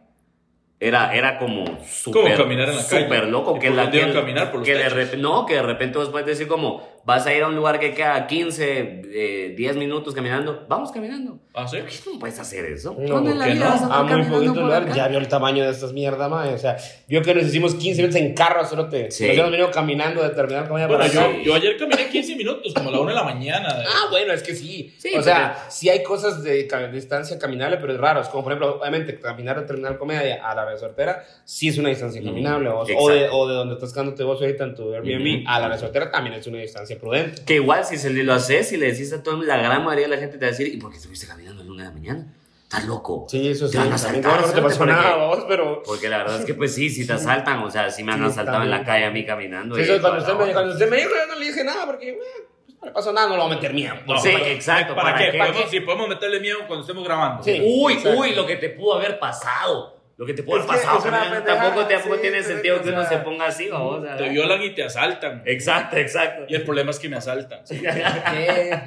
Era, 0.80 1.12
era 1.12 1.38
como 1.38 1.64
súper 1.84 2.22
¿Cómo 2.22 2.36
caminar 2.36 2.68
en 2.68 2.76
la 2.76 2.86
calle? 2.86 3.02
súper 3.04 3.26
loco. 3.26 3.56
¿Y 3.56 3.60
Que, 3.60 3.70
la, 3.70 3.90
que, 3.90 4.00
a 4.02 4.12
caminar? 4.12 4.50
¿Por 4.52 4.60
los 4.60 4.68
que 4.68 4.74
de 4.76 4.88
repente, 4.88 5.16
no, 5.16 5.44
que 5.44 5.54
de 5.54 5.62
repente 5.62 5.98
vos 5.98 6.08
puedes 6.10 6.26
decir 6.26 6.46
como, 6.46 6.86
vas 7.04 7.26
a 7.26 7.34
ir 7.34 7.42
a 7.42 7.48
un 7.48 7.56
lugar 7.56 7.80
que 7.80 7.94
queda 7.94 8.28
15, 8.28 9.02
eh, 9.12 9.54
10 9.56 9.76
minutos 9.76 10.14
caminando, 10.14 10.66
vamos 10.68 10.92
caminando. 10.92 11.40
¿Ah, 11.52 11.66
sí? 11.66 11.78
¿Por 11.78 11.88
qué 11.88 11.96
no 12.12 12.18
puedes 12.20 12.38
hacer 12.38 12.64
eso? 12.66 12.94
No, 12.96 13.14
¿Dónde 13.16 13.32
¿por 13.34 13.44
qué 13.44 13.54
no? 13.54 13.64
vas 13.64 13.82
a 13.82 13.86
A 13.86 14.02
muy 14.04 14.10
caminando 14.12 14.36
poquito 14.38 14.60
lugar, 14.62 14.82
acá? 14.84 14.94
ya 14.94 15.08
vio 15.08 15.18
el 15.18 15.26
tamaño 15.26 15.64
de 15.64 15.70
estas 15.70 15.92
mierdas, 15.92 16.30
mae. 16.30 16.54
O 16.54 16.58
sea, 16.58 16.76
yo 17.08 17.22
que 17.22 17.34
nos 17.34 17.44
hicimos 17.46 17.74
15 17.74 18.00
minutos 18.02 18.20
en 18.20 18.34
carro, 18.34 18.64
solo 18.64 18.88
te. 18.88 19.10
Sí. 19.10 19.26
Nos 19.26 19.36
hemos 19.36 19.50
venido 19.50 19.70
caminando 19.72 20.22
de 20.22 20.28
terminal 20.30 20.68
comida 20.68 20.86
Bueno, 20.86 21.02
para 21.02 21.12
yo, 21.12 21.20
acá. 21.22 21.42
yo 21.42 21.54
ayer 21.56 21.76
caminé 21.76 22.08
15 22.08 22.36
minutos, 22.36 22.72
como 22.72 22.90
a 22.90 22.92
la 22.92 23.00
1 23.00 23.08
de 23.08 23.14
la 23.16 23.24
mañana. 23.24 23.74
de- 23.74 23.84
Ah, 23.84 24.06
bueno, 24.10 24.32
es 24.32 24.44
que 24.44 24.54
sí. 24.54 24.94
Sí, 24.96 25.12
o 25.16 25.22
sea, 25.24 25.66
sí 25.68 25.88
hay 25.88 26.04
cosas 26.04 26.44
de 26.44 26.68
distancia 26.92 27.36
caminable, 27.36 27.78
pero 27.78 27.94
es 27.94 27.98
raro. 27.98 28.20
Es 28.20 28.28
como, 28.28 28.44
por 28.44 28.52
ejemplo, 28.52 28.78
obviamente, 28.78 29.18
caminar 29.18 29.58
de 29.58 29.66
terminal 29.66 29.98
comedia 29.98 30.46
a 30.48 30.54
la 30.54 30.67
resortera, 30.70 31.24
sí 31.44 31.68
es 31.68 31.78
una 31.78 31.88
distancia 31.88 32.22
caminable. 32.22 32.68
o, 32.68 32.80
o 32.80 33.08
de, 33.10 33.28
o 33.30 33.48
de 33.48 33.54
donde 33.54 33.74
estás 33.74 33.92
quedándote 33.92 34.24
vos 34.24 34.40
ahorita 34.40 34.64
en 34.64 34.74
tu 34.74 34.92
Airbnb 34.94 35.44
a 35.46 35.60
la 35.60 35.68
resortera 35.68 36.10
también 36.10 36.34
es 36.36 36.46
una 36.46 36.58
distancia 36.58 36.98
prudente. 36.98 37.42
Que 37.44 37.54
igual 37.56 37.84
si 37.84 37.96
se 37.98 38.10
lo 38.10 38.32
haces 38.34 38.72
y 38.72 38.76
le 38.76 38.92
decís 38.92 39.12
a 39.12 39.22
toda 39.22 39.36
la 39.44 39.56
gran 39.56 39.84
mayoría 39.84 40.06
de 40.08 40.14
la 40.14 40.20
gente 40.20 40.38
te 40.38 40.44
va 40.44 40.48
a 40.48 40.50
decir, 40.52 40.68
¿y 40.72 40.76
por 40.78 40.90
qué 40.90 40.96
estuviste 40.98 41.26
caminando 41.26 41.62
a 41.62 41.64
la 41.64 41.70
una 41.72 41.82
de 41.84 41.88
la 41.88 41.94
mañana? 41.94 42.34
¿Estás 42.64 42.84
loco? 42.84 43.24
Sí, 43.30 43.48
eso 43.48 43.64
Te 43.66 43.72
sí. 43.72 43.78
van 43.78 43.90
a 43.92 43.94
asaltar, 43.94 44.46
no 44.46 44.52
te 44.52 44.60
pasó 44.60 44.84
nada, 44.84 45.12
Porque- 45.14 45.24
vos, 45.26 45.44
pero. 45.48 45.82
Porque 45.86 46.08
la 46.10 46.18
verdad 46.18 46.38
es 46.40 46.44
que 46.44 46.52
pues 46.52 46.74
sí, 46.74 46.90
si 46.90 47.06
te 47.06 47.12
asaltan, 47.14 47.60
o 47.60 47.70
sea, 47.70 47.88
si 47.90 48.04
me 48.04 48.12
han 48.12 48.18
Sí, 48.18 48.24
asaltado 48.26 48.62
en 48.62 48.70
la 48.70 48.84
calle 48.84 49.06
a 49.06 49.10
mí 49.10 49.24
caminando. 49.24 49.74
Sí, 49.74 49.80
eso, 49.82 49.96
toda 49.96 50.10
cuando, 50.10 50.26
la 50.26 50.32
usted 50.34 50.46
me, 50.46 50.52
cuando 50.52 50.72
usted 50.74 50.90
me 50.90 50.96
dijo, 50.98 51.08
yo 51.10 51.32
no 51.32 51.38
le 51.40 51.46
dije 51.46 51.64
nada 51.64 51.86
porque, 51.86 52.12
bueno, 52.12 52.30
pues 52.66 52.78
no 52.80 52.86
le 52.88 52.92
pasó 52.92 53.12
nada, 53.14 53.26
no 53.28 53.36
lo 53.38 53.44
voy 53.44 53.52
a 53.52 53.54
meter 53.54 53.72
miedo. 53.72 53.94
No, 54.06 54.20
Sí, 54.20 54.28
¿para- 54.32 54.48
exacto, 54.48 54.94
¿Para, 54.94 55.12
¿para 55.12 55.24
qué? 55.24 55.32
qué? 55.32 55.38
Podemos- 55.38 55.70
Si 55.70 55.80
podemos 55.80 56.08
meterle 56.10 56.40
miedo 56.40 56.58
cuando 56.66 56.82
estemos 56.82 57.04
grabando. 57.04 57.42
Sí. 57.42 57.58
Uy, 57.64 57.94
Exacto. 57.94 58.18
uy, 58.20 58.34
lo 58.34 58.46
que 58.46 58.56
te 58.56 58.68
pudo 58.68 58.96
haber 58.96 59.18
pasado. 59.18 59.96
Lo 60.18 60.26
que 60.26 60.34
te 60.34 60.42
pudo 60.42 60.56
Es 60.58 60.68
haber 60.68 60.82
pasado. 60.82 61.44
tampoco 61.46 61.86
tampoco 61.86 62.14
sí, 62.16 62.20
tiene 62.22 62.42
sentido 62.42 62.76
o 62.78 62.82
que 62.82 62.88
uno 62.88 63.02
sea, 63.06 63.18
se 63.18 63.24
ponga 63.24 63.46
así, 63.46 63.68
vamos. 63.68 64.04
a 64.04 64.16
Te 64.16 64.24
ver. 64.24 64.32
violan 64.32 64.60
y 64.64 64.74
te 64.74 64.82
asaltan. 64.82 65.42
Exacto, 65.46 65.96
exacto. 65.96 66.44
Y 66.48 66.56
el 66.56 66.64
problema 66.64 66.90
es 66.90 66.98
que 66.98 67.08
me 67.08 67.16
asaltan. 67.16 67.60
¿Qué? 67.68 68.80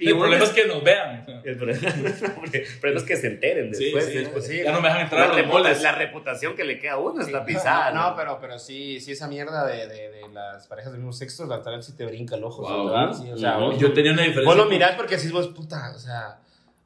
Y 0.00 0.08
el 0.10 0.16
problema 0.16 0.44
es 0.44 0.50
que 0.50 0.66
nos 0.66 0.82
vean. 0.84 1.24
El 1.44 1.56
problema, 1.56 1.80
el 2.52 2.66
problema 2.80 3.00
es 3.00 3.06
que 3.06 3.16
se 3.16 3.26
enteren 3.26 3.70
después. 3.70 4.04
sí, 4.06 4.12
después. 4.18 4.46
sí. 4.46 4.62
Ya 4.62 4.72
no 4.72 4.80
me 4.80 4.88
dejan 4.88 5.02
entrar 5.02 5.20
La, 5.20 5.26
a 5.26 5.28
los 5.28 5.36
reputa- 5.38 5.52
moles. 5.58 5.82
la 5.82 5.92
reputación 5.92 6.54
que 6.54 6.64
le 6.64 6.78
queda 6.78 6.92
a 6.92 6.98
uno 6.98 7.20
está 7.20 7.44
pisada. 7.44 7.90
No, 7.92 8.14
pero, 8.16 8.38
pero 8.40 8.58
sí, 8.58 9.00
sí, 9.00 9.12
esa 9.12 9.26
mierda 9.26 9.66
de, 9.66 9.88
de, 9.88 10.10
de 10.10 10.28
las 10.32 10.66
parejas 10.68 10.92
del 10.92 11.00
mismo 11.00 11.12
sexo, 11.12 11.46
la 11.46 11.62
tal 11.62 11.82
sí 11.82 11.96
te 11.96 12.04
brinca 12.06 12.36
el 12.36 12.44
ojo. 12.44 12.62
Wow. 12.62 12.86
¿verdad? 12.90 13.12
Sí, 13.12 13.30
o 13.30 13.36
sea, 13.36 13.58
Yo 13.76 13.92
tenía 13.92 14.12
una 14.12 14.22
diferencia. 14.22 14.44
vos 14.54 14.56
lo 14.56 14.66
mirás 14.66 14.92
porque 14.94 15.16
así 15.16 15.30
vos, 15.32 15.48
puta, 15.48 15.92
o 15.94 15.98
sea, 15.98 16.38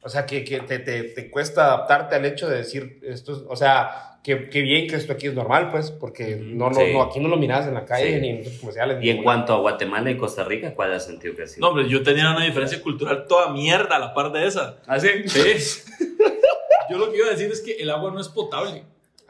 o 0.04 0.08
sea, 0.08 0.26
que, 0.26 0.44
que 0.44 0.60
te, 0.60 0.78
te, 0.78 1.02
te 1.04 1.30
cuesta 1.30 1.64
adaptarte 1.66 2.14
al 2.16 2.24
hecho 2.26 2.48
de 2.48 2.58
decir 2.58 3.00
esto, 3.02 3.32
es- 3.32 3.42
o 3.48 3.56
sea, 3.56 4.10
que, 4.22 4.48
que 4.48 4.62
bien 4.62 4.86
que 4.88 4.96
esto 4.96 5.12
aquí 5.12 5.26
es 5.26 5.34
normal, 5.34 5.70
pues, 5.70 5.90
porque 5.90 6.36
no, 6.36 6.70
no, 6.70 6.74
Sí. 6.76 6.92
no, 6.94 7.02
aquí 7.02 7.20
no 7.20 7.28
lo 7.28 7.36
mirás 7.36 7.66
en 7.66 7.74
la 7.74 7.84
calle 7.84 8.14
Sí. 8.14 8.20
ni 8.20 8.28
en 8.30 8.44
los 8.44 8.54
comerciales. 8.54 8.98
Y 9.02 9.10
en 9.10 9.22
cuanto 9.22 9.52
a 9.52 9.58
Guatemala 9.58 10.10
y 10.10 10.16
Costa 10.16 10.44
Rica, 10.44 10.72
¿cuál 10.74 10.94
has 10.94 11.04
sentido 11.04 11.34
que 11.34 11.42
ha 11.42 11.46
sido? 11.46 11.60
No, 11.60 11.68
hombre, 11.72 11.88
yo 11.90 12.02
tenía 12.02 12.30
una 12.30 12.44
diferencia 12.44 12.80
cultural 12.80 13.26
toda 13.28 13.50
mierda 13.52 13.96
a 13.96 13.98
la 13.98 14.14
par 14.14 14.32
de 14.32 14.46
esa. 14.46 14.76
¿Ah, 14.86 14.98
sí? 14.98 15.08
Sí. 15.26 15.82
Yo 16.90 16.98
lo 16.98 17.10
que 17.10 17.16
iba 17.18 17.28
a 17.28 17.30
decir 17.30 17.50
es 17.50 17.60
que 17.62 17.72
el 17.76 17.88
agua 17.90 18.10
no 18.12 18.20
es 18.20 18.28
potable. 18.28 18.84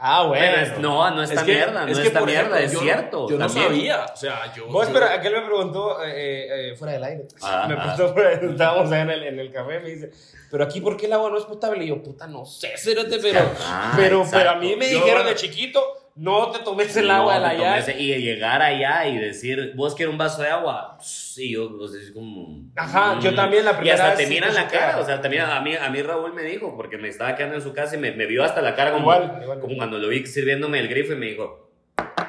Ah, 0.07 0.25
bueno. 0.27 0.45
Pero 0.55 0.67
es- 0.67 0.79
no, 0.81 1.11
no 1.13 1.23
esta 1.23 1.35
Es 1.37 1.43
que- 1.45 1.55
mierda, 1.55 1.81
no 1.87 1.87
es 1.93 1.99
que, 1.99 2.11
mierda, 2.11 2.31
ejemplo, 2.31 2.57
es 2.57 2.73
yo 2.73 2.81
cierto. 2.81 3.29
Yo 3.31 3.39
no 3.39 3.47
también. 3.47 3.67
sabía. 3.69 4.05
O 4.13 4.17
sea, 4.17 4.55
yo. 4.55 4.67
Vos, 4.67 4.87
yo- 4.89 4.93
pero 4.93 5.07
aquel 5.07 5.33
me 5.33 5.41
preguntó 5.47 6.05
eh, 6.05 6.71
eh, 6.73 6.77
fuera 6.77 6.93
del 6.93 7.05
aire. 7.05 7.29
Ajá. 7.41 7.67
Me 7.69 7.75
preguntó 7.77 8.13
fuera, 8.13 8.33
estábamos 8.33 8.93
allá 8.93 9.01
en 9.03 9.11
el, 9.11 9.23
en 9.25 9.39
el 9.41 9.51
café, 9.51 9.81
me 9.81 9.89
dice, 9.89 10.11
pero 10.51 10.65
aquí, 10.65 10.83
¿por 10.83 10.97
qué 10.99 11.07
el 11.07 11.15
agua 11.15 11.31
no 11.31 11.39
es 11.39 11.45
potable? 11.45 11.85
Y 11.85 11.89
yo, 11.89 12.03
puta, 12.03 12.27
no 12.27 12.45
sé, 12.45 12.73
cerote, 12.77 13.19
pero, 13.23 13.41
Ah, 13.63 13.95
pero, 13.97 14.19
exacto. 14.19 14.39
pero 14.39 14.51
a 14.51 14.55
mí 14.57 14.77
me 14.77 14.91
Yo- 14.91 14.99
dijeron 14.99 15.25
de 15.27 15.35
chiquito, 15.37 15.83
no 16.17 16.51
te 16.53 16.61
tomes 16.61 16.97
el 16.97 17.11
agua 17.11 17.35
de 17.35 17.41
No, 17.41 17.47
la 17.47 17.51
te 17.85 17.93
llave. 17.93 18.01
Y 18.03 18.23
llegar 18.23 18.63
allá 18.63 19.07
y 19.09 19.19
decir, 19.19 19.73
vos 19.75 19.95
quieres 19.95 20.13
un 20.13 20.19
vaso 20.19 20.43
de 20.43 20.49
agua. 20.49 20.97
Sí, 21.01 21.51
yo, 21.53 21.77
o 21.77 21.89
sea, 21.89 22.01
es 22.01 22.13
como. 22.13 22.65
Ajá, 22.77 23.17
mm. 23.17 23.21
yo 23.21 23.35
también 23.35 23.65
la 23.65 23.73
Y 23.73 23.75
primera 23.77 23.95
hasta 23.95 24.09
vez 24.11 24.19
te 24.19 24.25
sí 24.27 24.31
miran 24.31 24.51
me 24.51 24.55
la 24.55 24.65
choquea. 24.65 24.81
cara. 24.81 24.99
O 25.01 25.05
sea, 25.05 25.21
también 25.21 25.43
a 25.43 25.61
mí, 25.61 25.75
a 25.75 25.91
mí 25.91 26.03
Raúl 26.03 26.33
me 26.33 26.43
dijo, 26.43 26.77
porque 26.77 26.99
me 26.99 27.09
estaba 27.09 27.35
quedando 27.35 27.57
en 27.57 27.63
su 27.63 27.73
casa 27.73 27.97
y 27.97 27.99
me, 27.99 28.13
me 28.13 28.27
vio 28.27 28.45
hasta 28.45 28.63
la 28.63 28.75
cara 28.77 28.93
como, 28.93 29.03
Igual, 29.13 29.39
igual. 29.43 29.61
como 29.61 29.77
cuando 29.77 29.99
lo 29.99 30.09
vi 30.09 30.25
sirviéndome 30.27 30.79
el 30.79 30.89
grifo 30.89 31.13
y 31.15 31.17
me 31.17 31.27
dijo, 31.27 31.73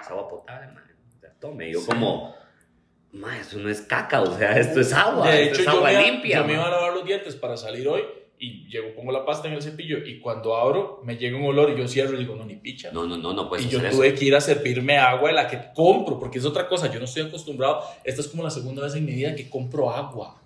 es 0.02 0.10
agua 0.10 0.28
potable, 0.30 0.68
man. 0.74 0.84
O 1.16 1.20
sea, 1.20 1.30
tome. 1.40 1.70
Y 1.70 1.74
yo, 1.74 1.86
como, 1.86 2.36
ma, 3.12 3.38
eso 3.38 3.60
no 3.60 3.70
es 3.70 3.82
caca, 3.82 4.22
o 4.22 4.36
sea, 4.38 4.58
esto 4.58 4.80
es 4.82 4.92
agua. 4.94 5.30
De 5.30 5.44
esto 5.44 5.62
hecho, 5.62 5.62
es 5.62 5.66
yo, 5.68 5.72
agua 5.78 5.92
me, 5.92 6.12
limpia. 6.12 6.38
yo 6.38 6.46
me 6.46 6.54
iba 6.54 6.66
a 6.68 6.72
lavar 6.72 6.94
los 6.94 7.06
dientes 7.06 7.36
para 7.36 7.56
salir 7.56 7.88
hoy 7.88 8.04
y 8.38 8.68
llego, 8.70 8.94
pongo 8.96 9.12
la 9.12 9.26
pasta 9.26 9.48
en 9.48 9.54
el 9.54 9.62
cepillo 9.62 9.98
y 10.06 10.20
cuando 10.20 10.56
abro 10.58 11.02
me 11.06 11.16
llega 11.18 11.38
un 11.38 11.46
olor 11.46 11.72
y 11.72 11.78
yo 11.80 11.88
cierro 11.88 12.16
y 12.16 12.20
digo, 12.20 12.36
no, 12.36 12.44
ni 12.46 12.56
picha. 12.56 12.92
No, 12.92 13.06
no, 13.08 13.18
no, 13.18 13.34
no 13.34 13.48
puedes 13.48 13.66
y 13.66 13.70
yo 13.70 13.80
hacer 13.80 13.92
tuve 13.92 14.08
eso. 14.10 14.20
que 14.20 14.26
ir 14.26 14.36
a 14.36 14.42
servirme 14.42 14.98
agua 14.98 15.30
de 15.30 15.36
la 15.36 15.48
que 15.48 15.60
compro, 15.74 16.20
porque 16.20 16.40
es 16.40 16.46
otra 16.46 16.68
cosa, 16.68 16.92
yo 16.92 17.00
no 17.00 17.06
estoy 17.06 17.24
acostumbrado. 17.24 17.82
Esta 18.04 18.22
es 18.22 18.28
como 18.28 18.44
la 18.44 18.50
segunda 18.50 18.84
vez 18.84 18.94
en 18.96 19.06
mi 19.06 19.14
vida 19.14 19.34
que 19.36 19.50
compro 19.50 19.90
agua. 19.90 20.42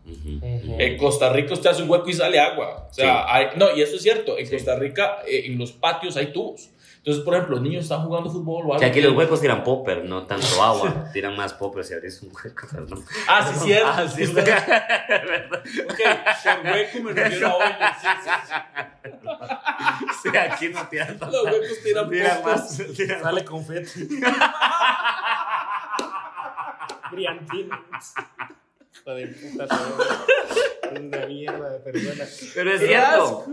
En 0.77 0.97
Costa 0.97 1.31
Rica 1.33 1.53
usted 1.53 1.69
hace 1.71 1.83
un 1.83 1.89
hueco 1.89 2.09
y 2.09 2.13
sale 2.13 2.39
agua. 2.39 2.87
O 2.89 2.93
sea, 2.93 3.23
Sí. 3.23 3.27
hay- 3.29 3.45
no, 3.57 3.75
y 3.75 3.81
eso 3.81 3.95
es 3.95 4.01
cierto. 4.01 4.37
En 4.37 4.45
Sí. 4.45 4.53
Costa 4.53 4.75
Rica, 4.77 5.17
eh, 5.27 5.43
en 5.45 5.57
los 5.57 5.71
patios 5.71 6.15
hay 6.17 6.27
tubos. 6.33 6.69
Entonces, 6.99 7.23
por 7.23 7.33
ejemplo, 7.33 7.55
los 7.55 7.63
niños 7.63 7.83
están 7.83 8.03
jugando 8.03 8.29
fútbol 8.29 8.65
o 8.65 8.73
algo. 8.73 8.79
Que 8.79 8.85
aquí 8.85 8.99
los 9.01 9.13
huecos 9.15 9.39
tiran 9.41 9.63
popper, 9.63 10.03
no 10.03 10.23
tanto 10.27 10.61
agua. 10.61 11.09
Tiran 11.13 11.35
más 11.35 11.53
popper 11.53 11.83
si 11.85 11.93
abrís 11.93 12.21
un 12.21 12.31
hueco, 12.35 12.67
perdón. 12.71 13.03
Ah, 13.27 13.47
sí, 13.51 13.59
cierto. 13.59 13.87
Ah, 13.89 14.07
sí, 14.07 14.23
Usted- 14.25 14.45
¿verdad? 14.45 15.63
Ok, 15.85 15.99
por 16.43 16.59
hueco 16.73 16.99
me 17.03 17.13
refiero 17.13 17.47
a 17.47 17.55
hoyo. 17.55 17.75
Sí, 18.01 18.07
sí, 18.23 18.29
Sí, 20.31 20.37
aquí 20.37 20.69
no 20.69 20.87
tiran 20.87 21.17
sí. 21.17 21.25
Los 21.31 21.43
huecos 21.45 21.79
tiran 21.83 22.09
Tiran 22.09 22.43
más. 22.43 22.77
tiran 22.95 23.21
Sale 23.21 23.45
confeti. 23.45 24.19
Brillantina. 27.11 27.81
Hijo 28.93 29.11
de 29.11 29.27
puta, 29.27 29.67
una 31.07 31.25
mierda 31.25 31.69
de 31.71 31.79
persona. 31.79 32.25
Pero 32.53 32.73
es 32.73 32.81
cierto. 32.81 33.45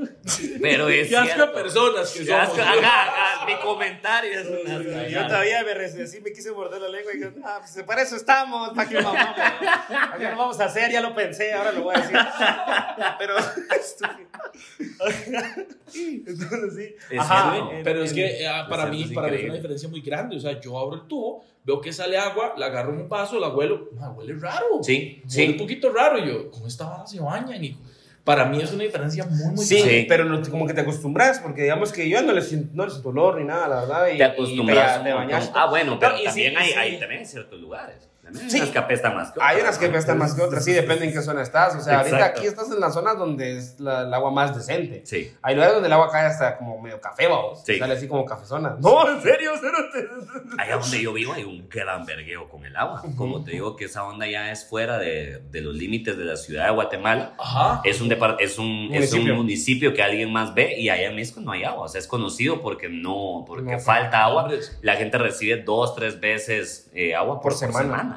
Pero 0.60 0.88
es 0.88 1.08
Qué 1.08 1.16
asco 1.16 1.52
personas 1.52 2.10
que 2.12 2.32
asco. 2.32 2.56
somos. 2.56 2.68
Ajá, 2.68 3.02
ajá, 3.34 3.46
mi 3.46 3.56
comentario 3.60 4.32
es 4.40 4.46
un 4.46 4.70
asco. 4.70 5.08
Yo 5.10 5.26
todavía 5.26 5.62
me 5.64 5.72
así 6.02 6.20
me 6.20 6.32
quise 6.32 6.52
morder 6.52 6.80
la 6.82 6.88
lengua 6.88 7.12
y 7.12 7.16
dije, 7.18 7.32
ah, 7.44 7.58
pues 7.60 7.84
para 7.86 8.02
eso 8.02 8.16
estamos, 8.16 8.70
para 8.70 8.88
que 8.88 9.00
mamamos. 9.00 9.36
¿Para 9.36 10.16
qué 10.18 10.24
lo 10.30 10.36
vamos 10.36 10.60
a 10.60 10.64
hacer? 10.66 10.90
Ya 10.90 11.00
lo 11.00 11.14
pensé, 11.14 11.52
ahora 11.52 11.72
lo 11.72 11.82
voy 11.84 11.94
a 11.96 12.00
decir. 12.00 12.16
Pero. 13.18 13.34
Entonces, 15.94 16.74
sí. 16.74 16.94
Es 17.10 17.20
Ajá, 17.20 17.56
en- 17.58 17.84
Pero 17.84 18.02
es 18.02 18.12
que 18.12 18.44
eh, 18.44 18.48
para 18.68 18.84
es 18.84 18.90
mí, 18.90 19.04
para 19.14 19.28
mí 19.28 19.36
es 19.36 19.44
una 19.44 19.54
diferencia 19.54 19.88
muy 19.88 20.00
grande. 20.00 20.36
O 20.36 20.40
sea, 20.40 20.58
yo 20.60 20.78
abro 20.78 20.96
el 20.96 21.08
tubo, 21.08 21.44
veo 21.64 21.80
que 21.80 21.92
sale 21.92 22.18
agua, 22.18 22.54
la 22.56 22.66
agarro 22.66 22.92
en 22.92 23.00
un 23.02 23.08
vaso, 23.08 23.38
la 23.38 23.48
huelo. 23.48 23.88
Ma, 23.92 24.10
huele 24.10 24.34
raro. 24.34 24.82
Sí, 24.82 25.22
Huele 25.28 25.46
un 25.48 25.52
sí. 25.54 25.58
poquito 25.58 25.92
raro. 25.92 26.18
Y 26.18 26.28
yo, 26.28 26.50
¿cómo 26.50 26.66
esta 26.66 26.86
vara 26.88 27.06
se 27.06 27.16
bañan? 27.44 27.64
Y 27.64 27.76
para 28.24 28.44
mí 28.46 28.60
es 28.60 28.72
una 28.72 28.82
diferencia 28.84 29.24
muy, 29.24 29.52
muy 29.54 29.64
Sí, 29.64 29.80
Sí. 29.80 30.06
pero 30.08 30.24
no- 30.24 30.42
como 30.50 30.66
que 30.66 30.74
te 30.74 30.80
acostumbras, 30.80 31.38
porque 31.40 31.62
digamos 31.62 31.92
que 31.92 32.08
yo 32.08 32.20
no 32.22 32.32
le 32.32 32.42
siento, 32.42 32.70
no 32.74 32.84
le 32.84 32.90
siento 32.90 33.08
olor 33.10 33.38
ni 33.38 33.44
nada, 33.44 33.68
la 33.68 33.80
verdad. 33.82 34.08
Y, 34.12 34.16
Te 34.18 34.24
acostumbras. 34.24 34.96
y 34.96 34.98
te, 34.98 35.04
te 35.10 35.12
bañas. 35.14 35.50
Ah, 35.54 35.66
bueno, 35.66 35.98
pero 35.98 36.12
No, 36.12 36.18
y 36.18 36.20
sí, 36.22 36.26
también 36.26 36.56
hay, 36.58 36.68
sí. 36.68 36.74
hay 36.76 36.98
también 36.98 37.20
hay 37.20 37.26
ciertos 37.26 37.60
lugares. 37.60 38.08
Hay 38.28 38.50
Sí. 38.50 38.56
unas 38.58 38.70
que 38.70 38.78
apestan 38.78 39.14
más 39.14 39.32
que 39.32 39.40
Hay 39.40 39.56
otras, 39.56 39.68
unas 39.68 39.78
que 39.78 39.86
apestan 39.86 40.18
más 40.18 40.34
que 40.34 40.42
otras, 40.42 40.64
sí, 40.64 40.72
depende 40.72 41.06
en 41.06 41.12
qué 41.12 41.22
zona 41.22 41.42
estás. 41.42 41.74
O 41.76 41.80
sea, 41.80 41.98
ahorita 42.00 42.24
aquí 42.24 42.46
estás 42.46 42.70
en 42.70 42.80
las 42.80 42.92
zonas 42.94 43.16
donde 43.18 43.56
es 43.56 43.78
la- 43.80 44.02
el 44.02 44.12
agua 44.14 44.30
más 44.30 44.54
decente. 44.56 45.02
Sí. 45.04 45.32
Hay 45.42 45.54
lugares 45.54 45.74
donde 45.74 45.86
el 45.88 45.92
agua 45.92 46.10
cae 46.10 46.26
hasta 46.26 46.56
como 46.58 46.80
medio 46.80 47.00
café, 47.00 47.26
vamos. 47.28 47.62
Sí. 47.64 47.78
Sale 47.78 47.94
así 47.94 48.08
como 48.08 48.24
cafezona. 48.24 48.76
No, 48.80 49.08
en 49.08 49.22
serio. 49.22 49.52
Allá 50.58 50.76
donde 50.76 51.02
yo 51.02 51.12
vivo 51.12 51.32
hay 51.32 51.44
un 51.44 51.68
gran 51.68 52.04
vergueo 52.04 52.48
con 52.48 52.64
el 52.64 52.76
agua. 52.76 53.02
Como 53.16 53.42
te 53.44 53.52
digo 53.52 53.76
que 53.76 53.84
esa 53.86 54.04
onda 54.04 54.26
ya 54.26 54.50
es 54.50 54.64
fuera 54.68 54.98
de, 54.98 55.42
de 55.50 55.60
los 55.60 55.74
límites 55.74 56.16
de 56.16 56.24
la 56.24 56.36
ciudad 56.36 56.66
de 56.66 56.70
Guatemala. 56.72 57.34
Ajá. 57.38 57.80
Es 57.84 58.00
un, 58.00 58.10
es, 58.12 58.18
un, 58.20 58.38
es 58.38 58.58
un 58.58 59.20
Municipio. 59.20 59.34
municipio 59.36 59.94
que 59.94 60.02
alguien 60.02 60.32
más 60.32 60.54
ve 60.54 60.78
y 60.78 60.88
allá 60.88 61.08
en 61.08 61.16
Misco 61.16 61.40
no 61.40 61.52
hay 61.52 61.64
agua. 61.64 61.84
O 61.84 61.88
sea, 61.88 61.98
es 62.00 62.06
conocido 62.06 62.60
porque 62.62 62.88
no, 62.88 63.44
porque 63.46 63.72
No, 63.72 63.80
falta 63.80 64.24
agua. 64.24 64.48
La 64.82 64.96
gente 64.96 65.18
recibe 65.18 65.62
dos, 65.62 65.94
tres 65.94 66.20
veces 66.20 66.90
eh, 66.94 67.14
agua 67.14 67.40
por, 67.40 67.52
Por 67.52 67.54
semana. 67.54 68.15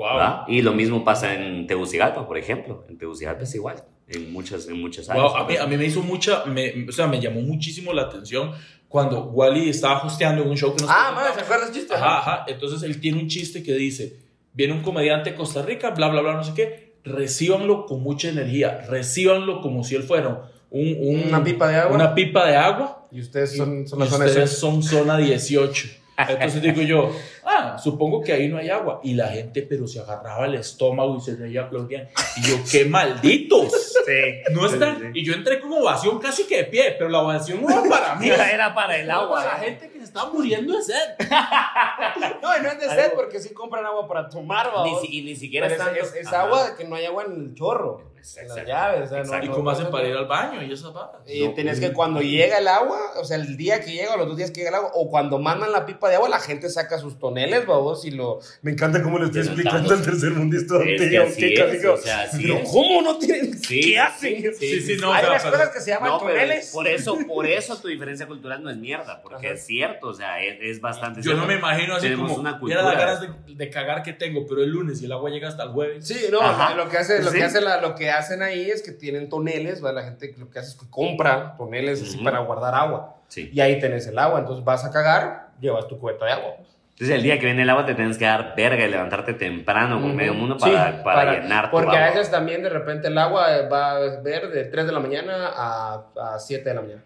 Wow. 0.00 0.16
¿verdad? 0.16 0.42
Y 0.48 0.62
lo 0.62 0.72
mismo 0.72 1.04
pasa 1.04 1.34
en 1.34 1.66
Tegucigalpa, 1.66 2.26
por 2.26 2.38
ejemplo. 2.38 2.84
En 2.88 2.96
Tegucigalpa 2.96 3.42
es 3.44 3.54
igual. 3.54 3.76
En 4.08 4.32
muchas, 4.32 4.66
en 4.66 4.80
muchas 4.80 5.08
áreas. 5.10 5.24
Wow, 5.24 5.36
a, 5.36 5.46
mí, 5.46 5.56
a 5.56 5.66
mí 5.66 5.76
me 5.76 5.84
hizo 5.84 6.02
mucha, 6.02 6.44
me, 6.46 6.86
o 6.88 6.92
sea, 6.92 7.06
me 7.06 7.20
llamó 7.20 7.40
muchísimo 7.42 7.92
la 7.92 8.02
atención 8.02 8.52
cuando 8.88 9.24
Wally 9.24 9.68
estaba 9.68 10.02
hosteando 10.02 10.42
en 10.42 10.48
un 10.48 10.56
show 10.56 10.74
que 10.74 10.82
nos 10.82 10.90
Ah, 10.90 11.12
madre, 11.14 11.34
¿se 11.34 11.40
acuerdas 11.42 11.68
el 11.68 11.74
chiste? 11.74 11.94
Ajá, 11.94 12.18
ajá. 12.18 12.44
Entonces 12.48 12.82
él 12.82 12.98
tiene 13.00 13.20
un 13.20 13.28
chiste 13.28 13.62
que 13.62 13.74
dice, 13.74 14.16
viene 14.52 14.72
un 14.72 14.82
comediante 14.82 15.30
de 15.30 15.36
Costa 15.36 15.62
Rica, 15.62 15.90
bla, 15.90 16.08
bla, 16.08 16.22
bla, 16.22 16.32
no 16.34 16.42
sé 16.42 16.54
qué, 16.54 16.94
recíbanlo 17.04 17.86
con 17.86 18.02
mucha 18.02 18.28
energía, 18.30 18.80
recíbanlo 18.88 19.60
como 19.60 19.84
si 19.84 19.94
él 19.94 20.02
fuera 20.02 20.50
un, 20.70 20.96
un- 20.98 21.28
Una 21.28 21.44
pipa 21.44 21.68
de 21.68 21.76
agua. 21.76 21.94
Una 21.94 22.14
pipa 22.14 22.46
de 22.46 22.56
agua. 22.56 23.06
Y 23.12 23.20
ustedes 23.20 23.56
son, 23.56 23.86
son 23.86 23.98
y 24.00 24.02
la 24.04 24.08
zona 24.10 24.24
ustedes 24.26 24.50
de 24.50 24.56
son 24.56 24.82
zona 24.82 25.18
18. 25.18 25.88
Entonces 26.28 26.62
digo 26.62 26.82
yo, 26.82 27.10
ah, 27.44 27.76
supongo 27.82 28.20
que 28.22 28.32
ahí 28.32 28.48
no 28.48 28.58
hay 28.58 28.70
agua. 28.70 29.00
Y 29.02 29.14
la 29.14 29.28
gente, 29.28 29.62
pero 29.62 29.86
se 29.86 30.00
agarraba 30.00 30.46
el 30.46 30.54
estómago 30.54 31.16
y 31.16 31.20
se 31.20 31.36
reía, 31.36 31.62
aplaudían. 31.62 32.08
Y 32.36 32.42
yo, 32.42 32.56
qué 32.70 32.84
malditos. 32.84 33.72
Sí. 34.06 34.52
No 34.52 34.66
están. 34.66 34.98
Sí, 34.98 35.04
sí. 35.12 35.20
Y 35.20 35.24
yo 35.24 35.34
entré 35.34 35.60
con 35.60 35.72
ovación 35.72 36.18
casi 36.18 36.44
que 36.44 36.58
de 36.58 36.64
pie, 36.64 36.94
pero 36.98 37.08
la 37.10 37.20
ovación 37.20 37.62
no 37.62 37.70
era 37.70 37.82
para 37.88 38.14
mí. 38.16 38.28
Era 38.50 38.74
para 38.74 38.96
el 38.96 39.04
Era 39.04 39.16
agua. 39.16 39.40
para 39.42 39.52
la 39.58 39.64
gente 39.64 39.88
que 39.90 39.98
se 39.98 40.04
estaba 40.04 40.30
muriendo 40.32 40.76
de 40.76 40.82
sed. 40.82 40.94
No, 42.42 42.56
y 42.56 42.60
no 42.62 42.68
es 42.70 42.80
de 42.80 42.88
sed 42.88 43.12
porque 43.14 43.38
sí 43.40 43.52
compran 43.52 43.84
agua 43.84 44.06
para 44.08 44.28
tomar, 44.28 44.70
Ni 44.84 44.94
si- 45.06 45.18
y 45.18 45.22
ni 45.22 45.36
siquiera 45.36 45.66
es, 45.66 45.72
es- 46.02 46.14
es 46.14 46.32
agua 46.32 46.74
que 46.76 46.84
no 46.84 46.96
hay 46.96 47.04
agua 47.06 47.24
en 47.26 47.32
el 47.32 47.54
chorro. 47.54 48.10
Las 48.48 48.66
llaves. 48.66 49.02
O 49.02 49.08
sea, 49.08 49.18
no- 49.18 49.24
Exacto. 49.24 49.46
¿Y 49.46 49.48
no- 49.48 49.54
cómo 49.54 49.70
hacen 49.70 49.84
no- 49.84 49.90
para 49.90 50.08
ir 50.08 50.16
al 50.16 50.26
baño 50.26 50.62
y 50.62 50.72
esas 50.72 50.92
varas? 50.92 51.20
Y 51.26 51.46
No, 51.46 51.54
tienes 51.54 51.78
pues, 51.78 51.88
que 51.90 51.94
cuando 51.96 52.20
llega 52.20 52.58
el 52.58 52.68
agua, 52.68 52.98
o 53.16 53.24
sea, 53.24 53.36
el 53.36 53.56
día 53.56 53.80
que 53.80 53.92
llega 53.92 54.14
o 54.14 54.16
los 54.18 54.28
dos 54.28 54.36
días 54.36 54.50
que 54.50 54.56
llega 54.60 54.70
el 54.70 54.74
agua, 54.76 54.90
o 54.94 55.08
cuando 55.08 55.38
mandan 55.38 55.72
la 55.72 55.86
pipa 55.86 56.08
de 56.08 56.16
agua, 56.16 56.28
la 56.28 56.38
gente 56.40 56.68
saca 56.70 56.98
sus 56.98 57.18
toneles, 57.18 57.66
babos, 57.66 58.04
y 58.04 58.10
lo... 58.10 58.40
Me 58.62 58.72
encanta 58.72 59.02
cómo 59.02 59.18
le 59.18 59.26
estoy 59.26 59.42
Pero 59.42 59.52
explicando 59.54 59.82
estamos- 59.94 60.06
al 60.06 60.12
tercer 60.12 60.30
mundista. 60.32 60.74
O 61.92 61.96
sea, 61.96 62.20
así 62.22 62.42
Pero 62.42 62.54
es. 62.58 62.68
¿cómo 62.70 63.02
no 63.02 63.18
tienen? 63.18 63.58
Sí, 63.60 63.80
¿Qué 63.80 63.98
hacen? 63.98 64.54
sí, 64.58 64.70
Sí, 64.70 64.80
sí, 64.80 64.96
no, 65.00 65.12
Hay 65.12 65.24
unas 65.24 65.42
pero- 65.42 65.56
cosas 65.56 65.70
que 65.70 65.80
se 65.80 65.90
llaman 65.90 66.18
toneles. 66.18 66.70
por 66.72 66.86
eso, 66.88 67.18
por 67.26 67.46
eso 67.46 67.76
tu 67.78 67.88
diferencia 67.88 68.26
cultural 68.26 68.62
no 68.62 68.70
es 68.70 68.76
mierda, 68.76 69.20
porque 69.22 69.46
Ajá. 69.48 69.54
es 69.56 69.66
cierto, 69.66 70.08
o 70.08 70.14
sea, 70.14 70.42
es, 70.42 70.58
es 70.60 70.80
bastante 70.80 71.22
Yo 71.22 71.34
no 71.34 71.46
me 71.46 71.54
imagino 71.54 71.94
así 71.96 72.04
Tenemos 72.06 72.30
como, 72.30 72.40
una 72.40 72.58
mira 72.62 72.82
las 72.82 72.94
cultura. 72.94 73.06
ganas 73.14 73.46
de, 73.46 73.54
de 73.54 73.70
cagar 73.70 74.02
que 74.02 74.12
tengo, 74.12 74.46
pero 74.48 74.62
el 74.62 74.70
lunes 74.70 75.00
y 75.02 75.04
el 75.06 75.12
agua 75.12 75.30
llega 75.30 75.48
hasta 75.48 75.62
el 75.64 75.70
jueves. 75.70 76.06
Sí, 76.06 76.26
no, 76.30 76.40
lo 76.76 76.88
que, 76.88 76.98
hace, 76.98 77.22
lo, 77.22 77.30
que 77.30 77.42
hace 77.42 77.60
la- 77.60 77.80
lo 77.80 77.94
que 77.94 78.09
hacen 78.10 78.42
ahí 78.42 78.70
es 78.70 78.82
que 78.82 78.92
tienen 78.92 79.28
toneles, 79.28 79.80
la 79.80 80.02
gente 80.02 80.34
lo 80.38 80.50
que 80.50 80.58
hace 80.58 80.70
es 80.70 80.76
que 80.76 80.88
compra 80.90 81.54
toneles 81.56 82.02
así 82.02 82.16
Ujú. 82.16 82.24
para 82.24 82.38
guardar 82.40 82.74
agua. 82.74 83.16
Sí. 83.28 83.50
Y 83.52 83.60
ahí 83.60 83.78
tenés 83.78 84.06
el 84.06 84.18
agua, 84.18 84.40
entonces 84.40 84.64
vas 84.64 84.84
a 84.84 84.90
cagar, 84.90 85.50
llevas 85.60 85.86
tu 85.88 85.98
cubeta 85.98 86.24
de 86.26 86.32
agua. 86.32 86.50
Entonces 86.90 87.16
el 87.16 87.22
día 87.22 87.38
que 87.38 87.46
viene 87.46 87.62
el 87.62 87.70
agua 87.70 87.86
te 87.86 87.94
tienes 87.94 88.18
que 88.18 88.26
dar 88.26 88.54
verga 88.54 88.84
y 88.84 88.90
levantarte 88.90 89.32
temprano 89.32 89.96
con 90.00 90.08
Ujú. 90.10 90.14
medio 90.16 90.34
mundo 90.34 90.58
Sí, 90.58 90.70
para, 90.70 91.02
para, 91.02 91.32
llenar 91.40 91.66
tu 91.66 91.70
Porque 91.70 91.96
agua. 91.96 92.06
a 92.08 92.10
veces 92.10 92.30
también 92.30 92.62
de 92.62 92.68
repente 92.68 93.08
el 93.08 93.16
agua 93.16 93.46
va 93.72 93.92
a 93.92 93.98
ver 94.20 94.50
de 94.50 94.64
3 94.64 94.84
de 94.86 94.92
la 94.92 95.00
mañana 95.00 95.50
a, 95.56 96.04
a 96.34 96.38
7 96.38 96.68
de 96.68 96.74
la 96.74 96.82
mañana. 96.82 97.02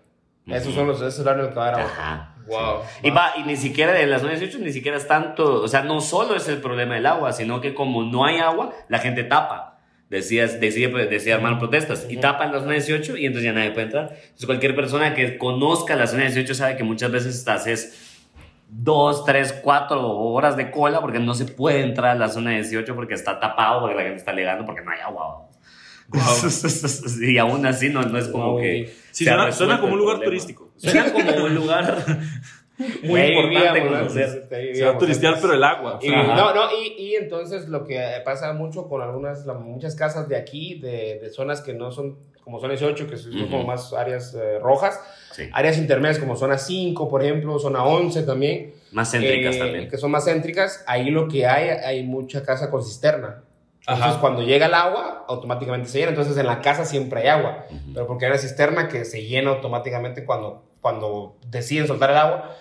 Esos 0.48 0.68
Ujú. 0.68 0.76
son 0.78 0.86
los, 0.88 0.96
ese 0.98 1.08
es 1.08 1.18
el 1.20 1.26
horario 1.28 1.42
en 1.44 1.48
el 1.48 1.54
que 1.54 1.58
va 1.60 1.66
a 1.66 1.68
haber 1.68 1.80
agua. 1.80 1.92
Ajá. 1.92 2.30
Wow. 2.46 2.82
Y, 3.02 3.10
va, 3.10 3.32
y 3.38 3.44
ni 3.44 3.56
siquiera 3.56 3.92
de 3.92 4.06
las 4.06 4.22
9.18 4.22 4.58
ni 4.58 4.72
siquiera 4.72 4.98
es 4.98 5.06
tanto, 5.08 5.62
o 5.62 5.68
sea, 5.68 5.82
no 5.82 6.00
solo 6.02 6.34
es 6.36 6.46
el 6.48 6.60
problema 6.60 6.94
del 6.96 7.06
agua, 7.06 7.32
sino 7.32 7.60
que 7.62 7.72
como 7.72 8.02
no 8.02 8.26
hay 8.26 8.38
agua, 8.38 8.72
la 8.88 8.98
gente 8.98 9.24
tapa. 9.24 9.73
Decías, 10.10 10.60
decía, 10.60 10.88
decía 10.88 11.34
armar 11.36 11.58
protestas 11.58 12.06
y 12.08 12.18
tapan 12.18 12.52
las 12.52 12.64
9.18 12.64 13.18
y 13.18 13.26
entonces 13.26 13.44
ya 13.44 13.52
nadie 13.52 13.70
puede 13.70 13.86
entrar. 13.86 14.10
Entonces 14.12 14.46
cualquier 14.46 14.76
persona 14.76 15.14
que 15.14 15.38
conozca 15.38 15.96
las 15.96 16.14
9.18 16.16 16.54
sabe 16.54 16.76
que 16.76 16.84
muchas 16.84 17.10
veces 17.10 17.34
estás 17.34 17.66
es 17.66 18.20
dos, 18.68 19.24
tres, 19.24 19.52
cuatro 19.62 20.06
horas 20.18 20.56
de 20.56 20.70
cola 20.70 21.00
porque 21.00 21.20
no 21.20 21.34
se 21.34 21.46
puede 21.46 21.82
entrar 21.82 22.12
a 22.12 22.18
la 22.18 22.28
zona 22.28 22.50
18 22.52 22.94
porque 22.94 23.14
está 23.14 23.40
tapado, 23.40 23.80
porque 23.80 23.94
la 23.96 24.02
gente 24.02 24.18
está 24.18 24.30
alegando 24.32 24.64
porque 24.66 24.82
no 24.82 24.90
hay 24.90 25.00
agua. 25.00 25.48
y 27.22 27.38
aún 27.38 27.64
así 27.66 27.88
no, 27.88 28.02
no 28.02 28.18
es 28.18 28.28
como 28.28 28.54
No, 28.54 28.60
que... 28.60 28.94
Sí, 29.10 29.24
suena, 29.24 29.50
suena 29.52 29.80
como 29.80 29.94
un 29.94 29.98
lugar 30.00 30.16
problema. 30.16 30.30
turístico. 30.30 30.72
Suena 30.76 31.12
como 31.12 31.44
un 31.44 31.54
lugar 31.54 32.04
muy 33.04 33.20
Ahí 33.20 33.32
importante 33.32 33.80
vivíamos, 33.80 33.98
conocer. 34.12 34.48
ahí 34.52 34.74
Se 34.74 34.84
va 34.84 34.90
a 34.92 34.98
turistear, 34.98 35.34
pero 35.40 35.54
el 35.54 35.62
agua. 35.64 35.98
Y, 36.02 36.08
no, 36.10 36.54
no, 36.54 36.62
y, 36.82 36.94
y 37.02 37.14
entonces 37.16 37.68
lo 37.68 37.84
que 37.84 38.00
pasa 38.24 38.52
mucho 38.52 38.88
con 38.88 39.00
algunas, 39.02 39.46
la- 39.46 39.54
muchas 39.54 39.94
casas 39.94 40.28
de 40.28 40.36
aquí, 40.36 40.80
de, 40.80 41.18
de 41.20 41.30
zonas 41.30 41.60
que 41.60 41.72
no 41.74 41.92
son 41.92 42.18
como 42.42 42.60
zona 42.60 42.72
18, 42.74 43.06
que 43.08 43.16
son 43.16 43.34
Ujú. 43.34 43.50
como 43.50 43.64
más 43.64 43.92
áreas 43.94 44.34
eh, 44.34 44.58
rojas. 44.58 45.00
Sí. 45.32 45.48
Áreas 45.52 45.78
intermedias 45.78 46.18
como 46.18 46.36
zona 46.36 46.58
5, 46.58 47.08
por 47.08 47.22
ejemplo, 47.22 47.58
zona 47.58 47.84
11 47.84 48.22
también. 48.24 48.74
Más 48.92 49.10
céntricas 49.12 49.56
eh, 49.56 49.58
también. 49.60 49.88
Que 49.88 49.96
son 49.96 50.10
más 50.10 50.24
céntricas. 50.26 50.84
Ahí 50.86 51.10
lo 51.10 51.26
que 51.28 51.46
hay, 51.46 51.68
hay 51.70 52.02
mucha 52.02 52.42
casa 52.44 52.70
con 52.70 52.82
cisterna. 52.84 53.42
Entonces, 53.80 54.04
Ajá. 54.06 54.20
cuando 54.20 54.42
llega 54.42 54.66
el 54.66 54.74
agua, 54.74 55.24
automáticamente 55.28 55.88
se 55.88 55.98
llena. 55.98 56.10
Entonces, 56.10 56.36
en 56.36 56.46
la 56.46 56.60
casa 56.60 56.84
siempre 56.84 57.20
hay 57.20 57.28
agua. 57.28 57.66
Ujú. 57.70 57.92
Pero 57.94 58.06
porque 58.06 58.26
hay 58.26 58.32
una 58.32 58.38
cisterna 58.40 58.88
que 58.88 59.04
se 59.06 59.22
llena 59.24 59.50
automáticamente 59.50 60.24
cuando, 60.24 60.64
cuando 60.82 61.36
deciden 61.48 61.86
soltar 61.86 62.10
el 62.10 62.16
agua. 62.18 62.56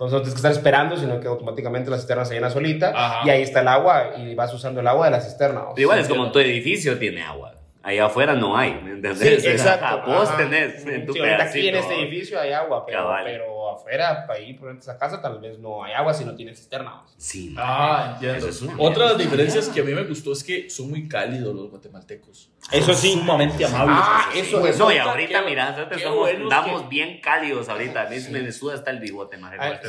Entonces, 0.00 0.14
no 0.14 0.22
tienes 0.22 0.32
que 0.32 0.38
estar 0.38 0.52
esperando, 0.52 0.96
sino 0.96 1.20
que 1.20 1.28
automáticamente 1.28 1.90
la 1.90 1.98
cisterna 1.98 2.24
se 2.24 2.32
llena 2.32 2.48
solita. 2.48 2.90
Ajá. 2.94 3.26
Y 3.26 3.28
ahí 3.28 3.42
está 3.42 3.60
el 3.60 3.68
agua 3.68 4.12
y 4.16 4.34
vas 4.34 4.50
usando 4.54 4.80
el 4.80 4.86
agua 4.86 5.04
de 5.04 5.10
la 5.10 5.20
cisterna. 5.20 5.64
Igual 5.76 5.98
es 5.98 6.08
como 6.08 6.32
tu 6.32 6.38
edificio 6.38 6.98
tiene 6.98 7.20
agua. 7.22 7.59
Allá 7.82 8.04
afuera 8.06 8.34
no 8.34 8.56
hay, 8.58 8.74
¿me 8.74 8.80
Sí, 8.80 8.90
entendés? 8.96 9.44
exacto. 9.46 10.02
Vos 10.06 10.28
Ajá. 10.28 10.36
tenés 10.36 10.84
en 10.84 11.06
tu 11.06 11.14
Sí, 11.14 11.18
ahorita 11.20 11.44
aquí 11.44 11.66
en 11.68 11.72
pedacito. 11.74 11.78
este 11.94 12.02
edificio 12.02 12.38
hay 12.40 12.52
agua, 12.52 12.84
pero, 12.84 12.98
Cabal. 12.98 13.24
pero 13.24 13.70
afuera, 13.70 14.26
ahí 14.28 14.52
por 14.52 14.68
ejemplo, 14.68 14.82
esa 14.82 14.98
casa, 14.98 15.22
tal 15.22 15.40
vez 15.40 15.58
no 15.58 15.82
hay 15.82 15.94
agua 15.94 16.12
si 16.12 16.26
no 16.26 16.34
tiene 16.36 16.54
cisterna. 16.54 17.02
Sí, 17.16 17.54
Ah, 17.58 18.10
entiendo. 18.14 18.48
Eso 18.48 18.66
es 18.66 18.70
Otra 18.76 19.04
de 19.04 19.08
las 19.10 19.18
diferencias 19.18 19.68
que 19.70 19.80
a 19.80 19.84
mí 19.84 19.94
me 19.94 20.04
gustó 20.04 20.32
es 20.32 20.44
que 20.44 20.68
son 20.68 20.90
muy 20.90 21.08
cálidos 21.08 21.54
los 21.54 21.70
guatemaltecos. 21.70 22.50
Eso 22.70 22.92
sí. 22.92 23.12
Sumamente 23.14 23.64
amables. 23.64 23.96
Ah, 23.98 24.28
sí. 24.32 24.40
eso- 24.40 24.60
Pues 24.60 24.74
eso- 24.74 24.84
no, 24.84 24.92
y 24.92 24.98
ahorita, 24.98 25.40
qué- 25.40 25.46
mira, 25.48 25.70
nosotros 25.70 25.96
qué 26.02 26.04
somos, 26.06 26.28
que- 26.82 26.88
bien 26.88 27.20
cálidos 27.22 27.68
ahorita. 27.70 28.02
A 28.02 28.10
mí 28.10 28.16
me 28.30 28.42
me 28.42 28.52
suda 28.52 28.74
hasta 28.74 28.90
el 28.90 29.00
bigote, 29.00 29.38
más. 29.38 29.54
Ah, 29.58 29.80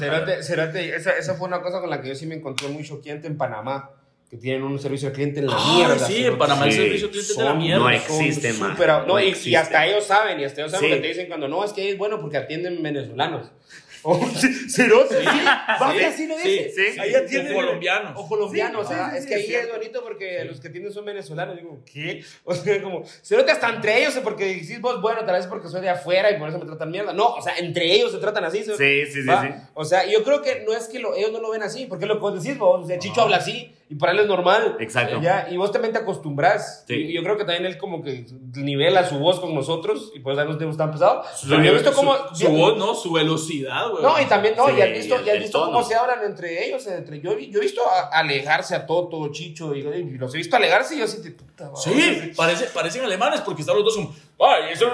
Cerote, 0.42 0.96
esa, 0.96 1.12
esa 1.18 1.34
fue 1.36 1.48
una 1.48 1.62
cosa 1.62 1.82
con 1.82 1.90
la 1.90 2.02
que 2.02 2.08
yo 2.08 2.16
sí 2.16 2.26
me 2.26 2.36
encontré 2.36 2.70
muy 2.70 2.84
choqueante 2.86 3.28
en 3.28 3.38
Panamá, 3.38 3.90
que 4.32 4.38
tienen 4.38 4.64
un 4.64 4.80
servicio 4.80 5.10
al 5.10 5.14
cliente 5.14 5.42
en 5.42 5.48
la 5.48 5.56
Ah, 5.56 5.74
mierda. 5.76 6.08
sí, 6.08 6.26
en. 6.26 6.38
Panamá 6.38 6.66
el 6.66 6.72
Sí. 6.72 6.78
servicio 6.80 7.06
al 7.08 7.12
cliente 7.12 7.32
es 7.34 7.38
de 7.38 7.44
la 7.44 7.54
mierda. 7.54 7.84
no 7.84 7.90
existe, 7.92 8.54
man. 8.54 8.72
súper- 8.72 8.88
no, 8.90 9.06
No 9.06 9.20
y- 9.20 9.26
y, 9.26 9.28
existe. 9.30 9.58
hasta 9.58 9.86
ellos 9.86 10.06
saben, 10.06 10.40
y 10.40 10.46
hasta 10.46 10.62
ellos 10.62 10.72
saben 10.72 10.90
Sí. 10.90 10.96
que 10.96 11.02
te 11.02 11.08
dicen 11.10 11.28
cuando 11.28 11.48
no, 11.50 11.64
es 11.66 11.74
que 11.74 11.90
es 11.90 11.98
bueno 11.98 12.20
porque 12.22 12.38
atienden 12.38 12.82
venezolanos. 12.82 13.52
Oh, 14.04 14.20
Cerote, 14.68 15.20
sí, 15.20 15.26
Baja 15.26 15.94
Sí, 15.96 16.04
así 16.04 16.26
lo 16.28 16.36
sí, 16.40 16.50
dice. 16.50 16.92
sí. 16.94 17.00
Ahí 17.00 17.14
O 17.14 17.18
atienden 17.20 17.54
colombianos. 17.54 18.14
O 18.16 18.28
colombianos, 18.28 18.88
Sí, 18.88 18.96
sí, 18.96 19.00
sí, 19.12 19.18
es 19.18 19.24
sí, 19.24 19.30
que 19.30 19.36
ahí 19.36 19.54
es 19.54 19.72
bonito 19.72 20.02
porque 20.04 20.44
los 20.46 20.60
que 20.60 20.70
atienden 20.70 20.92
son 20.92 21.06
venezolanos. 21.06 21.56
Digo, 21.56 21.84
¿qué? 21.86 22.24
O 22.44 22.56
sea, 22.56 22.82
como, 22.82 23.04
cerote 23.22 23.52
hasta 23.52 23.70
entre 23.70 24.00
ellos, 24.00 24.16
porque 24.24 24.46
decís 24.46 24.82
vos, 24.82 25.00
bueno, 25.04 25.24
tal 25.24 25.36
vez 25.36 25.46
porque 25.46 25.68
soy 25.68 25.82
de 25.82 25.90
afuera 25.90 26.32
y 26.32 26.40
por 26.40 26.50
eso 26.50 26.58
me 26.58 26.66
tratan 26.66 26.90
mierda. 26.90 27.14
No, 27.14 27.28
o 27.36 27.42
sea, 27.44 27.56
entre 27.60 27.94
ellos 27.94 28.12
se 28.12 28.18
tratan 28.18 28.44
así. 28.44 28.64
Sí, 28.64 28.72
sí, 28.76 29.06
sí, 29.06 29.22
sí. 29.22 29.48
O 29.76 29.86
sea, 29.86 30.04
yo 30.08 30.24
creo 30.24 30.42
que 30.42 30.64
no 30.66 30.74
es 30.76 30.88
que 30.88 30.98
lo- 30.98 31.14
ellos 31.16 31.32
no 31.32 31.40
lo 31.40 31.52
ven 31.52 31.62
así, 31.62 31.86
porque 31.86 32.08
lo 32.08 32.16
que 32.16 32.22
vos 32.22 32.42
decís, 32.44 32.58
vos, 32.58 32.84
o 32.84 32.88
sea, 32.88 32.98
Chicho 32.98 33.22
habla 33.22 33.38
así 33.38 33.72
y 33.92 33.96
para 33.96 34.14
él 34.14 34.20
es 34.20 34.26
normal. 34.28 34.78
Exacto. 34.80 35.20
Ya, 35.22 35.48
y 35.52 35.58
vos 35.58 35.72
también 35.72 35.92
te 35.94 36.00
acostumbras. 36.00 36.86
Sí. 36.88 36.94
Y 36.96 37.14
yo 37.14 37.22
creo 37.24 37.36
que 37.38 37.44
también 37.44 37.66
él 37.66 37.78
como 37.78 38.02
que 38.02 38.26
nivela 38.56 39.06
su 39.08 39.20
voz 39.20 39.40
con 39.42 39.54
nosotros 39.54 40.12
y 40.16 40.20
por 40.22 40.32
eso 40.34 40.46
no 40.46 40.54
tenemos 40.58 40.78
tan 40.78 40.92
pesado. 40.92 41.24
Su, 41.36 41.50
Pero 41.50 41.62
yo 41.64 41.72
he 41.72 41.74
visto 41.74 41.92
cómo... 41.94 42.16
su, 42.34 42.46
su 42.46 42.52
voz, 42.52 42.78
¿no? 42.78 42.96
Su 42.96 43.12
velocidad, 43.12 43.90
güey. 43.92 44.02
No, 44.04 44.20
y 44.22 44.26
también, 44.26 44.56
no, 44.56 44.68
Sí, 44.68 44.74
y 44.78 44.82
has 44.82 44.90
visto, 44.92 45.16
el- 45.18 45.28
y 45.28 45.30
has 45.30 45.40
visto 45.40 45.60
tono. 45.60 45.74
cómo 45.74 45.84
se 45.86 45.96
hablan 45.96 46.24
entre 46.24 46.66
ellos. 46.66 46.88
Entre, 46.88 47.20
yo, 47.20 47.34
he- 47.34 47.50
yo 47.50 47.60
he 47.60 47.62
visto 47.64 47.82
a- 47.86 48.18
alejarse 48.18 48.76
a 48.76 48.86
Toto, 48.86 49.30
Chicho, 49.32 49.76
y, 49.76 49.80
y 49.82 50.18
los 50.18 50.34
he 50.34 50.38
visto 50.38 50.56
alegarse 50.56 50.96
y 50.96 51.00
yo 51.00 51.04
así 51.06 51.22
de 51.22 51.32
puta. 51.32 51.72
Sí, 51.76 52.32
parece, 52.36 52.66
parecen 52.68 53.04
alemanes 53.04 53.42
porque 53.42 53.62
están 53.62 53.76
los 53.76 53.84
dos 53.84 53.96
como, 53.96 54.16
ay, 54.40 54.72
eso 54.72 54.88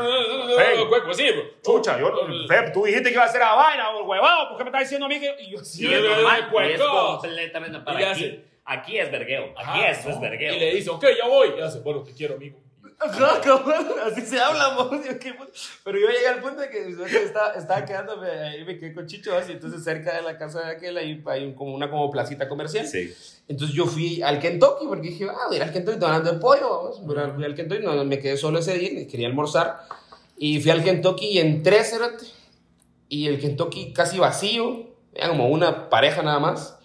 Hey. 0.58 0.84
cueco, 0.90 1.12
así. 1.12 1.24
Chucha, 1.64 2.00
yo, 2.00 2.12
Feb, 2.48 2.74
tú 2.74 2.84
dijiste 2.86 3.10
que 3.10 3.14
iba 3.16 3.24
a 3.24 3.28
hacer 3.28 3.40
la 3.42 3.54
vaina, 3.54 3.86
huevado, 4.04 4.50
¿por 4.50 4.58
qué 4.58 4.64
me 4.64 4.70
estás 4.70 4.82
diciendo 4.82 5.06
a 5.06 5.10
mí 5.10 5.20
que...? 5.20 5.36
Y 5.40 5.52
yo, 5.52 5.60
sí, 5.60 5.78
Sí, 5.78 5.88
Sí, 5.88 5.94
es 5.94 6.02
normal, 6.02 6.50
y 6.52 6.72
es 6.74 6.82
completamente 6.82 7.80
para 7.80 8.12
aquí. 8.12 8.44
Aquí 8.68 8.98
es 8.98 9.10
vergueo. 9.12 9.54
Aquí 9.58 9.80
esto 9.90 10.10
es 10.10 10.16
¿no? 10.16 10.22
vergueo. 10.22 10.54
Y 10.56 10.60
le 10.60 10.76
dice, 10.76 10.90
ok, 10.90 11.06
ya 11.18 11.28
voy. 11.28 11.50
Y 11.58 11.62
hace, 11.62 11.80
bueno, 11.80 12.04
te 12.04 12.12
quiero, 12.12 12.36
amigo. 12.36 12.60
Ajá, 13.00 13.40
cabrón, 13.44 13.86
así 14.12 14.22
se 14.22 14.40
habla. 14.40 14.76
Pero 15.84 16.00
yo 16.00 16.08
llegué 16.08 16.28
al 16.28 16.40
punto 16.42 16.62
de 16.62 16.70
que 16.70 16.88
estaba, 17.24 17.54
estaba 17.54 17.86
quedándome, 17.86 18.28
ahí 18.30 18.66
me 18.66 18.78
quedé 18.80 18.94
con 18.94 19.06
Chicho, 19.06 19.36
así, 19.38 19.52
entonces 19.52 19.84
cerca 19.84 20.16
de 20.16 20.24
la 20.24 20.38
casa 20.38 20.62
de 20.66 20.72
aquel, 20.72 20.98
ahí 20.98 21.22
hay 21.28 21.46
un- 21.46 21.54
como 21.54 21.76
una 21.76 21.90
como 21.92 22.10
placita 22.10 22.50
comercial. 22.50 22.88
Sí. 22.88 23.14
Entonces 23.48 23.76
yo 23.76 23.86
fui 23.86 24.22
al 24.24 24.40
Kentucky 24.40 24.86
porque 24.88 25.10
dije, 25.10 25.28
ah, 25.30 25.46
voy 25.48 25.56
a 25.56 25.58
ir 25.58 25.64
al 25.64 25.72
Kentucky, 25.72 25.94
estoy 25.94 26.10
hablando 26.10 26.32
de 26.34 26.40
pollo, 26.40 26.70
vamos. 26.70 27.06
Voy 27.06 27.18
a- 27.20 27.30
fui 27.30 27.46
al 27.46 27.56
Kentucky, 27.56 27.84
no, 27.84 28.04
me 28.04 28.20
quedé 28.20 28.36
solo 28.36 28.60
ese 28.60 28.74
día, 28.78 29.08
quería 29.08 29.28
almorzar. 29.28 29.80
Y 30.38 30.60
fui 30.60 30.72
al 30.72 30.84
Kentucky 30.84 31.28
y 31.28 31.38
entré, 31.40 31.82
y 33.10 33.28
el 33.28 33.40
Kentucky 33.40 33.94
casi 33.94 34.18
vacío, 34.18 34.88
era 35.14 35.30
como 35.30 35.48
una 35.50 35.90
pareja 35.90 36.22
nada 36.24 36.40
más. 36.40 36.77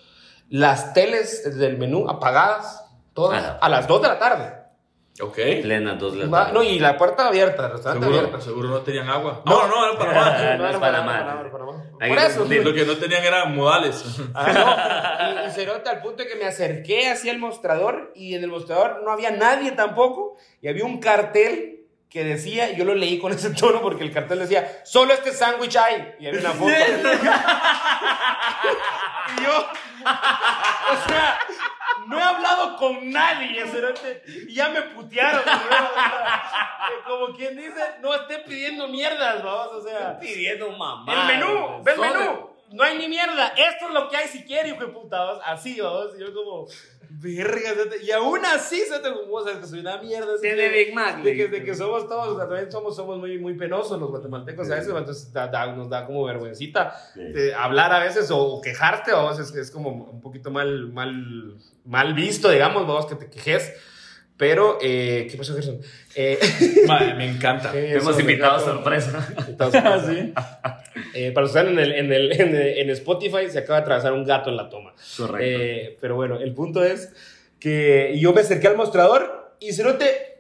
Las 0.52 0.92
teles 0.92 1.58
del 1.58 1.78
menú 1.78 2.08
apagadas, 2.10 2.84
todas, 3.14 3.42
Ah. 3.42 3.58
a 3.60 3.68
las 3.70 3.86
2 3.88 4.02
de 4.02 4.08
la 4.08 4.18
tarde. 4.18 4.52
Ok. 5.20 5.34
Plena 5.62 5.94
dos 5.94 6.14
de 6.14 6.24
la 6.26 6.30
tarde. 6.30 6.52
No, 6.54 6.62
y 6.62 6.78
la 6.78 6.96
puerta 6.96 7.28
abierta, 7.28 7.66
el 7.66 7.72
restaurante 7.72 8.06
Seguro, 8.06 8.26
abierto. 8.26 8.44
seguro 8.44 8.68
no 8.68 8.80
tenían 8.80 9.08
agua. 9.10 9.42
No. 9.46 9.66
No, 9.66 9.68
no, 9.68 9.86
era 9.90 9.98
para 9.98 10.56
no 10.72 10.80
Panamá. 10.80 11.14
era 11.40 11.52
Panamá. 11.52 11.82
Por 11.98 12.18
eso. 12.18 12.44
no- 12.46 12.62
Lo 12.62 12.74
que 12.74 12.84
no 12.84 12.96
tenían 12.96 13.24
eran 13.24 13.54
modales. 13.54 14.04
Ah, 14.34 15.32
no, 15.36 15.44
y, 15.44 15.48
y 15.48 15.50
cerote 15.52 15.88
al 15.90 16.00
punto 16.02 16.22
de 16.22 16.28
que 16.28 16.36
me 16.36 16.46
acerqué 16.46 17.10
hacia 17.10 17.32
el 17.32 17.38
mostrador 17.38 18.12
y 18.14 18.34
en 18.34 18.44
el 18.44 18.50
mostrador 18.50 19.02
no 19.04 19.10
había 19.10 19.30
nadie 19.30 19.72
tampoco 19.72 20.36
y 20.60 20.68
había 20.68 20.84
un 20.84 20.98
cartel 20.98 21.71
que 22.12 22.24
decía, 22.24 22.72
yo 22.72 22.84
lo 22.84 22.94
leí 22.94 23.18
con 23.18 23.32
ese 23.32 23.48
tono 23.50 23.80
porque 23.80 24.04
el 24.04 24.12
cartel 24.12 24.40
decía, 24.40 24.82
solo 24.84 25.14
este 25.14 25.32
sándwich 25.32 25.76
hay 25.76 26.14
y 26.20 26.26
había 26.26 26.40
una 26.40 26.50
foto. 26.50 26.70
y 29.38 29.42
yo, 29.42 29.56
o 29.56 31.08
sea, 31.08 31.38
no 32.06 32.18
he 32.18 32.22
hablado 32.22 32.76
con 32.76 33.10
nadie, 33.10 33.64
y 34.46 34.54
ya 34.54 34.68
me 34.68 34.82
putearon. 34.82 35.40
Como 37.06 37.34
quien 37.34 37.56
dice, 37.56 37.80
no 38.02 38.14
esté 38.14 38.40
pidiendo 38.40 38.88
mierdas, 38.88 39.42
vamos, 39.42 39.76
o 39.76 39.82
sea. 39.82 40.18
pidiendo 40.20 40.70
mamá. 40.72 41.14
El 41.14 41.38
menú, 41.38 41.82
ve 41.82 41.92
el 41.92 41.98
menú. 41.98 42.51
No 42.72 42.82
hay 42.82 42.98
ni 42.98 43.08
mierda. 43.08 43.48
Esto 43.48 43.88
es 43.88 43.94
lo 43.94 44.08
que 44.08 44.16
hay 44.16 44.28
si 44.28 44.44
quiere, 44.44 44.70
hijo 44.70 44.80
de 44.86 44.92
puta. 44.92 45.18
vamos. 45.18 45.42
Así, 45.46 45.80
vamos. 45.80 46.14
Y 46.16 46.20
yo 46.20 46.32
como, 46.34 46.66
verga. 47.10 47.60
Y 48.02 48.10
aún 48.10 48.44
así, 48.44 48.80
se 48.80 48.98
te 49.00 49.12
como, 49.12 49.34
o 49.34 49.44
sea, 49.46 49.60
que 49.60 49.66
soy 49.66 49.80
una 49.80 49.98
mierda. 49.98 50.34
así 50.34 50.42
que- 50.42 50.68
Big 50.68 50.94
Mac, 50.94 51.22
De 51.22 51.36
que, 51.36 51.48
de 51.48 51.62
que 51.64 51.74
somos 51.74 52.08
todos, 52.08 52.38
también 52.38 52.70
somos, 52.72 52.96
somos 52.96 53.18
muy, 53.18 53.38
muy 53.38 53.54
penosos 53.54 54.00
los 54.00 54.10
guatemaltecos 54.10 54.70
a 54.70 54.74
veces, 54.76 54.88
entonces 54.94 55.32
da- 55.32 55.48
da- 55.48 55.66
nos 55.74 55.88
da 55.90 56.06
como 56.06 56.24
vergüencita 56.24 56.94
Sí. 57.14 57.20
eh, 57.20 57.54
hablar 57.54 57.92
a 57.92 58.00
veces 58.00 58.30
o 58.32 58.60
quejarte, 58.62 59.12
o 59.12 59.18
a 59.18 59.30
veces 59.30 59.54
es 59.54 59.70
como 59.70 59.90
un 59.90 60.20
poquito 60.20 60.50
mal, 60.50 60.90
mal, 60.92 61.56
mal 61.84 62.14
visto, 62.14 62.48
digamos, 62.50 62.86
vamos, 62.86 63.06
que 63.06 63.14
te 63.16 63.28
quejes. 63.28 63.72
Pero, 64.42 64.78
eh, 64.82 65.28
¿qué 65.30 65.36
pasó, 65.36 65.54
Gerson? 65.54 65.78
Eh, 66.16 66.36
Madre, 66.88 67.14
me 67.14 67.30
encanta. 67.30 67.70
Hemos 67.72 68.18
invitado 68.18 68.58
gato. 68.58 68.72
sorpresa. 68.72 69.28
Invitado 69.38 69.70
sorpresa. 69.70 70.82
Eh, 71.14 71.30
para 71.30 71.42
los 71.46 71.52
que 71.52 71.58
están 71.60 71.72
en, 71.72 71.78
el, 71.78 71.92
en, 71.92 72.12
el, 72.12 72.32
en, 72.40 72.48
el- 72.56 72.78
en 72.78 72.90
Spotify, 72.90 73.48
se 73.48 73.60
acaba 73.60 73.76
de 73.78 73.82
atravesar 73.82 74.12
un 74.14 74.24
gato 74.24 74.50
en 74.50 74.56
la 74.56 74.68
toma. 74.68 74.94
Correcto. 75.16 75.38
Eh, 75.62 75.96
pero 76.00 76.16
bueno, 76.16 76.40
el 76.40 76.52
punto 76.54 76.82
es 76.82 77.12
que 77.60 78.18
yo 78.18 78.32
me 78.32 78.40
acerqué 78.40 78.66
al 78.66 78.76
mostrador 78.76 79.54
y 79.60 79.72
se 79.74 79.84
note 79.84 80.38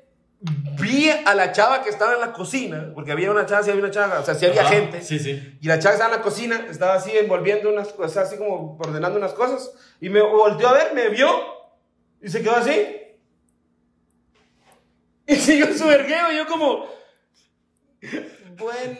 vi 0.80 1.08
a 1.08 1.32
la 1.36 1.52
chava 1.52 1.84
que 1.84 1.90
estaba 1.90 2.14
en 2.14 2.20
la 2.22 2.32
cocina, 2.32 2.90
porque 2.96 3.12
había 3.12 3.30
una 3.30 3.46
chava, 3.46 3.62
sí 3.62 3.70
había 3.70 3.84
una 3.84 3.92
chava, 3.92 4.18
o 4.18 4.24
sea, 4.24 4.34
sí 4.34 4.46
había 4.46 4.62
Ajá, 4.62 4.70
gente. 4.70 5.00
Sí, 5.00 5.20
sí. 5.20 5.58
Y 5.60 5.68
la 5.68 5.78
chava 5.78 5.94
estaba 5.94 6.12
en 6.12 6.18
la 6.18 6.24
cocina, 6.24 6.66
estaba 6.68 6.94
así 6.94 7.12
envolviendo 7.16 7.70
unas 7.70 7.92
cosas, 7.92 8.26
así 8.26 8.36
como 8.36 8.76
ordenando 8.80 9.16
unas 9.16 9.34
cosas. 9.34 9.72
Y 10.00 10.08
me 10.08 10.20
volteó 10.22 10.66
a 10.70 10.72
ver, 10.72 10.92
me 10.92 11.08
vio 11.08 11.28
y 12.20 12.28
se 12.28 12.42
quedó 12.42 12.56
así. 12.56 12.72
Y 15.26 15.36
siguió 15.36 15.76
su 15.76 15.86
vergueo 15.86 16.32
yo 16.32 16.46
como... 16.46 16.88
Bueno... 18.56 18.98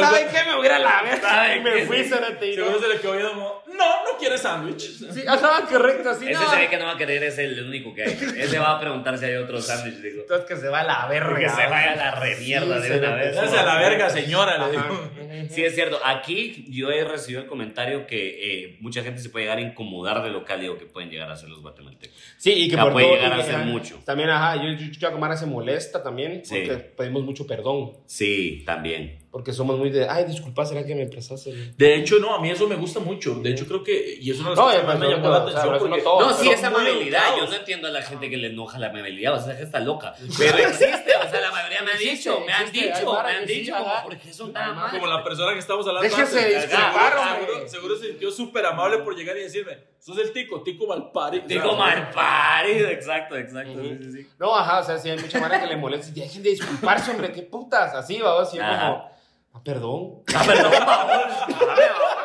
¿Saben 0.00 0.28
qué? 0.28 0.44
Me 0.46 0.56
voy 0.56 0.66
a 0.68 0.78
la 0.78 1.02
verga. 1.02 1.28
¿Saben 1.28 1.60
Y 1.60 1.64
me 1.64 1.86
fui, 1.86 1.98
y 1.98 2.04
Seguro 2.04 2.80
se 2.80 2.88
le 2.88 3.00
quedó 3.00 3.12
viendo 3.12 3.32
como, 3.32 3.62
no, 3.80 4.12
no 4.12 4.18
quiere 4.18 4.36
sándwich. 4.38 4.80
Sí, 5.12 5.22
ajá, 5.26 5.66
correcto, 5.68 6.10
así 6.10 6.24
Ese 6.28 6.34
no. 6.34 6.50
se 6.50 6.56
ve 6.56 6.68
que 6.68 6.76
no 6.78 6.84
va 6.84 6.92
a 6.92 6.96
querer, 6.98 7.22
es 7.24 7.38
el 7.38 7.66
único 7.66 7.94
que 7.94 8.02
hay. 8.04 8.12
Ese 8.38 8.58
va 8.58 8.76
a 8.76 8.80
preguntar 8.80 9.18
si 9.18 9.24
hay 9.24 9.34
otro 9.36 9.60
sándwich, 9.60 9.96
digo. 10.02 10.20
Entonces 10.22 10.46
que 10.46 10.56
se 10.56 10.68
va 10.68 10.80
a 10.80 10.84
la 10.84 11.06
verga. 11.08 11.38
Que 11.38 11.48
se 11.48 11.66
vaya 11.68 11.92
a 11.92 11.96
la 11.96 12.10
remierda 12.12 12.82
Sí, 12.82 12.88
de 12.90 12.98
una 12.98 13.14
vez. 13.14 13.36
A 13.36 13.64
la 13.64 13.78
verga, 13.78 14.10
señora, 14.10 14.58
le 14.66 14.72
digo. 14.72 15.10
Sí, 15.50 15.64
es 15.64 15.74
cierto. 15.74 15.98
Aquí 16.04 16.66
yo 16.68 16.90
he 16.90 17.04
recibido 17.04 17.42
el 17.42 17.48
comentario 17.48 18.06
que 18.06 18.64
eh, 18.64 18.76
mucha 18.80 19.02
gente 19.02 19.20
se 19.20 19.30
puede 19.30 19.44
llegar 19.46 19.58
a 19.58 19.62
incomodar 19.62 20.22
de 20.22 20.30
lo 20.30 20.44
cálido 20.44 20.76
que 20.78 20.86
pueden 20.86 21.10
llegar 21.10 21.30
a 21.30 21.36
ser 21.36 21.48
los 21.48 21.60
guatemaltecos. 21.62 22.16
Sí, 22.36 22.52
y 22.52 22.70
que 22.70 22.76
por 22.76 22.92
puede 22.92 23.06
todo- 23.06 23.16
llegar 23.16 23.32
a 23.40 23.42
ser 23.42 23.54
ajá, 23.56 23.64
mucho. 23.64 23.98
También, 24.04 24.30
ajá, 24.30 24.56
yo, 24.62 24.70
yo, 24.72 24.86
yo 24.92 25.12
Comara 25.12 25.36
se 25.36 25.46
molesta 25.46 26.02
también 26.02 26.44
Sí. 26.44 26.62
porque 26.66 26.76
pedimos 26.82 27.22
mucho 27.24 27.46
perdón. 27.46 27.92
Sí, 28.06 28.62
también. 28.66 29.18
Porque 29.30 29.52
somos 29.52 29.78
muy 29.78 29.90
de, 29.90 30.08
ay, 30.08 30.24
disculpa, 30.24 30.64
¿será 30.66 30.84
que 30.84 30.94
me 30.94 31.02
empezaste? 31.02 31.50
el-?" 31.50 31.76
De 31.76 31.94
hecho, 31.94 32.18
no, 32.18 32.34
a 32.34 32.40
mí 32.40 32.50
eso 32.50 32.66
me 32.68 32.74
gusta 32.76 32.98
mucho. 33.00 33.36
De 33.36 33.50
hecho, 33.50 33.66
creo 33.70 33.84
que, 33.84 34.18
y 34.20 34.32
eso 34.32 34.42
no 34.42 34.52
No, 34.56 34.68
es 34.72 34.84
más 34.84 34.98
me 34.98 35.08
llamó 35.08 35.28
no, 35.28 35.30
la 35.30 35.44
o 35.44 35.48
sea, 35.48 35.60
atención. 35.60 35.74
eso 35.76 35.84
no 35.84 35.90
porque- 35.90 36.02
todo. 36.02 36.20
No, 36.20 36.32
sí, 36.36 36.50
esa 36.50 36.66
amabilidad. 36.66 37.36
Yo 37.38 37.46
no 37.46 37.54
entiendo 37.54 37.86
a 37.86 37.90
la 37.92 38.02
gente 38.02 38.28
que 38.28 38.36
le 38.36 38.48
enoja 38.48 38.78
la 38.80 38.88
amabilidad. 38.88 39.34
O 39.34 39.40
sea, 39.40 39.56
que 39.56 39.62
está 39.62 39.78
loca. 39.78 40.12
Pero 40.36 40.58
existe, 40.58 41.14
o 41.24 41.30
sea, 41.30 41.40
la 41.40 41.52
mayoría 41.52 41.82
me 41.82 41.90
han 41.92 41.96
Existe, 41.96 42.30
dicho, 42.30 42.40
me 42.44 42.52
han 42.52 42.72
dicho, 42.72 43.22
me 43.22 43.30
han 43.30 43.46
dicho, 43.46 43.74
ajá. 43.76 43.84
como, 43.84 44.02
¿por 44.10 44.18
qué 44.18 44.32
son 44.32 44.52
tan 44.52 44.70
amables? 44.70 45.00
Como 45.00 45.06
la 45.12 45.22
persona 45.22 45.52
que 45.52 45.60
estamos 45.60 45.86
hablando 45.86 46.08
Déjese 46.08 46.60
Seguro- 46.68 46.68
seguro, 46.68 47.68
seguro 47.68 47.96
se 47.96 48.06
sintió 48.08 48.30
súper 48.32 48.66
amable 48.66 48.98
por 48.98 49.14
llegar 49.14 49.36
y 49.36 49.42
decirme, 49.42 49.78
sos 50.00 50.18
el 50.18 50.32
tico, 50.32 50.62
tico 50.62 50.86
malpari. 50.88 51.40
Digo 51.46 51.76
mal 51.76 52.10
parido, 52.10 52.88
exacto, 52.88 53.36
exacto. 53.36 53.80
sí, 53.80 53.98
sí, 54.02 54.12
sí. 54.12 54.30
No, 54.38 54.56
ajá, 54.56 54.80
o 54.80 54.82
sea, 54.82 54.98
sí 54.98 55.08
hay 55.10 55.18
mucha 55.18 55.38
manera 55.38 55.60
que 55.60 55.68
le 55.68 55.76
molesta. 55.76 56.10
Y 56.10 56.20
dejen 56.20 56.42
de 56.42 56.50
disculparse, 56.50 57.10
hombre, 57.12 57.30
qué 57.32 57.42
putas. 57.42 57.94
Así, 57.94 58.18
yo 58.18 58.26
Ajá. 58.28 58.86
como, 58.86 59.10
ah, 59.54 59.60
perdón. 59.64 60.22
Ah, 60.34 60.42
perdón, 60.44 60.72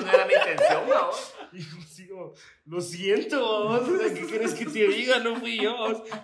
no 0.00 0.10
era 0.12 0.26
mi 0.26 0.34
intención, 0.34 0.84
por 0.84 0.94
favor. 0.98 1.14
Y 1.52 1.60
yo 1.60 1.76
así 1.82 2.08
como, 2.08 2.32
lo 2.68 2.80
siento, 2.80 3.68
o 3.68 3.80
¿qué 4.12 4.26
quieres 4.26 4.52
que 4.54 4.64
te 4.66 4.88
diga? 4.88 5.20
No 5.20 5.36
fui 5.36 5.56
yo. 5.62 5.76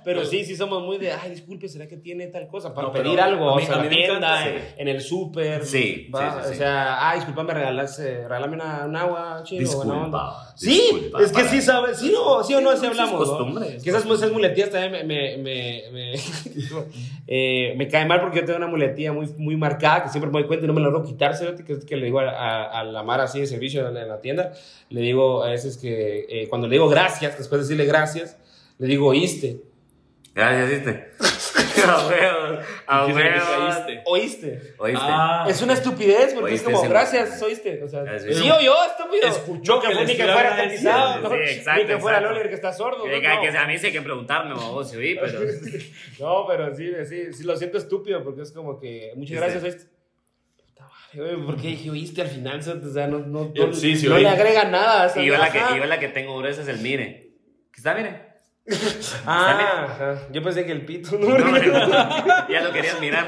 Pero 0.04 0.24
sí, 0.24 0.44
sí 0.44 0.56
somos 0.56 0.82
muy 0.82 0.98
de, 0.98 1.12
ay, 1.12 1.30
disculpe, 1.30 1.68
¿será 1.68 1.86
que 1.86 1.96
tiene 1.96 2.26
tal 2.26 2.48
cosa? 2.48 2.74
Para 2.74 2.88
No, 2.88 2.92
pedir 2.92 3.20
algo, 3.20 3.48
a 3.48 3.52
o 3.52 3.56
mí- 3.56 3.64
sea, 3.64 3.76
a 3.76 3.78
mí 3.78 3.84
la 3.88 3.90
tienda, 3.94 4.48
en, 4.48 4.62
en 4.78 4.88
el 4.88 5.00
súper. 5.00 5.64
Sí, 5.64 5.70
sí, 5.72 6.10
sí, 6.12 6.12
sí. 6.46 6.50
O 6.50 6.54
sea, 6.54 7.08
ah, 7.10 7.14
disculpa, 7.14 7.44
me 7.44 7.54
regalas, 7.54 7.96
regálame 8.00 8.56
una, 8.56 8.86
un 8.86 8.96
agua, 8.96 9.42
chido. 9.44 9.60
Disculpa. 9.60 10.52
Sí, 10.56 10.68
disculpa, 10.92 11.22
es 11.22 11.32
que 11.32 11.44
sí 11.44 11.62
sabes, 11.62 11.98
sí 11.98 12.12
o, 12.18 12.42
sí 12.42 12.54
o 12.54 12.60
no, 12.60 12.76
sí 12.76 12.86
hablamos. 12.86 13.12
es 13.22 13.28
¿no? 13.28 13.36
costumbre, 13.36 13.76
es 13.76 13.82
Que 13.84 13.90
esas, 13.90 14.04
esas 14.04 14.32
muletillas 14.32 14.70
también 14.70 15.06
me, 15.06 15.36
me, 15.36 15.36
me, 15.38 15.82
me, 15.92 16.14
eh, 17.28 17.74
me 17.76 17.88
cae 17.88 18.04
mal 18.04 18.20
porque 18.20 18.40
yo 18.40 18.44
tengo 18.44 18.58
una 18.58 18.66
muletilla 18.66 19.12
muy, 19.12 19.26
muy 19.38 19.56
marcada 19.56 20.02
que 20.04 20.08
siempre 20.10 20.30
me 20.30 20.40
doy 20.40 20.46
cuenta 20.48 20.64
y 20.64 20.68
no 20.68 20.74
me 20.74 20.80
la 20.80 20.88
logro 20.88 21.04
quitar, 21.04 21.36
cerote, 21.36 21.64
que, 21.64 21.78
que 21.80 21.96
le 21.96 22.06
digo 22.06 22.20
a, 22.20 22.30
a, 22.30 22.80
a 22.80 22.84
la 22.84 23.02
Mara 23.02 23.24
así 23.24 23.40
de 23.40 23.46
servicio 23.46 23.86
en 23.86 23.94
la 24.08 24.20
tienda, 24.20 24.52
le 24.90 25.00
digo 25.00 25.42
a 25.44 25.50
veces 25.50 25.76
que 25.76 26.26
eh, 26.32 26.48
cuando 26.48 26.66
le 26.68 26.74
digo 26.74 26.88
gracias, 26.88 27.36
después 27.38 27.60
de 27.60 27.64
decirle 27.68 27.84
gracias, 27.86 28.36
le 28.78 28.86
digo 28.86 29.08
oíste. 29.08 29.60
Gracias, 30.34 30.70
¿viste? 30.70 31.10
A 31.84 32.06
huevos, 32.06 32.64
a 32.86 33.06
¿Qué 33.06 33.12
significa 33.12 33.44
huevos. 33.50 33.74
oíste? 33.76 34.02
Oíste. 34.06 34.74
¿Oíste? 34.78 35.00
Ah, 35.04 35.46
Es 35.48 35.62
una 35.62 35.72
estupidez 35.72 36.32
porque 36.32 36.52
Oíste, 36.52 36.68
es 36.68 36.72
como 36.74 36.82
sí. 36.84 36.88
gracias, 36.88 37.42
oíste. 37.42 37.82
O 37.82 37.88
sea, 37.88 38.18
sí. 38.20 38.34
sí 38.34 38.50
o 38.50 38.60
yo, 38.60 38.74
estúpido. 38.84 39.26
Escuchó 39.26 39.74
No 39.76 39.80
que, 39.82 39.88
que 39.88 39.94
fue- 39.94 40.04
ni 40.04 40.16
que 40.16 40.22
fuera 40.24 40.62
cotizado, 40.62 41.20
¿no? 41.22 41.30
Sí, 41.30 41.36
exacto, 41.54 41.80
ni 41.82 41.86
que 41.88 41.98
fuera. 41.98 42.20
Loller 42.20 42.48
que 42.48 42.54
está 42.54 42.72
sordo. 42.72 43.02
Que, 43.04 43.10
¿no? 43.16 43.20
que 43.20 43.58
a 43.58 43.66
mí 43.66 43.78
sí 43.78 43.86
hay 43.86 43.92
que 43.92 44.00
preguntarme, 44.02 44.54
vos, 44.54 44.90
si 44.90 44.96
oí, 44.96 45.16
pero... 45.20 45.40
No, 46.20 46.46
pero 46.46 46.72
sí, 46.76 46.92
sí, 47.08 47.32
sí 47.32 47.42
lo 47.42 47.56
siento 47.56 47.78
estúpido 47.78 48.22
porque 48.22 48.42
es 48.42 48.52
como 48.52 48.78
que 48.78 49.12
muchas 49.16 49.30
Sí, 49.30 49.36
gracias, 49.36 49.60
sí. 49.62 49.68
oíste. 49.68 49.91
Puta 51.12 51.22
madre, 51.22 51.34
güey, 51.36 51.46
¿por 51.46 51.56
qué 51.56 51.68
dije 51.68 51.90
oíste 51.90 52.22
al 52.22 52.28
final? 52.28 52.58
O 52.60 52.90
sea, 52.92 53.06
no, 53.06 53.18
no, 53.20 53.52
Yo- 53.54 53.66
no, 53.68 53.72
sí, 53.74 53.96
sí, 53.96 54.08
no 54.08 54.18
le 54.18 54.28
agrega 54.28 54.64
nada. 54.64 55.06
o 55.06 55.08
sea, 55.10 55.22
Y 55.22 55.26
yo 55.26 55.36
la, 55.36 55.50
que, 55.52 55.58
yo 55.76 55.84
la 55.84 55.98
que 56.00 56.08
tengo 56.08 56.36
gruesa 56.38 56.62
es 56.62 56.68
el 56.68 56.78
mire. 56.78 57.30
¿Qué 57.72 57.76
está, 57.78 57.94
mire? 57.94 58.32
Ah, 59.26 59.86
ajá. 59.88 60.28
yo 60.30 60.40
pensé 60.42 60.64
que 60.64 60.72
el 60.72 60.84
pito. 60.84 61.18
No, 61.18 61.36
No, 61.36 61.48
no, 61.50 61.58
ya 62.48 62.60
lo 62.62 62.72
querías 62.72 63.00
mirar. 63.00 63.26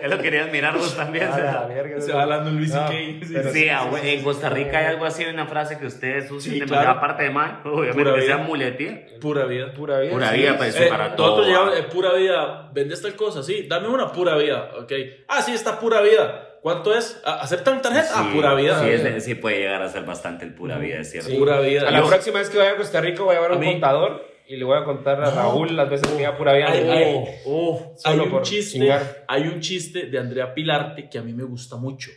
Ya 0.00 0.08
lo 0.08 0.18
querías 0.20 0.50
mirar 0.52 0.76
vos 0.76 0.94
también. 0.96 1.24
A 1.28 1.38
la 1.38 1.66
verga, 1.66 1.98
Se 2.00 2.12
va 2.12 2.22
hablando 2.24 2.50
Luis 2.50 2.74
No, 2.74 2.86
pero 3.32 3.52
Sí, 3.52 3.68
ah, 3.70 3.86
güey, 3.88 4.16
en 4.16 4.22
Costa 4.22 4.50
Rica 4.50 4.78
hay 4.78 4.86
algo 4.86 5.06
así, 5.06 5.24
una 5.24 5.46
frase 5.46 5.78
que 5.78 5.86
ustedes 5.86 6.30
usan, 6.30 6.52
Sí, 6.52 6.60
de- 6.60 6.66
claro. 6.66 6.90
aparte 6.90 7.22
de 7.24 7.30
mal, 7.30 7.60
obviamente 7.64 8.02
Pura 8.02 8.14
que 8.14 8.22
sea 8.26 8.36
vida. 8.36 8.46
muletía. 8.46 9.06
Pura 9.20 9.44
vida. 9.46 9.72
Pura 9.72 10.00
vida. 10.00 10.12
Pura 10.12 10.30
sí. 10.30 10.36
vida, 10.38 10.56
pues, 10.58 10.76
Eh, 10.78 10.86
para 10.90 11.16
todo. 11.16 11.26
nosotros 11.28 11.46
llegamos, 11.48 11.78
eh, 11.78 11.82
pura 11.90 12.12
vida, 12.14 12.70
vendes 12.74 13.00
tal 13.00 13.14
cosa, 13.16 13.42
sí, 13.42 13.66
dame 13.68 13.88
una 13.88 14.12
pura 14.12 14.36
vida, 14.36 14.70
ok. 14.78 14.92
Ah, 15.28 15.40
sí, 15.40 15.52
está 15.52 15.78
pura 15.80 16.02
vida. 16.02 16.48
¿Cuánto 16.64 16.94
es? 16.96 17.20
Ah, 17.26 17.40
¿Aceptan 17.42 17.82
tarjeta? 17.82 18.08
ah, 18.14 18.24
Sí, 18.30 18.34
pura 18.36 18.54
vida. 18.54 18.80
Sí, 18.82 18.88
es 18.88 19.22
sí 19.24 19.34
puede 19.34 19.58
llegar 19.58 19.82
a 19.82 19.88
ser 19.90 20.04
bastante 20.06 20.46
el 20.46 20.54
pura 20.54 20.78
vida, 20.78 20.98
es 20.98 21.10
cierto. 21.10 21.28
Sí. 21.28 21.36
Pura 21.36 21.60
vida. 21.60 21.86
A 21.86 21.90
la 21.90 22.00
Yo- 22.00 22.08
próxima 22.08 22.38
vez 22.38 22.48
que 22.48 22.56
vaya 22.56 22.70
a 22.70 22.76
Costa 22.78 23.02
Rica 23.02 23.22
voy 23.22 23.32
a 23.32 23.34
llevar 23.34 23.50
A 23.52 23.54
un 23.56 23.60
mí- 23.60 23.70
contador 23.72 24.26
y 24.48 24.56
le 24.56 24.64
voy 24.64 24.78
a 24.78 24.82
contar 24.84 25.22
a 25.22 25.30
Raúl 25.30 25.76
las 25.76 25.90
veces 25.90 26.08
que 26.08 26.22
iba 26.22 26.34
pura 26.38 26.54
vida. 26.54 26.70
Hay, 26.72 26.88
hay- 26.88 27.24
oh, 27.44 27.92
Solo 27.98 28.22
hay 28.24 28.28
un 28.30 28.40
chiste, 28.42 28.78
chingar. 28.78 29.24
hay 29.28 29.42
un 29.42 29.60
chiste 29.60 30.06
de 30.06 30.18
Andrea 30.18 30.54
Pilarte 30.54 31.10
que 31.10 31.18
a 31.18 31.22
mí 31.22 31.34
me 31.34 31.44
gusta 31.44 31.76
mucho. 31.76 32.10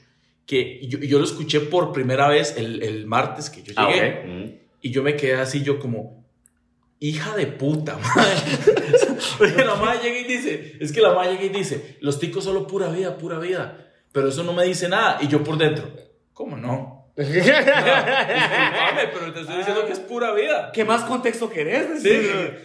Que 0.46 0.80
yo, 0.88 1.00
yo 1.00 1.20
lo 1.20 1.26
escuché 1.26 1.60
por 1.60 1.92
primera 1.92 2.30
vez 2.30 2.56
el, 2.56 2.82
el 2.84 3.06
martes 3.06 3.50
que 3.50 3.62
yo 3.64 3.74
Ah, 3.76 3.90
llegué. 3.92 4.20
ok. 4.22 4.26
Mm. 4.28 4.52
Y 4.82 4.92
yo 4.92 5.04
me 5.04 5.18
quedé 5.18 5.34
así, 5.42 5.62
yo 5.62 5.78
como, 5.78 6.24
hija 7.02 7.36
de 7.36 7.48
puta, 7.48 7.98
madre. 8.16 8.34
Porque 9.38 9.66
la 9.66 9.76
madre 9.76 10.00
llega 10.04 10.20
y 10.20 10.24
dice, 10.24 10.78
es 10.80 10.94
que 10.94 11.02
la 11.02 11.14
madre 11.14 11.34
llega 11.34 11.44
y 11.46 11.50
dice, 11.50 11.98
los 12.00 12.18
ticos 12.18 12.46
solo 12.46 12.66
pura 12.66 12.88
vida, 12.88 13.18
pura 13.18 13.40
vida. 13.40 13.84
Pero 14.18 14.30
eso 14.30 14.42
no 14.42 14.52
me 14.52 14.66
dice 14.66 14.90
nada. 14.90 15.20
Y 15.22 15.28
yo 15.28 15.44
por 15.44 15.60
dentro, 15.60 15.88
¿cómo 16.34 16.58
no? 16.58 17.12
No, 17.18 17.24
pero 19.14 19.32
te 19.32 19.42
estoy 19.42 19.58
diciendo 19.58 19.86
que 19.86 19.92
es 19.92 20.00
pura 20.00 20.34
vida. 20.34 20.72
¿Qué 20.74 20.84
más 20.84 21.04
contexto 21.04 21.48
querés? 21.48 22.02
Sí, 22.02 22.10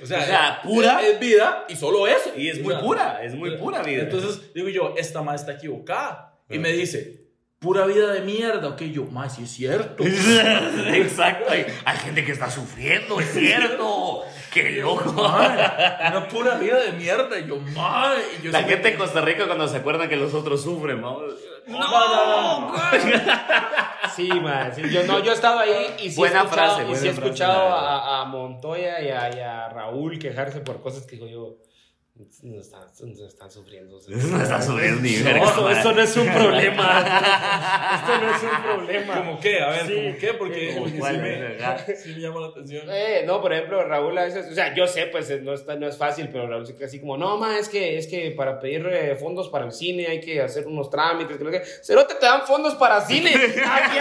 o 0.02 0.06
sea, 0.06 0.20
O 0.20 0.24
sea, 0.24 0.60
pura. 0.62 1.02
Es, 1.02 1.08
es 1.08 1.20
vida 1.20 1.66
y 1.68 1.76
solo 1.76 2.06
eso. 2.06 2.32
Y 2.34 2.48
es 2.48 2.58
O 2.58 2.62
muy 2.62 2.72
sea, 2.72 2.82
pura, 2.82 3.22
es 3.22 3.34
muy 3.34 3.58
pura 3.58 3.82
vida. 3.82 4.04
Entonces 4.04 4.54
digo 4.54 4.70
yo, 4.70 4.94
esta 4.96 5.20
madre 5.20 5.40
está 5.40 5.52
equivocada. 5.52 6.38
Y 6.48 6.58
me 6.58 6.72
dice, 6.72 7.21
pura 7.62 7.86
vida 7.86 8.12
de 8.12 8.20
mierda. 8.22 8.68
Ok, 8.68 8.82
yo, 8.82 9.04
más 9.04 9.36
sí 9.36 9.44
es 9.44 9.52
cierto. 9.52 10.04
Exacto. 10.92 11.50
Hay, 11.50 11.64
hay 11.84 11.96
gente 11.98 12.24
que 12.24 12.32
está 12.32 12.50
sufriendo, 12.50 13.20
es 13.20 13.32
cierto. 13.32 14.24
Qué 14.52 14.70
loco. 14.82 15.12
Madre, 15.12 15.64
una 16.10 16.28
pura 16.28 16.56
vida 16.56 16.80
de 16.80 16.92
mierda. 16.92 17.38
Yo, 17.38 17.58
yo 18.42 18.50
La 18.50 18.64
gente 18.64 18.90
de 18.90 18.96
Costa 18.96 19.20
Rica 19.22 19.46
cuando 19.46 19.68
se 19.68 19.78
acuerdan 19.78 20.08
que 20.08 20.16
los 20.16 20.34
otros 20.34 20.62
sufren, 20.62 21.00
vamos. 21.00 21.34
No, 21.66 21.78
no, 21.78 22.72
no. 22.72 22.74
Sí, 24.16 24.28
man. 24.28 24.70
sí, 24.74 24.82
yo, 24.90 25.04
no, 25.04 25.20
yo 25.20 25.30
he 25.30 25.34
estado 25.34 25.60
ahí 25.60 25.94
y 26.02 26.10
sí 26.10 26.16
Buena 26.16 26.40
he 26.40 26.44
escuchado, 26.44 26.76
frase, 26.76 26.82
y 26.82 26.96
sí 26.96 27.08
he 27.08 27.12
frase, 27.12 27.28
escuchado 27.28 27.74
a 27.74 28.24
Montoya 28.26 29.00
y 29.00 29.08
a, 29.08 29.34
y 29.34 29.40
a 29.40 29.68
Raúl 29.70 30.18
quejarse 30.18 30.60
por 30.60 30.82
cosas 30.82 31.06
que 31.06 31.16
digo 31.16 31.28
yo. 31.28 31.71
No 32.42 32.60
están, 32.60 32.80
no 33.00 33.26
están 33.26 33.50
sufriendo. 33.50 33.98
No 34.08 34.42
está 34.42 34.60
sufriendo 34.62 35.00
ni 35.00 35.16
No, 35.16 35.24
verga, 35.24 35.44
esto, 35.44 35.62
madre. 35.62 35.76
esto 35.76 35.92
no 35.92 36.02
es 36.02 36.16
un 36.16 36.28
problema. 36.32 36.98
Esto 37.94 38.20
no 38.20 38.34
es 38.36 38.42
un 38.42 38.62
problema. 38.62 39.14
¿Cómo 39.16 39.40
qué? 39.40 39.60
A 39.62 39.68
ver, 39.70 39.86
Sí. 39.86 39.94
¿cómo 39.94 40.16
qué? 40.18 40.34
Porque, 40.34 40.74
Como 40.74 40.86
sí, 40.88 40.92
me, 40.94 41.18
verga. 41.18 41.78
sí 42.02 42.08
me 42.14 42.20
llama 42.20 42.40
la 42.40 42.46
atención. 42.48 42.86
Eh, 42.90 43.24
no, 43.26 43.40
por 43.40 43.52
ejemplo, 43.52 43.84
Raúl 43.84 44.16
a 44.18 44.24
veces, 44.24 44.46
o 44.50 44.54
sea, 44.54 44.74
yo 44.74 44.86
sé, 44.86 45.06
pues 45.06 45.30
no, 45.42 45.52
está, 45.54 45.76
no 45.76 45.86
es 45.88 45.96
fácil, 45.96 46.28
pero 46.30 46.46
Raúl 46.48 46.66
se 46.66 46.74
queda 46.76 46.86
así 46.86 47.00
como, 47.00 47.16
no, 47.16 47.36
ma, 47.38 47.58
es 47.58 47.68
que, 47.68 47.98
es 47.98 48.06
que 48.06 48.30
para 48.32 48.58
pedir 48.60 48.86
eh, 48.86 49.16
fondos 49.16 49.48
para 49.48 49.64
el 49.66 49.72
cine 49.72 50.06
hay 50.06 50.20
que 50.20 50.40
hacer 50.42 50.66
unos 50.66 50.90
trámites, 50.90 51.36
que 51.36 51.44
no 51.44 51.50
sé 51.50 51.60
qué. 51.60 51.66
Cerote, 51.82 52.14
te 52.14 52.26
dan 52.26 52.42
fondos 52.46 52.74
para 52.76 53.00
cine. 53.00 53.30
Aquí- 53.34 53.98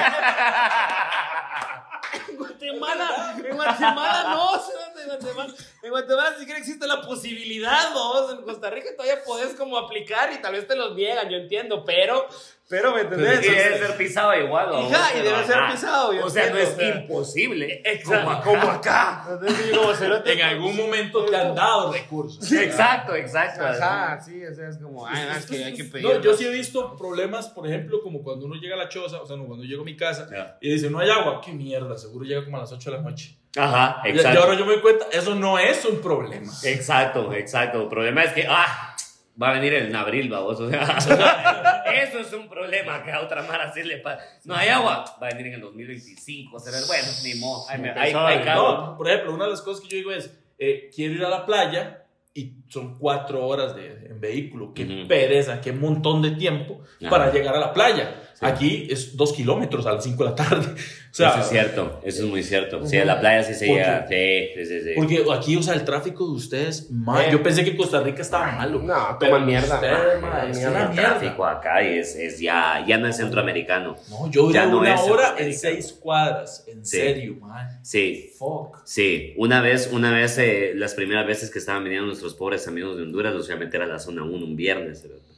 En 2.29 2.37
Guatemala, 2.37 3.35
en 3.43 3.55
Guatemala 3.55 4.23
no, 4.33 4.49
cerote, 4.59 5.00
en 5.03 5.07
Guatemala, 5.09 5.53
en 5.83 5.89
Guatemala 5.89 6.29
ni 6.31 6.37
siquiera 6.39 6.59
existe 6.59 6.87
la 6.87 7.01
posibilidad, 7.01 7.93
¿no? 7.93 8.31
En 8.31 8.41
Costa 8.43 8.69
Rica 8.69 8.89
todavía 8.95 9.23
podés 9.23 9.53
como 9.55 9.77
aplicar 9.77 10.31
y 10.33 10.41
tal 10.41 10.53
vez 10.53 10.67
te 10.67 10.75
los 10.75 10.95
niegan, 10.95 11.29
yo 11.29 11.37
entiendo, 11.37 11.83
pero, 11.85 12.27
pero, 12.69 12.95
¿me 12.95 13.01
entendés? 13.01 13.45
Y 13.45 13.49
debe 13.51 13.77
ser 13.79 13.97
pisado 13.97 14.33
igual, 14.33 14.69
¿no? 14.69 14.87
Hija, 14.87 15.17
y 15.17 15.21
debe 15.23 15.43
ser 15.45 15.57
Ajá. 15.57 15.73
pisado, 15.73 16.13
yo 16.13 16.25
O 16.25 16.29
sea, 16.29 16.49
no 16.49 16.57
es 16.57 16.69
entiendo, 16.69 16.95
o 16.95 16.95
sea. 16.95 17.01
imposible. 17.03 17.81
Exacto, 17.83 18.41
como 18.49 18.61
acá. 18.71 19.27
Entonces, 19.29 19.71
yo 19.71 19.81
como 19.81 19.93
cerote, 19.93 20.31
En 20.33 20.41
algún 20.41 20.77
momento 20.77 21.25
te 21.25 21.35
han 21.35 21.53
dado 21.53 21.91
recursos. 21.91 22.49
Exacto, 22.51 23.13
exacto. 23.15 23.65
Ajá, 23.65 24.19
sí, 24.21 24.41
o 24.45 24.53
sea, 24.55 24.69
es 24.69 24.77
como, 24.77 25.05
ay, 25.05 25.25
no, 25.27 25.35
es 25.37 25.45
que 25.45 25.63
hay 25.65 25.73
que 25.73 25.83
pedir. 25.83 26.05
No, 26.05 26.21
yo 26.21 26.33
sí 26.33 26.45
he 26.45 26.49
visto 26.49 26.95
problemas, 26.95 27.49
por 27.49 27.67
ejemplo, 27.67 28.01
como 28.01 28.23
cuando 28.23 28.45
uno 28.45 28.55
llega 28.55 28.75
a 28.75 28.77
la 28.77 28.87
choza, 28.87 29.21
o 29.21 29.25
sea, 29.25 29.35
no, 29.35 29.45
cuando 29.45 29.65
llego 29.65 29.81
a 29.81 29.85
mi 29.85 29.97
casa 29.97 30.29
Ya. 30.31 30.57
y 30.61 30.71
dice, 30.71 30.89
no 30.89 30.99
hay 30.99 31.09
agua, 31.09 31.41
qué 31.43 31.51
mierda, 31.51 31.97
seguro 31.97 32.23
llega 32.23 32.45
como 32.45 32.55
a 32.55 32.61
las 32.61 32.71
8 32.71 32.89
de 32.91 32.97
la 32.97 33.03
noche. 33.03 33.37
Ajá, 33.57 34.01
Y- 34.05 34.09
Y 34.09 34.11
exacto. 34.11 34.41
ahora 34.43 34.53
yo 34.57 34.65
me 34.65 34.73
doy 34.73 34.81
cuenta, 34.81 35.05
eso 35.11 35.35
no 35.35 35.59
es 35.59 35.83
un 35.85 35.99
problema. 36.01 36.51
Exacto, 36.63 37.33
exacto. 37.33 37.81
El 37.81 37.87
problema 37.89 38.23
es 38.23 38.33
que, 38.33 38.45
ah, 38.47 38.95
va 39.41 39.49
a 39.49 39.53
venir 39.53 39.73
en 39.73 39.95
abril, 39.95 40.29
vamos. 40.29 40.59
O 40.59 40.69
sea, 40.69 40.81
eso 42.03 42.19
es 42.19 42.31
un 42.33 42.47
problema 42.47 43.03
que 43.03 43.11
a 43.11 43.21
otra 43.21 43.43
mara 43.43 43.71
sí 43.73 43.83
le 43.83 43.97
pasa. 43.97 44.23
No 44.45 44.55
hay 44.55 44.69
agua, 44.69 45.03
va 45.21 45.27
a 45.27 45.31
venir 45.31 45.47
en 45.47 45.53
el 45.55 45.61
2025. 45.61 46.59
Será, 46.59 46.77
bueno, 46.87 47.07
ni 47.23 47.33
modo. 47.35 47.65
Hay, 47.69 47.81
hay, 47.83 48.13
hay 48.13 48.43
cago. 48.43 48.71
No, 48.77 48.97
por 48.97 49.09
ejemplo, 49.09 49.33
una 49.33 49.45
de 49.45 49.51
las 49.51 49.61
cosas 49.61 49.81
que 49.83 49.89
yo 49.89 49.97
digo 49.97 50.11
es, 50.11 50.31
eh, 50.57 50.89
quiero 50.93 51.15
ir 51.15 51.25
a 51.25 51.29
la 51.29 51.45
playa 51.45 52.03
y 52.33 52.53
son 52.69 52.97
cuatro 52.97 53.45
horas 53.45 53.75
de, 53.75 53.87
en 54.09 54.21
vehículo. 54.21 54.73
Qué 54.73 54.83
Ujú. 54.85 55.07
pereza, 55.07 55.59
qué 55.59 55.73
montón 55.73 56.21
de 56.21 56.31
tiempo 56.31 56.81
Ajá. 57.01 57.09
para 57.09 57.31
llegar 57.33 57.55
a 57.55 57.59
la 57.59 57.73
playa. 57.73 58.30
Aquí 58.41 58.87
es 58.89 59.15
dos 59.15 59.33
kilómetros 59.33 59.85
a 59.85 59.93
las 59.93 60.03
cinco 60.03 60.23
de 60.23 60.29
la 60.31 60.35
tarde. 60.35 60.67
O 61.11 61.13
sea, 61.13 61.31
eso 61.31 61.39
es 61.41 61.47
cierto, 61.49 61.99
eso 62.05 62.23
es 62.23 62.29
muy 62.29 62.41
cierto. 62.41 62.87
Sí, 62.87 62.97
a 62.97 63.03
la 63.03 63.19
playa 63.19 63.43
sí 63.43 63.53
se 63.53 63.67
¿Por 63.67 63.75
llega. 63.75 64.07
Sí, 64.07 64.47
sí, 64.55 64.65
sí. 64.65 64.79
sí. 64.81 64.89
Porque 64.95 65.25
aquí, 65.33 65.57
o 65.57 65.61
sea, 65.61 65.73
el 65.73 65.83
tráfico 65.83 66.25
de 66.25 66.31
ustedes, 66.31 66.89
ma, 66.89 67.25
Eh. 67.25 67.29
yo 67.33 67.43
pensé 67.43 67.65
que 67.65 67.75
Costa 67.75 67.99
Rica 68.01 68.21
estaba 68.21 68.49
malo. 68.53 68.81
No, 68.81 69.17
pero 69.19 69.33
toma 69.33 69.45
mierda. 69.45 69.75
ustedes, 69.75 70.21
ma, 70.21 70.29
Toma 70.29 70.49
es 70.49 70.57
mierda. 70.57 70.71
una 70.71 70.89
el 70.89 70.95
tráfico 70.95 71.45
acá 71.45 71.81
es, 71.81 72.15
es 72.15 72.39
ya, 72.39 72.85
ya 72.87 72.97
no 72.97 73.07
es 73.09 73.17
centroamericano. 73.17 73.97
No, 74.09 74.31
yo 74.31 74.49
Ya 74.53 74.67
no 74.67 74.79
una 74.79 74.93
es 74.95 75.01
hora 75.01 75.35
en 75.37 75.53
seis 75.53 75.91
cuadras. 76.01 76.63
En 76.69 76.85
Sí. 76.85 76.95
serio, 76.95 77.35
man. 77.41 77.67
Sí, 77.83 78.31
Fuck. 78.39 78.77
Sí, 78.85 79.33
una 79.35 79.59
vez, 79.61 79.89
una 79.91 80.13
vez, 80.13 80.37
eh, 80.37 80.71
las 80.75 80.93
primeras 80.93 81.27
veces 81.27 81.49
que 81.51 81.59
estaban 81.59 81.83
viniendo 81.83 82.07
nuestros 82.07 82.35
pobres 82.35 82.69
amigos 82.69 82.95
de 82.95 83.03
Honduras, 83.03 83.33
los 83.33 83.47
fui 83.47 83.55
a 83.55 83.59
meter 83.59 83.81
a 83.81 83.85
la 83.85 83.99
zona 83.99 84.23
1 84.23 84.45
un 84.45 84.55
viernes. 84.55 85.01
cerote. 85.01 85.29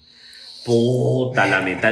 Puta, 0.65 1.45
la 1.47 1.61
mitad, 1.61 1.91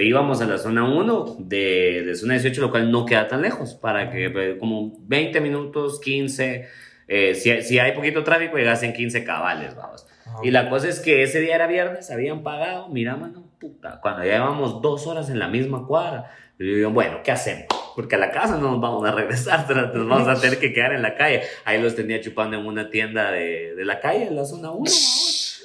íbamos 0.00 0.40
a 0.40 0.46
la 0.46 0.58
zona 0.58 0.84
1 0.84 1.36
de, 1.38 2.02
de 2.04 2.14
zona 2.16 2.34
18, 2.34 2.60
lo 2.60 2.70
cual 2.70 2.90
no 2.90 3.06
queda 3.06 3.28
tan 3.28 3.42
lejos, 3.42 3.74
para 3.74 4.10
que 4.10 4.26
eh, 4.26 4.56
como 4.58 4.92
20 5.06 5.40
minutos, 5.40 6.00
15, 6.00 6.66
Eh, 7.10 7.34
si, 7.34 7.62
si 7.62 7.78
hay 7.78 7.92
poquito 7.92 8.22
tráfico, 8.22 8.58
llegas 8.58 8.82
en 8.82 8.92
15 8.92 9.24
cabales, 9.24 9.74
vamos. 9.74 10.06
Ah, 10.26 10.40
Y 10.42 10.50
la 10.50 10.68
cosa 10.68 10.88
es 10.88 11.00
que 11.00 11.22
ese 11.22 11.40
día 11.40 11.54
era 11.54 11.66
viernes, 11.66 12.10
habían 12.10 12.42
pagado, 12.42 12.88
mira, 12.88 13.16
mano, 13.16 13.44
puta, 13.58 13.98
cuando 14.02 14.24
ya 14.24 14.32
llevamos 14.32 14.82
dos 14.82 15.06
horas 15.06 15.30
en 15.30 15.38
la 15.38 15.48
misma 15.48 15.86
cuadra, 15.86 16.30
yo 16.58 16.66
digo, 16.66 16.90
bueno, 16.90 17.20
¿qué 17.24 17.30
hacemos? 17.30 17.64
Porque 17.96 18.16
a 18.16 18.18
la 18.18 18.30
casa 18.30 18.58
no 18.58 18.72
nos 18.72 18.80
vamos 18.80 19.08
a 19.08 19.12
regresar, 19.12 19.64
nos 19.94 20.06
vamos 20.08 20.28
a 20.28 20.38
tener 20.38 20.58
que 20.58 20.72
quedar 20.74 20.92
en 20.92 21.00
la 21.00 21.14
calle. 21.14 21.42
Ahí 21.64 21.80
los 21.80 21.94
tenía 21.96 22.20
chupando 22.20 22.58
en 22.58 22.66
una 22.66 22.90
tienda 22.90 23.30
de, 23.30 23.74
de 23.74 23.84
la 23.86 24.00
calle, 24.00 24.26
en 24.26 24.36
la 24.36 24.44
zona 24.44 24.70
1, 24.72 24.90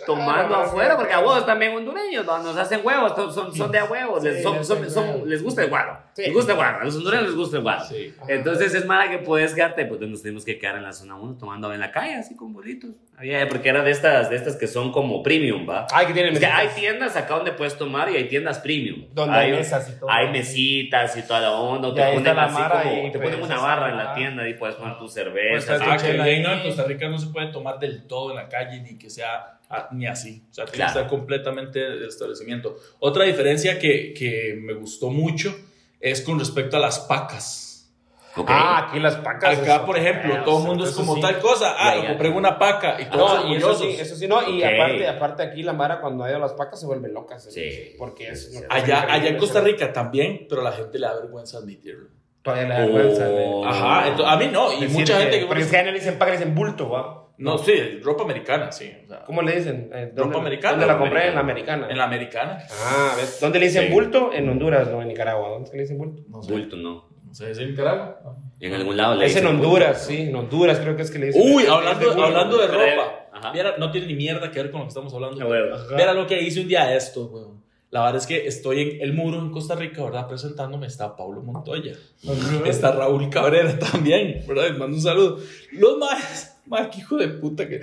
tomando 0.06 0.56
Ah, 0.56 0.64
afuera, 0.64 0.96
porque 0.98 1.14
a 1.14 1.18
sí. 1.20 1.24
vos 1.24 1.46
también 1.46 1.76
hondureños, 1.76 2.26
¿no? 2.26 2.38
nos 2.40 2.58
hacen 2.58 2.82
huevos, 2.84 3.14
son, 3.34 3.54
son, 3.56 3.72
de 3.72 3.80
a 3.80 3.86
huevos, 3.86 4.24
les, 4.24 4.34
Sí, 4.34 4.44
les 4.56 4.68
son- 4.68 4.78
hacen 4.78 4.90
son- 4.92 5.10
huevos. 5.10 5.28
les 5.28 5.44
gusta 5.44 5.64
el 5.64 5.70
guaro, 5.70 5.98
Sí. 6.14 6.22
les 6.24 6.34
gusta 6.34 6.52
el 6.52 6.58
guaro, 6.58 6.80
a 6.82 6.84
los 6.86 6.96
hondureños 6.96 7.26
les 7.28 7.36
gusta 7.36 7.58
el 7.58 7.64
guaro. 7.64 7.86
Sí. 7.86 8.14
Entonces 8.28 8.74
es 8.74 8.86
mala 8.86 9.10
que 9.10 9.20
puedes 9.20 9.54
quedarte, 9.54 9.86
pues 9.86 10.00
nos 10.02 10.22
tenemos 10.22 10.46
que 10.46 10.58
quedar 10.60 10.76
en 10.78 10.84
la 10.84 10.94
zona 10.94 11.16
1 11.16 11.38
tomando 11.38 11.74
en 11.74 11.80
la 11.80 11.92
calle, 11.92 12.16
así 12.16 12.36
con 12.36 12.54
bolitos. 12.54 12.92
Había, 13.18 13.48
porque 13.48 13.70
era 13.70 13.84
de 13.84 13.92
estas, 13.92 14.30
de 14.32 14.36
estas 14.36 14.56
que 14.56 14.68
son 14.68 14.92
como 14.92 15.22
premium, 15.22 15.70
¿va? 15.70 15.86
Ay, 15.94 16.08
que 16.08 16.14
tienen 16.14 16.34
Es 16.34 16.40
que 16.40 16.46
hay 16.48 16.68
tiendas 16.70 17.16
acá 17.16 17.36
donde 17.36 17.52
puedes 17.52 17.78
tomar 17.78 18.10
y 18.10 18.16
hay 18.16 18.28
tiendas 18.28 18.58
premium. 18.60 19.06
Donde 19.14 19.38
hay 19.38 19.52
mesas 19.52 19.88
y 19.90 20.00
todo. 20.00 20.10
Hay 20.10 20.30
mesitas 20.32 21.16
y 21.18 21.22
toda 21.22 21.40
la 21.42 21.52
onda. 21.52 21.94
Te 21.94 22.02
ponen 22.14 22.38
así 22.40 22.56
como, 22.56 23.12
te 23.12 23.20
ponen 23.20 23.42
una 23.44 23.60
barra 23.60 23.90
en 23.90 23.98
la 23.98 24.14
tienda 24.16 24.48
y 24.50 24.56
puedes 24.56 24.76
tomar 24.78 24.94
tu 24.98 25.02
Pues, 25.06 25.14
cerveza. 25.14 25.76
Ah, 25.80 25.96
tu 25.98 26.04
que 26.06 26.22
ahí. 26.22 26.42
no, 26.42 26.52
en 26.54 26.64
Costa 26.64 26.84
Rica 26.86 27.08
no 27.08 27.18
se 27.20 27.28
puede 27.28 27.48
tomar 27.52 27.78
del 27.80 28.08
todo 28.08 28.32
en 28.32 28.38
la 28.38 28.50
calle 28.50 28.82
ni 28.82 28.98
que 28.98 29.10
sea 29.10 29.60
ah, 29.70 29.90
ni 29.92 30.06
así. 30.08 30.44
O 30.50 30.54
sea, 30.54 30.66
tiene 30.66 30.78
Claro. 30.78 30.94
que 30.94 31.00
estar 31.00 31.10
completamente 31.10 31.80
del 31.80 32.08
establecimiento. 32.08 32.78
Otra 33.00 33.24
diferencia 33.26 33.80
que, 33.80 34.14
que 34.14 34.58
me 34.62 34.74
gustó 34.74 35.10
mucho 35.10 35.56
es 36.00 36.22
con 36.22 36.40
respecto 36.40 36.78
a 36.78 36.80
las 36.80 37.00
pacas. 37.00 37.70
Ok. 38.36 38.50
Ah, 38.52 38.88
aquí 38.88 39.00
las 39.00 39.18
pacas. 39.18 39.60
Acá, 39.60 39.76
eso. 39.76 39.86
por 39.86 39.96
ejemplo, 39.96 40.34
Ah, 40.40 40.44
todo 40.44 40.58
el 40.62 40.66
mundo 40.66 40.86
es 40.86 40.92
como 40.96 41.14
sí. 41.16 41.22
tal 41.22 41.38
cosa. 41.40 41.76
Ah, 41.78 41.96
lo 41.96 42.08
compré 42.08 42.30
una 42.30 42.58
paca 42.58 43.00
y 43.00 43.06
todos 43.06 43.44
No, 43.46 43.54
y 43.54 43.58
eso 43.58 43.76
sí, 43.76 43.96
eso 44.00 44.16
sí, 44.16 44.28
no, 44.28 44.42
y 44.50 44.64
Ok. 44.64 44.70
aparte, 44.74 45.08
aparte 45.08 45.44
aquí 45.44 45.62
la 45.62 45.74
Mara 45.74 46.02
cuando 46.02 46.24
ha 46.24 46.30
ido 46.30 46.38
a 46.38 46.42
las 46.42 46.54
pacas 46.54 46.80
se 46.80 46.88
vuelve 46.88 47.10
loca. 47.10 47.38
Sí. 47.40 47.94
Porque 47.98 48.30
es 48.30 48.52
Allá, 48.70 49.06
allá 49.08 49.30
en 49.30 49.38
Costa 49.38 49.60
¿no? 49.60 49.66
Rica 49.66 49.94
también, 49.94 50.48
pero 50.50 50.62
a 50.62 50.64
la 50.64 50.72
gente 50.72 50.98
le 50.98 51.06
da 51.06 51.14
vergüenza 51.20 51.60
admitirlo. 51.60 52.08
Todavía 52.42 52.68
le 52.70 52.74
da 52.74 52.80
vergüenza. 52.88 53.30
Oh. 53.30 53.62
de- 53.64 53.70
Ajá, 53.70 54.08
entonces, 54.08 54.34
a 54.34 54.38
mí 54.38 54.48
no, 54.52 54.74
y 54.74 54.82
decir 54.82 55.00
mucha 55.00 55.20
gente 55.20 55.40
que... 55.40 55.46
Porque 55.46 55.62
es 55.64 55.70
que 55.72 55.84
no 55.84 55.92
le 55.92 56.00
dicen 56.00 56.18
paca, 56.18 56.32
le 56.32 56.38
dicen 56.38 56.56
bulto, 56.56 56.90
¿va? 56.90 57.23
No, 57.38 57.58
sí, 57.58 57.74
ropa 58.04 58.24
americana, 58.24 58.72
sí. 58.72 58.92
o 59.06 59.08
sea, 59.08 59.24
¿Cómo 59.26 59.42
le 59.42 59.56
dicen? 59.56 59.90
Eh, 59.94 60.12
¿dónde- 60.14 60.22
Ropa 60.24 60.40
americana. 60.40 60.72
¿Dónde 60.78 60.86
la 60.88 60.98
compré? 61.00 61.30
Americana. 61.30 61.32
En 61.32 61.36
la 61.36 61.42
americana. 61.42 61.88
en 61.92 61.98
la 61.98 62.04
americana. 62.04 62.64
Ah, 62.86 63.14
¿ves? 63.18 63.40
¿Dónde 63.42 63.60
le 63.60 63.66
dicen 63.66 63.88
Sí. 63.88 63.92
bulto? 63.94 64.32
En 64.34 64.48
Honduras, 64.50 64.88
no 64.90 65.02
en 65.02 65.08
Nicaragua. 65.08 65.50
¿Dónde 65.50 65.72
le 65.74 65.82
dicen 65.82 65.98
bulto? 65.98 66.22
No 66.30 66.44
sé, 66.44 66.52
Bulto, 66.52 66.76
no. 66.78 67.10
no 67.26 67.34
sé, 67.34 67.50
¿es 67.52 67.58
en 67.58 67.72
Nicaragua? 67.72 68.20
Y 68.60 68.68
en 68.68 68.74
algún 68.76 68.96
lado 68.96 69.16
le 69.16 69.26
Es 69.26 69.36
en 69.36 69.42
dicen 69.44 69.56
Honduras, 69.56 70.06
sí. 70.06 70.22
En 70.22 70.36
Honduras 70.36 70.80
creo 70.80 70.96
que 70.96 71.02
es 71.02 71.12
que 71.12 71.20
le 71.20 71.26
dicen. 71.28 71.42
Uy, 71.44 71.64
Es 71.64 71.70
de 71.70 71.74
hablando, 71.76 72.06
bulto. 72.08 72.24
hablando 72.24 72.58
de 72.60 72.68
ropa. 72.68 73.28
ajá. 73.34 73.52
Viera, 73.52 73.76
no 73.80 73.92
tiene 73.92 74.08
ni 74.08 74.14
mierda 74.14 74.52
que 74.52 74.62
ver 74.62 74.70
con 74.72 74.82
lo 74.82 74.86
que 74.86 74.90
estamos 74.90 75.14
hablando. 75.14 75.42
Ah. 75.52 75.78
Mira 75.98 76.14
lo 76.14 76.28
que 76.28 76.40
hice 76.42 76.62
un 76.62 76.68
día 76.68 76.86
de 76.86 76.96
esto, 76.98 77.26
weón. 77.26 77.64
La 77.90 78.02
verdad 78.02 78.18
es 78.18 78.26
que 78.28 78.48
estoy 78.48 78.82
en 78.82 79.02
el 79.02 79.14
muro 79.14 79.38
en 79.40 79.52
Costa 79.52 79.76
Rica, 79.76 80.04
¿verdad? 80.04 80.28
Presentándome 80.28 80.88
está 80.88 81.16
Pablo 81.16 81.42
Montoya. 81.44 81.94
Está 82.66 82.92
Raúl 82.92 83.30
Cabrera 83.30 83.78
también, 83.92 84.44
¿verdad? 84.48 84.70
Les 84.70 84.78
mando 84.80 84.96
un 84.98 85.02
saludo. 85.02 85.40
Los 85.74 85.98
más, 85.98 86.53
más 86.66 86.88
que 86.90 87.00
hijo 87.00 87.18
de 87.18 87.28
puta 87.30 87.68
que 87.68 87.82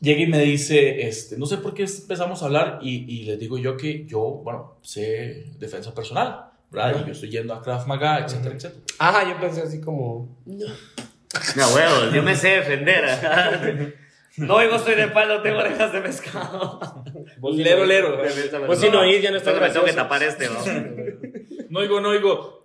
llega 0.00 0.20
y 0.20 0.26
me 0.26 0.38
dice, 0.40 1.06
este, 1.06 1.36
no 1.36 1.46
sé 1.46 1.58
por 1.58 1.74
qué 1.74 1.84
empezamos 1.84 2.42
a 2.42 2.46
hablar 2.46 2.78
y, 2.82 3.04
y 3.20 3.24
les 3.24 3.38
digo 3.38 3.58
yo 3.58 3.76
que 3.76 4.06
yo, 4.06 4.20
bueno, 4.20 4.76
sé 4.82 5.46
defensa 5.58 5.94
personal, 5.94 6.46
¿verdad? 6.70 7.02
Y 7.02 7.06
yo 7.06 7.12
estoy 7.12 7.30
yendo 7.30 7.54
a 7.54 7.62
Krav 7.62 7.86
Maga, 7.86 8.24
etcétera, 8.24 8.54
etcétera. 8.54 8.82
Ajá, 8.98 9.28
yo 9.30 9.40
pensé 9.40 9.62
así 9.62 9.80
como. 9.80 10.36
No, 10.46 11.68
huevos, 11.74 12.12
yo 12.12 12.22
me 12.22 12.34
sé 12.36 12.48
defender. 12.48 13.96
No 14.36 14.54
oigo, 14.54 14.76
estoy 14.76 14.94
de 14.94 15.08
palo, 15.08 15.42
tengo 15.42 15.58
orejas 15.58 15.92
de 15.92 16.00
pescado. 16.00 17.04
Lero, 17.52 17.80
no- 17.80 17.84
lero. 17.86 18.16
Vos 18.66 18.78
si 18.80 18.88
no 18.88 19.00
oís, 19.00 19.20
ya 19.20 19.32
no 19.32 19.36
está 19.38 19.50
Entonces 19.50 19.60
me 19.60 19.74
tengo 19.74 19.84
que 19.84 19.92
gracioso. 19.92 19.96
tapar 19.96 20.22
este, 20.22 20.48
¿no? 20.48 21.66
No 21.68 21.80
oigo, 21.80 22.00
no 22.00 22.10
oigo. 22.10 22.59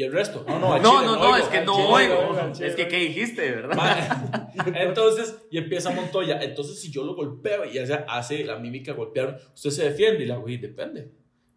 ¿Y 0.00 0.02
el 0.02 0.12
resto? 0.12 0.46
No, 0.48 0.58
no, 0.58 0.72
al 0.72 0.82
No, 0.82 1.00
chile 1.00 1.06
no, 1.08 1.16
no, 1.16 1.22
oigo. 1.24 1.36
es 1.36 1.44
que 1.44 1.60
no 1.60 1.74
chile 1.74 1.86
oigo. 1.90 2.14
oigo, 2.30 2.52
chile 2.54 2.68
Es 2.68 2.74
que, 2.74 2.88
¿qué 2.88 2.96
dijiste, 2.96 3.50
verdad? 3.50 4.54
Entonces, 4.74 5.36
y 5.50 5.58
empieza 5.58 5.90
Montoya. 5.90 6.40
Entonces, 6.40 6.80
si 6.80 6.90
yo 6.90 7.04
lo 7.04 7.14
golpeo 7.14 7.66
y 7.66 7.76
ella 7.76 8.06
hace 8.08 8.42
la 8.44 8.56
mímica 8.56 8.94
golpear, 8.94 9.38
usted 9.54 9.68
se 9.68 9.84
defiende 9.90 10.22
y 10.24 10.26
le 10.26 10.32
hago, 10.32 10.48
y 10.48 10.56
depende. 10.56 11.10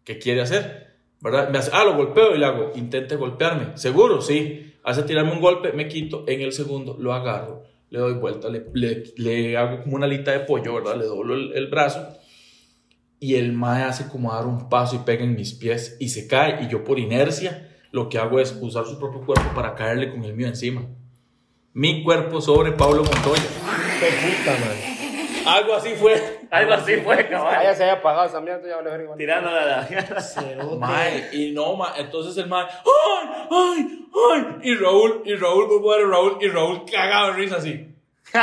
¿Qué 0.04 0.18
quiere 0.18 0.42
hacer? 0.42 0.88
¿Verdad? 1.22 1.48
Me 1.48 1.56
hace, 1.56 1.70
ah, 1.72 1.84
lo 1.84 1.96
golpeo 1.96 2.34
y 2.34 2.38
le 2.38 2.44
hago, 2.44 2.72
intente 2.74 3.16
golpearme. 3.16 3.78
¿Seguro? 3.78 4.20
Sí. 4.20 4.74
Hace 4.82 5.04
tirarme 5.04 5.32
un 5.32 5.40
golpe, 5.40 5.72
me 5.72 5.88
quito, 5.88 6.24
en 6.28 6.42
el 6.42 6.52
segundo 6.52 6.98
lo 7.00 7.14
agarro, 7.14 7.62
le 7.88 7.98
doy 7.98 8.12
vuelta, 8.12 8.50
le, 8.50 8.66
le, 8.74 9.04
le 9.16 9.56
hago 9.56 9.80
como 9.84 9.96
una 9.96 10.04
alita 10.04 10.32
de 10.32 10.40
pollo, 10.40 10.74
¿verdad? 10.74 10.96
Le 10.98 11.06
doblo 11.06 11.32
el, 11.34 11.54
el 11.54 11.68
brazo. 11.68 12.06
Y 13.20 13.36
el 13.36 13.54
mae 13.54 13.84
hace 13.84 14.06
como 14.08 14.34
dar 14.34 14.44
un 14.44 14.68
paso 14.68 14.96
y 14.96 14.98
pega 14.98 15.24
en 15.24 15.34
mis 15.34 15.54
pies 15.54 15.96
y 15.98 16.10
se 16.10 16.26
cae. 16.26 16.64
Y 16.64 16.68
yo 16.68 16.84
por 16.84 16.98
inercia 16.98 17.70
lo 17.94 18.08
que 18.08 18.18
hago 18.18 18.40
es 18.40 18.58
usar 18.60 18.84
su 18.86 18.98
propio 18.98 19.20
cuerpo 19.20 19.54
para 19.54 19.76
caerle 19.76 20.10
con 20.10 20.24
el 20.24 20.34
mío 20.34 20.48
encima. 20.48 20.82
Mi 21.74 22.02
cuerpo 22.02 22.40
sobre 22.40 22.72
Pablo 22.72 23.04
Montoya. 23.04 23.42
Qué 24.00 24.06
puta, 24.06 24.50
man. 24.58 25.56
Algo 25.56 25.74
así 25.74 25.90
fue. 25.94 26.40
Algo 26.50 26.72
así 26.74 26.96
fue, 26.96 27.14
Ah, 27.14 27.18
ya 27.22 27.28
cabrón. 27.30 27.76
se 27.76 27.82
había 27.84 27.92
apagado 27.94 28.26
esa 28.26 28.40
mierda, 28.40 28.66
ya 28.68 28.76
vale 28.76 28.90
ver 28.90 29.00
igual. 29.02 29.16
Tirando 29.18 29.48
la. 29.50 29.84
Cerote. 30.20 30.76
Mae, 30.76 31.28
y 31.32 31.52
no, 31.52 31.76
mae. 31.76 32.00
Entonces 32.00 32.36
el 32.36 32.48
mae, 32.48 32.64
¡ay, 32.66 33.46
ay, 33.50 34.06
ay! 34.32 34.44
Y 34.62 34.74
Raúl, 34.74 35.22
y 35.24 35.34
Raúl, 35.36 35.68
ver 35.80 36.04
a 36.04 36.08
Raúl, 36.08 36.38
y 36.40 36.48
Raúl 36.48 36.84
cagado 36.90 37.28
de 37.28 37.32
risa 37.34 37.56
así. 37.58 37.94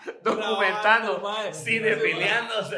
Documentando, 0.24 1.20
Grabando, 1.20 1.20
mae. 1.20 1.54
cine 1.54 1.96
peleándose. 1.96 2.76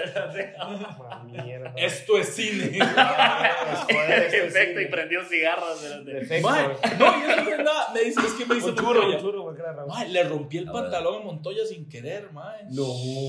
Ah, 0.59 1.23
mierda. 1.25 1.73
Esto 1.77 2.19
es 2.19 2.29
cine. 2.35 2.79
Joder, 2.81 4.23
esto 4.23 4.37
es 4.37 4.55
Efecto 4.55 4.81
y 4.81 4.87
prendió 4.87 5.25
cigarros. 5.25 5.83
no, 5.83 7.19
y 7.19 7.31
eso 7.31 7.45
no 7.45 7.51
es 7.51 7.59
nada. 7.59 7.93
Me 7.95 8.01
dice, 8.01 8.21
es 8.27 8.33
que 8.35 8.47
me 8.47 8.55
un 8.57 8.75
Montoya. 8.75 10.07
le 10.09 10.25
rompí 10.25 10.59
el 10.59 10.71
pantalón 10.71 11.23
a 11.23 11.25
Montoya 11.25 11.65
sin 11.67 11.89
querer, 11.89 12.33
mae. 12.33 12.65
No. 12.71 12.87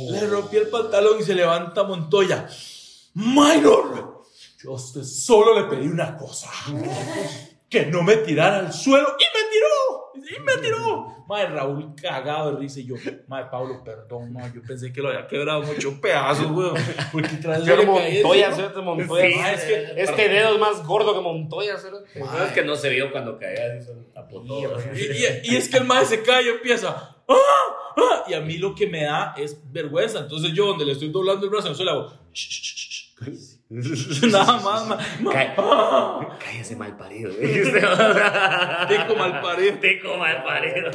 Le 0.10 0.28
rompí 0.28 0.58
el 0.58 0.70
pantalón 0.70 1.20
y 1.20 1.24
se 1.24 1.36
levanta 1.36 1.84
Montoya. 1.84 2.48
Minor, 3.16 4.24
yo 4.64 4.72
a 4.72 4.76
usted 4.76 5.04
solo 5.04 5.60
le 5.60 5.68
pedí 5.68 5.88
una 5.88 6.18
cosa. 6.18 6.50
Que 7.74 7.88
no 7.88 8.04
me 8.04 8.18
tirara 8.18 8.60
al 8.60 8.72
suelo 8.72 9.08
y 9.18 9.24
me 9.24 9.50
tiró. 9.52 10.03
Y 10.16 10.40
me 10.42 10.58
tiró. 10.62 11.26
Mae, 11.28 11.48
Raúl 11.48 11.94
cagado 12.00 12.52
de 12.54 12.60
risa 12.60 12.80
y 12.82 12.86
yo, 12.86 12.96
mae, 13.28 13.46
Pablo, 13.46 13.84
perdón, 13.84 14.32
mae, 14.34 14.52
yo 14.54 14.62
pensé 14.62 14.92
que 14.94 15.02
lo 15.02 15.10
había 15.10 15.28
quebrado 15.28 15.64
muchos 15.64 15.94
pedazos, 15.96 16.50
weón. 16.52 16.76
Porque 17.12 17.36
tras 17.38 17.64
caí 17.64 17.86
Montoya, 17.86 18.48
encima. 18.48 18.56
cerote, 18.70 18.82
Montoya. 18.82 19.26
Sí, 19.28 19.34
Ah, 19.40 19.54
es 19.54 19.62
que 19.64 19.86
sí. 19.88 19.92
este 19.98 20.30
dedo 20.30 20.54
es 20.54 20.60
más 20.60 20.86
gordo 20.86 21.14
que 21.14 21.22
Montoya, 21.22 21.78
cerote. 21.78 22.20
No, 22.20 22.44
es 22.44 22.52
que 22.52 22.64
no 22.64 22.76
se 22.76 22.90
vio 22.90 23.12
cuando 23.12 23.38
caía. 23.40 23.80
Y, 24.96 25.00
y- 25.00 25.54
y 25.54 25.56
es 25.56 25.70
que 25.70 25.78
el 25.78 25.86
mae 25.86 26.06
se 26.06 26.22
cae 26.22 26.44
y 26.46 26.50
empieza. 26.50 26.90
¡Ah! 27.28 27.36
¡Ah! 27.98 28.24
Y 28.28 28.34
a 28.34 28.42
mí 28.42 28.58
lo 28.58 28.76
que 28.76 28.88
me 28.88 29.04
da 29.04 29.34
es 29.38 29.60
vergüenza. 29.72 30.20
Entonces 30.20 30.52
yo, 30.54 30.68
donde 30.68 30.86
le 30.86 30.92
estoy 30.94 31.10
doblando 31.10 31.46
el 31.46 31.50
brazo, 31.52 31.70
no 31.70 31.76
se 31.76 31.84
le 31.84 31.92
hago. 31.92 32.08
"Shh, 32.34 32.50
shh, 32.50 32.76
shh, 32.76 33.60
shh". 33.70 34.24
Nada 34.32 34.60
más, 34.60 34.88
ma- 34.88 34.98
ma- 35.22 35.32
Ca- 35.32 35.54
¡Ah! 35.58 36.38
Cállese 36.44 36.76
mal 36.76 36.96
parido. 36.98 37.32
dijiste. 37.32 37.80
Tico 37.80 39.16
malparido. 39.18 39.76
Tico 39.80 40.18
mal 40.18 40.44
parido. 40.44 40.92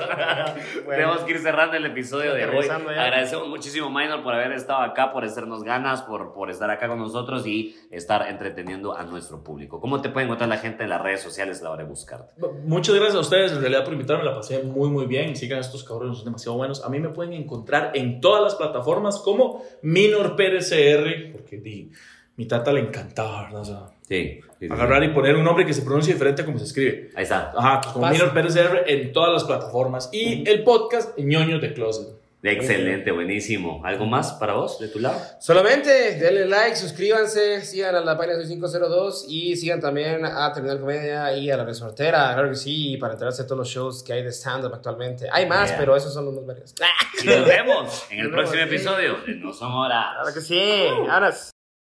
Tenemos 0.89 1.21
que 1.23 1.33
ir 1.33 1.39
cerrando 1.39 1.77
el 1.77 1.87
episodio 1.87 2.35
de 2.35 2.47
hoy. 2.47 2.67
Ya. 2.67 2.75
Agradecemos 2.77 3.49
muchísimo, 3.49 3.91
Minor, 3.91 4.23
por 4.23 4.35
haber 4.35 4.53
estado 4.53 4.83
acá, 4.83 5.13
por 5.13 5.25
hacernos 5.25 5.63
ganas, 5.63 6.03
por, 6.03 6.33
por 6.33 6.51
estar 6.51 6.71
acá 6.71 6.89
con 6.89 6.99
nosotros 6.99 7.47
y 7.47 7.77
estar 7.91 8.29
entreteniendo 8.29 8.97
a 8.97 9.05
nuestro 9.05 9.43
público. 9.43 9.81
¿Cómo 9.81 10.01
te 10.01 10.09
puede 10.11 10.27
encontrar 10.27 10.49
la 10.49 10.59
gente 10.59 10.85
en 10.85 10.91
las 10.91 11.01
redes 11.03 11.21
sociales 11.23 11.61
a 11.61 11.65
la 11.65 11.71
hora 11.71 11.83
de 11.85 11.89
buscarte? 11.89 12.33
Muchas 12.65 12.95
gracias 12.95 13.17
a 13.17 13.21
ustedes 13.21 13.53
en 13.53 13.61
realidad 13.61 13.85
por 13.85 13.93
invitarme, 13.93 14.25
la 14.25 14.35
pasé 14.35 14.63
muy 14.63 14.89
muy 14.91 15.07
bien. 15.07 15.35
Sigan 15.37 15.59
estos 15.61 15.85
cabrones, 15.85 16.17
son 16.19 16.27
demasiado 16.27 16.57
buenos. 16.57 16.85
A 16.85 16.89
mí 16.89 17.01
me 17.01 17.09
pueden 17.11 17.33
encontrar 17.33 17.93
en 17.95 18.21
todas 18.21 18.43
las 18.43 18.55
plataformas 18.55 19.19
como 19.21 19.63
Minor 19.83 20.37
Pérez 20.37 20.69
CR, 20.71 21.33
porque 21.33 21.57
di, 21.59 21.91
mi 22.39 22.47
tata 22.47 22.73
le 22.73 22.81
encantaba, 22.81 23.43
¿verdad? 23.45 23.61
O 23.61 23.65
sea, 23.65 23.81
Sí. 24.09 24.41
sí, 24.59 24.67
sí. 24.67 24.69
agarrar 24.71 25.05
y 25.05 25.09
poner 25.09 25.37
un 25.37 25.45
nombre 25.45 25.67
que 25.67 25.75
se 25.75 25.83
pronuncie 25.83 26.15
diferente 26.15 26.41
a 26.41 26.45
como 26.47 26.59
se 26.59 26.65
escribe. 26.65 27.11
Ahí 27.15 27.25
está. 27.25 27.53
Ajá, 27.55 27.81
pues 27.83 27.93
como 27.93 28.07
Fácil. 28.07 28.23
Minor 28.23 28.35
Pérez 28.35 28.55
CR 28.55 28.85
en 28.91 29.13
todas 29.13 29.31
las 29.35 29.45
plataformas. 29.45 30.09
Y 30.13 30.49
el 30.49 30.65
podcast 30.65 31.19
Ñoños 31.19 31.61
de 31.61 31.75
Closet. 31.75 32.09
Excelente, 32.41 33.11
buenísimo. 33.11 33.83
¿Algo 33.85 34.07
más 34.07 34.33
para 34.35 34.55
vos, 34.55 34.79
de 34.79 34.87
tu 34.89 35.01
lado? 35.01 35.19
Solamente 35.41 35.91
denle 36.17 36.47
like, 36.47 36.77
suscríbanse, 36.77 37.63
sigan 37.63 37.97
a 37.97 38.01
la 38.01 38.17
página 38.17 38.37
Soy 38.37 38.47
502 38.47 39.27
y 39.29 39.57
sigan 39.57 39.81
también 39.81 40.25
a 40.25 40.53
Terminal 40.53 40.79
Comedia 40.79 41.37
y 41.37 41.51
a 41.51 41.57
La 41.57 41.65
Resortera, 41.65 42.33
claro 42.35 42.49
que 42.51 42.55
sí, 42.55 42.97
para 42.97 43.15
enterarse 43.15 43.43
de 43.43 43.49
todos 43.49 43.59
los 43.59 43.69
shows 43.69 44.03
que 44.05 44.13
hay 44.13 44.23
de 44.23 44.31
stand-up 44.33 44.73
actualmente. 44.73 45.27
Hay 45.33 45.47
más, 45.47 45.71
Yeah. 45.71 45.79
pero 45.79 45.97
esos 45.97 46.15
son 46.15 46.27
los 46.27 46.35
más 46.35 46.47
varios. 46.47 46.75
Y 47.23 47.27
nos 47.27 47.45
vemos 47.45 48.07
en 48.11 48.19
el 48.21 48.31
próximo 48.31 48.63
episodio 48.63 49.17
de 49.27 49.35
No 49.35 49.53
Son 49.53 49.73
Horas. 49.73 50.07
Claro 50.23 50.35
que 50.35 50.41
sí, 50.41 50.87
ahora 51.11 51.35